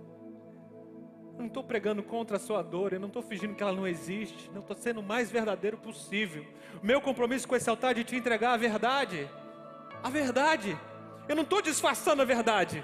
Eu 1.33 1.39
não 1.39 1.47
estou 1.47 1.63
pregando 1.63 2.03
contra 2.03 2.37
a 2.37 2.39
sua 2.39 2.61
dor, 2.61 2.93
eu 2.93 2.99
não 2.99 3.07
estou 3.07 3.21
fingindo 3.21 3.55
que 3.55 3.63
ela 3.63 3.73
não 3.73 3.87
existe, 3.87 4.51
não 4.53 4.61
estou 4.61 4.75
sendo 4.75 4.99
o 4.99 5.03
mais 5.03 5.31
verdadeiro 5.31 5.77
possível. 5.77 6.45
O 6.81 6.85
meu 6.85 7.01
compromisso 7.01 7.47
com 7.47 7.55
esse 7.55 7.69
altar 7.69 7.91
é 7.91 7.93
de 7.95 8.03
te 8.03 8.15
entregar 8.15 8.53
a 8.53 8.57
verdade. 8.57 9.27
A 10.03 10.09
verdade. 10.09 10.77
Eu 11.27 11.35
não 11.35 11.43
estou 11.43 11.61
disfarçando 11.61 12.21
a 12.21 12.25
verdade. 12.25 12.83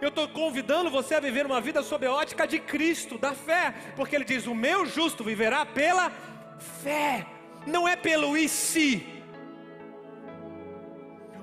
Eu 0.00 0.08
estou 0.08 0.28
convidando 0.28 0.90
você 0.90 1.14
a 1.14 1.20
viver 1.20 1.46
uma 1.46 1.60
vida 1.60 1.82
sob 1.82 2.06
a 2.06 2.12
ótica 2.12 2.46
de 2.46 2.58
Cristo, 2.58 3.16
da 3.16 3.32
fé, 3.32 3.74
porque 3.94 4.14
Ele 4.14 4.24
diz: 4.24 4.46
O 4.46 4.54
meu 4.54 4.84
justo 4.84 5.24
viverá 5.24 5.64
pela 5.64 6.10
fé, 6.58 7.26
não 7.66 7.88
é 7.88 7.96
pelo 7.96 8.36
e 8.36 8.48
se. 8.48 9.15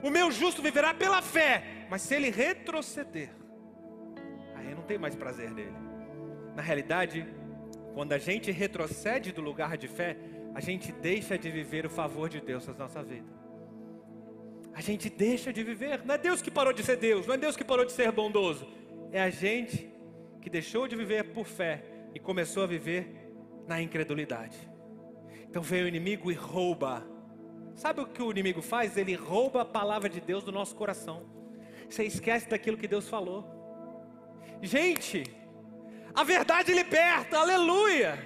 O 0.03 0.09
meu 0.09 0.29
justo 0.29 0.61
viverá 0.61 0.93
pela 0.93 1.21
fé, 1.21 1.85
mas 1.89 2.01
se 2.01 2.13
ele 2.13 2.29
retroceder, 2.29 3.29
aí 4.53 4.75
não 4.75 4.83
tem 4.83 4.97
mais 4.97 5.15
prazer 5.15 5.49
nele. 5.49 5.73
Na 6.53 6.61
realidade, 6.61 7.25
quando 7.93 8.11
a 8.11 8.17
gente 8.17 8.51
retrocede 8.51 9.31
do 9.31 9.41
lugar 9.41 9.77
de 9.77 9.87
fé, 9.87 10.17
a 10.53 10.59
gente 10.59 10.91
deixa 10.91 11.37
de 11.37 11.49
viver 11.49 11.85
o 11.85 11.89
favor 11.89 12.27
de 12.27 12.41
Deus 12.41 12.67
na 12.67 12.73
nossa 12.73 13.01
vida. 13.01 13.27
A 14.73 14.81
gente 14.81 15.09
deixa 15.09 15.53
de 15.53 15.63
viver. 15.63 16.03
Não 16.03 16.15
é 16.15 16.17
Deus 16.17 16.41
que 16.41 16.51
parou 16.51 16.73
de 16.73 16.83
ser 16.83 16.97
Deus, 16.97 17.25
não 17.25 17.35
é 17.35 17.37
Deus 17.37 17.55
que 17.55 17.63
parou 17.63 17.85
de 17.85 17.91
ser 17.91 18.11
bondoso. 18.11 18.67
É 19.11 19.21
a 19.21 19.29
gente 19.29 19.89
que 20.41 20.49
deixou 20.49 20.87
de 20.87 20.95
viver 20.95 21.31
por 21.31 21.45
fé 21.45 21.83
e 22.13 22.19
começou 22.19 22.63
a 22.63 22.67
viver 22.67 23.07
na 23.67 23.81
incredulidade. 23.81 24.57
Então 25.47 25.61
vem 25.61 25.83
o 25.83 25.87
inimigo 25.87 26.31
e 26.31 26.35
rouba. 26.35 27.12
Sabe 27.75 28.01
o 28.01 28.05
que 28.05 28.21
o 28.21 28.31
inimigo 28.31 28.61
faz? 28.61 28.97
Ele 28.97 29.15
rouba 29.15 29.61
a 29.61 29.65
palavra 29.65 30.09
de 30.09 30.21
Deus 30.21 30.43
do 30.43 30.51
nosso 30.51 30.75
coração. 30.75 31.25
Você 31.89 32.03
esquece 32.03 32.49
daquilo 32.49 32.77
que 32.77 32.87
Deus 32.87 33.07
falou. 33.09 33.45
Gente, 34.61 35.23
a 36.13 36.23
verdade 36.23 36.73
liberta, 36.73 37.37
aleluia. 37.37 38.17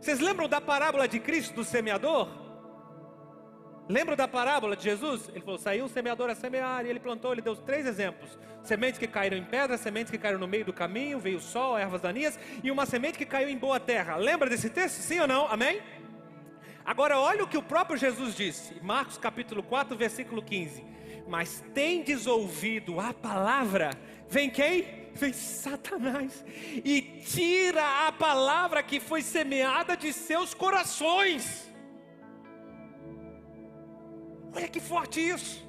Vocês 0.00 0.20
lembram 0.20 0.48
da 0.48 0.60
parábola 0.60 1.08
de 1.08 1.18
Cristo 1.18 1.54
do 1.54 1.64
semeador? 1.64 2.28
Lembra 3.88 4.16
da 4.16 4.26
parábola 4.26 4.76
de 4.76 4.84
Jesus? 4.84 5.28
Ele 5.28 5.40
falou: 5.40 5.58
saiu 5.58 5.84
um 5.84 5.88
semeador 5.88 6.30
a 6.30 6.34
semear, 6.34 6.86
e 6.86 6.88
ele 6.88 7.00
plantou, 7.00 7.32
ele 7.32 7.42
deu 7.42 7.54
três 7.54 7.86
exemplos: 7.86 8.38
sementes 8.62 8.98
que 8.98 9.06
caíram 9.06 9.36
em 9.36 9.44
pedra, 9.44 9.76
sementes 9.76 10.10
que 10.10 10.18
caíram 10.18 10.38
no 10.38 10.48
meio 10.48 10.64
do 10.64 10.72
caminho, 10.72 11.18
veio 11.18 11.36
o 11.36 11.40
sol, 11.40 11.76
ervas 11.76 12.00
daninhas, 12.00 12.38
e 12.62 12.70
uma 12.70 12.86
semente 12.86 13.18
que 13.18 13.26
caiu 13.26 13.48
em 13.48 13.58
boa 13.58 13.78
terra. 13.78 14.16
Lembra 14.16 14.48
desse 14.48 14.70
texto? 14.70 14.96
Sim 14.96 15.20
ou 15.20 15.26
não? 15.26 15.46
Amém? 15.48 15.82
Agora 16.84 17.18
olha 17.18 17.42
o 17.42 17.48
que 17.48 17.56
o 17.56 17.62
próprio 17.62 17.96
Jesus 17.96 18.34
disse, 18.34 18.74
Marcos 18.82 19.16
capítulo 19.16 19.62
4, 19.62 19.96
versículo 19.96 20.42
15. 20.42 20.84
Mas 21.26 21.64
tendes 21.72 22.26
ouvido 22.26 23.00
a 23.00 23.14
palavra, 23.14 23.90
vem 24.28 24.50
quem? 24.50 25.02
Vem 25.14 25.32
Satanás 25.32 26.44
e 26.84 27.00
tira 27.00 28.06
a 28.06 28.12
palavra 28.12 28.82
que 28.82 29.00
foi 29.00 29.22
semeada 29.22 29.96
de 29.96 30.12
seus 30.12 30.52
corações. 30.52 31.72
Olha 34.52 34.68
que 34.68 34.80
forte 34.80 35.20
isso. 35.20 35.64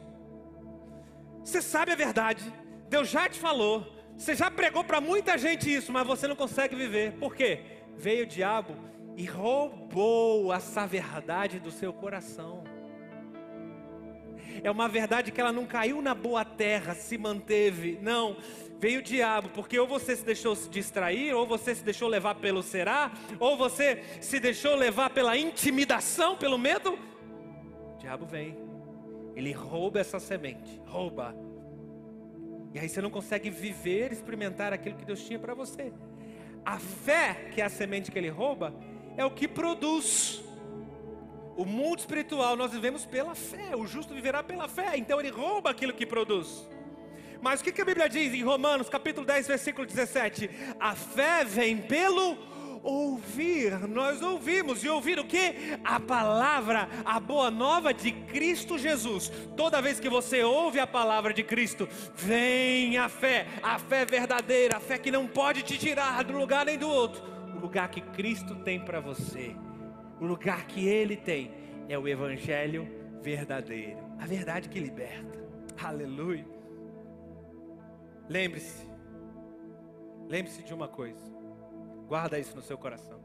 Você 1.43 1.61
sabe 1.61 1.91
a 1.91 1.95
verdade, 1.95 2.43
Deus 2.89 3.07
já 3.07 3.30
te 3.30 3.39
falou, 3.39 3.86
você 4.18 4.36
já 4.36 4.49
pregou 4.51 4.84
para 4.84 4.99
muita 4.99 5.38
gente 5.38 5.74
isso, 5.74 5.93
mas 5.93 6.05
você 6.05 6.28
não 6.28 6.36
consegue 6.36 6.76
viver. 6.76 7.13
Por 7.13 7.36
quê? 7.36 7.84
Veio 7.95 8.26
o 8.26 8.28
diabo 8.28 8.76
e 9.16 9.26
roubou 9.26 10.53
essa 10.53 10.86
verdade 10.86 11.59
do 11.59 11.72
seu 11.72 11.93
coração. 11.93 12.63
É 14.63 14.70
uma 14.70 14.88
verdade 14.88 15.32
que 15.32 15.39
ela 15.39 15.51
não 15.51 15.66
caiu 15.66 16.01
na 16.01 16.13
boa 16.13 16.43
terra, 16.43 16.93
se 16.93 17.18
manteve. 17.18 17.99
Não, 18.01 18.38
veio 18.80 18.99
o 18.99 19.03
diabo, 19.03 19.49
porque 19.49 19.78
ou 19.80 19.88
você 19.88 20.16
se 20.16 20.26
deixou 20.26 20.55
se 20.55 20.70
distrair, 20.70 21.34
ou 21.34 21.45
você 21.45 21.76
se 21.76 21.84
deixou 21.84 22.07
levar 22.07 22.36
pelo 22.36 22.63
será, 22.63 23.11
ou 23.39 23.57
você 23.57 24.03
se 24.22 24.39
deixou 24.39 24.76
levar 24.76 25.09
pela 25.09 25.38
intimidação, 25.38 26.36
pelo 26.36 26.57
medo. 26.57 26.97
O 27.95 27.97
diabo 27.99 28.26
vem, 28.26 28.57
ele 29.36 29.51
rouba 29.51 29.99
essa 29.99 30.20
semente, 30.20 30.82
rouba. 30.86 31.36
E 32.74 32.80
aí 32.80 32.89
você 32.89 33.01
não 33.01 33.09
consegue 33.09 33.49
viver, 33.49 34.11
experimentar 34.11 34.74
aquilo 34.74 34.95
que 34.95 35.05
Deus 35.05 35.24
tinha 35.24 35.39
para 35.39 35.53
você. 35.53 35.93
A 36.66 36.78
fé, 36.80 37.49
que 37.53 37.61
é 37.61 37.66
a 37.66 37.70
semente 37.70 38.11
que 38.11 38.18
ele 38.18 38.30
rouba, 38.30 38.74
é 39.18 39.26
o 39.26 39.32
que 39.32 39.47
produz. 39.47 40.43
O 41.55 41.66
mundo 41.66 41.99
espiritual 41.99 42.55
nós 42.55 42.72
vivemos 42.72 43.05
pela 43.05 43.34
fé, 43.34 43.76
o 43.76 43.88
justo 43.88 44.13
viverá 44.13 44.43
pela 44.43 44.68
fé, 44.68 44.97
então 44.97 45.20
ele 45.20 45.30
rouba 45.30 45.70
aquilo 45.70 45.93
que 45.93 46.05
produz. 46.05 46.68
Mas 47.41 47.61
o 47.61 47.63
que 47.63 47.82
a 47.82 47.86
Bíblia 47.86 48.09
diz 48.09 48.34
em 48.34 48.43
Romanos 48.43 48.89
capítulo 48.89 49.26
10, 49.26 49.47
versículo 49.47 49.88
17? 49.88 50.49
A 50.80 50.95
fé 50.95 51.45
vem 51.45 51.78
pelo 51.78 52.38
ouvir, 52.84 53.88
nós 53.88 54.22
ouvimos 54.22 54.84
e 54.84 54.89
ouvir 54.89 55.18
o 55.18 55.26
que? 55.26 55.55
A 55.84 55.99
palavra, 55.99 56.88
a 57.03 57.20
boa 57.20 57.49
nova 57.49 57.93
de 57.93 58.11
Cristo 58.11 58.78
Jesus. 58.78 59.32
Toda 59.57 59.82
vez 59.82 59.99
que 59.99 60.09
você 60.09 60.43
ouve 60.43 60.80
a 60.80 60.86
palavra 60.86 61.34
de 61.34 61.41
Cristo, 61.41 61.88
vem 62.13 62.97
a 62.97 63.09
fé, 63.09 63.47
a 63.63 63.80
fé 63.80 64.05
verdadeira, 64.05 64.78
a 64.78 64.80
fé 64.80 64.97
que 64.97 65.09
não 65.09 65.26
pode 65.26 65.63
te 65.63 65.78
tirar 65.78 66.24
do 66.24 66.38
lugar 66.38 66.66
nem 66.66 66.78
do 66.78 66.88
outro. 66.88 67.34
Lugar 67.66 67.89
que 67.89 67.99
Cristo 67.99 68.53
tem 68.57 68.80
para 68.80 68.99
você, 68.99 69.55
o 70.22 70.26
lugar 70.26 70.68
que 70.68 70.88
Ele 70.88 71.18
tem, 71.18 71.51
é 71.89 71.97
o 71.97 72.07
Evangelho 72.07 72.88
verdadeiro, 73.24 73.97
a 74.20 74.26
verdade 74.28 74.70
que 74.70 74.80
liberta. 74.80 75.43
Aleluia. 75.84 76.45
Lembre-se, 78.30 78.88
lembre-se 80.30 80.61
de 80.61 80.76
uma 80.76 80.88
coisa. 80.88 81.26
Guarda 82.07 82.38
isso 82.38 82.55
no 82.55 82.61
seu 82.61 82.78
coração. 82.78 83.20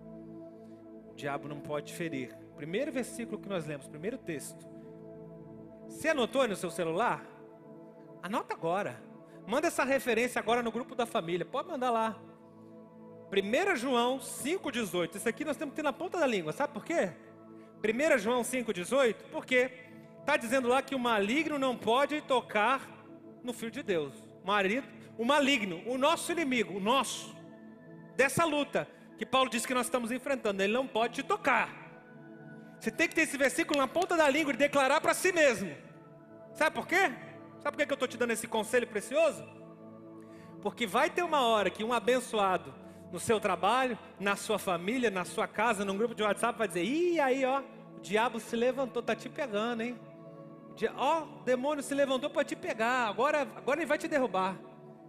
O 1.11 1.15
diabo 1.15 1.47
não 1.47 1.61
pode 1.61 1.93
ferir. 1.93 2.35
Primeiro 2.57 2.91
versículo 2.91 3.39
que 3.39 3.49
nós 3.49 3.67
lemos, 3.67 3.89
primeiro 3.89 4.17
texto. 4.17 4.67
Você 5.87 6.09
anotou 6.09 6.41
aí 6.41 6.49
no 6.49 6.57
seu 6.57 6.71
celular? 6.71 7.27
Anota 8.23 8.55
agora. 8.55 9.03
Manda 9.47 9.67
essa 9.67 9.85
referência 9.85 10.39
agora 10.39 10.63
no 10.63 10.73
grupo 10.73 10.95
da 10.95 11.05
família. 11.05 11.45
Pode 11.45 11.69
mandar 11.69 11.91
lá. 11.91 12.30
1 13.33 13.77
João 13.77 14.19
5,18. 14.19 15.17
Isso 15.17 15.29
aqui 15.29 15.45
nós 15.45 15.57
temos 15.57 15.73
que 15.73 15.77
ter 15.77 15.83
na 15.83 15.93
ponta 15.93 16.19
da 16.19 16.27
língua. 16.27 16.53
Sabe 16.53 16.73
por 16.73 16.85
quê? 16.85 17.13
1 17.83 18.19
João 18.19 18.43
5,18. 18.43 19.15
Porque 19.31 19.71
está 20.19 20.37
dizendo 20.37 20.69
lá 20.69 20.83
que 20.83 20.95
o 20.95 20.99
maligno 20.99 21.59
não 21.59 21.77
pode 21.77 22.21
tocar 22.23 22.89
no 23.45 23.53
filho 23.53 23.71
de 23.71 23.83
Deus. 23.83 24.13
O 24.43 24.47
marido, 24.47 24.87
o 25.17 25.25
maligno, 25.25 25.81
o 25.87 25.97
nosso 25.97 26.33
inimigo, 26.33 26.77
o 26.77 26.81
nosso 26.81 27.35
dessa 28.17 28.45
luta 28.45 28.89
que 29.17 29.25
Paulo 29.25 29.49
diz 29.49 29.65
que 29.65 29.75
nós 29.75 29.87
estamos 29.87 30.11
enfrentando. 30.11 30.63
Ele 30.63 30.73
não 30.73 30.87
pode 30.87 31.15
te 31.15 31.23
tocar. 31.23 31.79
Você 32.81 32.91
tem 32.91 33.07
que 33.07 33.15
ter 33.15 33.23
esse 33.23 33.37
versículo 33.37 33.79
na 33.79 33.87
ponta 33.87 34.17
da 34.17 34.29
língua 34.29 34.53
e 34.53 34.57
declarar 34.57 35.01
para 35.01 35.15
si 35.15 35.31
mesmo. 35.31 35.71
Sabe 36.55 36.75
por 36.75 36.87
quê? 36.87 37.13
Sabe 37.61 37.77
por 37.77 37.87
que 37.87 37.93
eu 37.93 37.95
estou 37.95 38.09
te 38.09 38.17
dando 38.17 38.33
esse 38.33 38.49
conselho 38.49 38.87
precioso? 38.87 39.47
Porque 40.63 40.87
vai 40.87 41.11
ter 41.11 41.23
uma 41.23 41.43
hora 41.43 41.71
que 41.71 41.85
um 41.85 41.93
abençoado 41.93 42.80
no 43.13 43.19
seu 43.19 43.41
trabalho, 43.41 43.99
na 44.19 44.37
sua 44.37 44.59
família, 44.59 45.11
na 45.11 45.25
sua 45.25 45.47
casa, 45.47 45.85
num 45.85 45.97
grupo 45.97 46.15
de 46.15 46.23
WhatsApp 46.23 46.59
vai 46.59 46.69
dizer: 46.69 46.85
Ih, 46.85 47.21
aí 47.21 47.45
ó, 47.45 47.61
o 47.97 48.01
diabo 48.01 48.39
se 48.41 48.57
levantou, 48.57 49.03
tá 49.03 49.15
te 49.15 49.29
pegando, 49.29 49.83
hein? 49.83 49.99
Ó, 50.97 51.25
o 51.25 51.45
demônio 51.45 51.83
se 51.83 51.95
levantou 51.95 52.31
para 52.31 52.45
te 52.45 52.57
pegar, 52.57 53.09
agora, 53.09 53.43
agora 53.57 53.81
ele 53.81 53.87
vai 53.87 53.99
te 53.99 54.09
derrubar. 54.09 54.57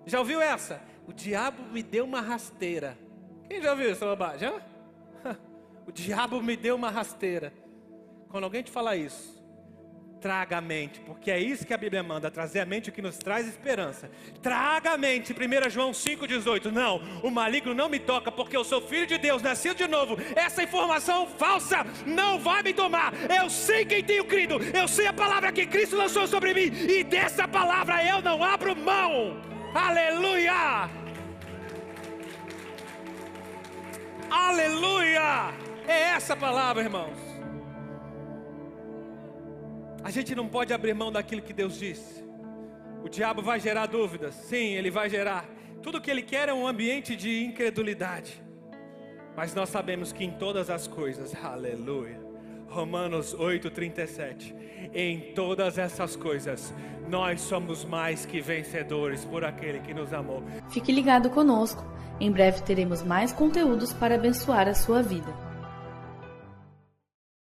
Já 0.05 0.19
ouviu 0.19 0.41
essa? 0.41 0.81
O 1.07 1.13
diabo 1.13 1.63
me 1.71 1.81
deu 1.81 2.05
uma 2.05 2.21
rasteira. 2.21 2.97
Quem 3.47 3.61
já 3.61 3.71
ouviu 3.71 3.91
essa 3.91 4.05
bobagem? 4.05 4.51
O 5.83 5.91
diabo 5.91 6.41
me 6.43 6.55
deu 6.55 6.75
uma 6.75 6.91
rasteira. 6.91 7.51
Quando 8.29 8.43
alguém 8.43 8.61
te 8.61 8.69
falar 8.69 8.95
isso, 8.95 9.40
traga 10.21 10.57
a 10.57 10.61
mente, 10.61 10.99
porque 10.99 11.31
é 11.31 11.39
isso 11.39 11.65
que 11.65 11.73
a 11.73 11.77
Bíblia 11.77 12.03
manda, 12.03 12.29
trazer 12.29 12.59
a 12.59 12.65
mente 12.65 12.89
o 12.89 12.93
que 12.93 13.01
nos 13.01 13.17
traz 13.17 13.47
esperança. 13.47 14.09
Traga 14.41 14.91
a 14.91 14.97
mente, 14.97 15.33
1 15.33 15.69
João 15.69 15.91
5,18. 15.91 16.71
Não, 16.71 17.01
o 17.23 17.31
maligno 17.31 17.73
não 17.73 17.89
me 17.89 17.99
toca, 17.99 18.31
porque 18.31 18.55
eu 18.55 18.63
sou 18.63 18.79
filho 18.79 19.07
de 19.07 19.17
Deus, 19.17 19.41
nascido 19.41 19.75
de 19.75 19.87
novo. 19.87 20.17
Essa 20.35 20.61
informação 20.61 21.27
falsa 21.27 21.85
não 22.05 22.39
vai 22.39 22.61
me 22.61 22.73
tomar. 22.73 23.13
Eu 23.29 23.49
sei 23.49 23.83
quem 23.83 24.03
tenho 24.03 24.23
crido, 24.25 24.59
eu 24.73 24.87
sei 24.87 25.07
a 25.07 25.13
palavra 25.13 25.51
que 25.51 25.65
Cristo 25.65 25.97
lançou 25.97 26.27
sobre 26.27 26.53
mim, 26.53 26.71
e 26.87 27.03
dessa 27.03 27.47
palavra 27.47 28.05
eu 28.05 28.21
não 28.21 28.43
abro 28.43 28.75
mão. 28.75 29.41
Aleluia! 29.73 30.89
Aleluia! 34.29 35.53
É 35.87 36.01
essa 36.15 36.35
palavra, 36.35 36.83
irmãos. 36.83 37.30
A 40.03 40.09
gente 40.09 40.33
não 40.33 40.47
pode 40.47 40.73
abrir 40.73 40.93
mão 40.93 41.11
daquilo 41.11 41.41
que 41.41 41.53
Deus 41.53 41.77
disse. 41.77 42.23
O 43.03 43.09
diabo 43.09 43.41
vai 43.41 43.59
gerar 43.59 43.85
dúvidas, 43.85 44.35
sim, 44.35 44.75
ele 44.75 44.89
vai 44.89 45.09
gerar. 45.09 45.45
Tudo 45.81 46.01
que 46.01 46.09
ele 46.09 46.21
quer 46.21 46.49
é 46.49 46.53
um 46.53 46.67
ambiente 46.67 47.15
de 47.15 47.43
incredulidade. 47.43 48.41
Mas 49.35 49.55
nós 49.55 49.69
sabemos 49.69 50.11
que 50.11 50.23
em 50.23 50.31
todas 50.31 50.69
as 50.69 50.87
coisas, 50.87 51.33
aleluia. 51.43 52.19
Romanos 52.67 53.33
8:37. 53.33 54.55
Em 54.93 55.33
todas 55.33 55.77
essas 55.77 56.15
coisas, 56.15 56.73
nós 57.09 57.41
somos 57.41 57.83
mais 57.83 58.25
que 58.25 58.39
vencedores 58.39 59.25
por 59.25 59.43
aquele 59.43 59.79
que 59.79 59.93
nos 59.93 60.13
amou. 60.13 60.43
Fique 60.69 60.91
ligado 60.91 61.29
conosco. 61.29 61.83
Em 62.19 62.31
breve 62.31 62.61
teremos 62.61 63.03
mais 63.03 63.31
conteúdos 63.31 63.93
para 63.93 64.15
abençoar 64.15 64.67
a 64.67 64.73
sua 64.73 65.01
vida. 65.01 65.50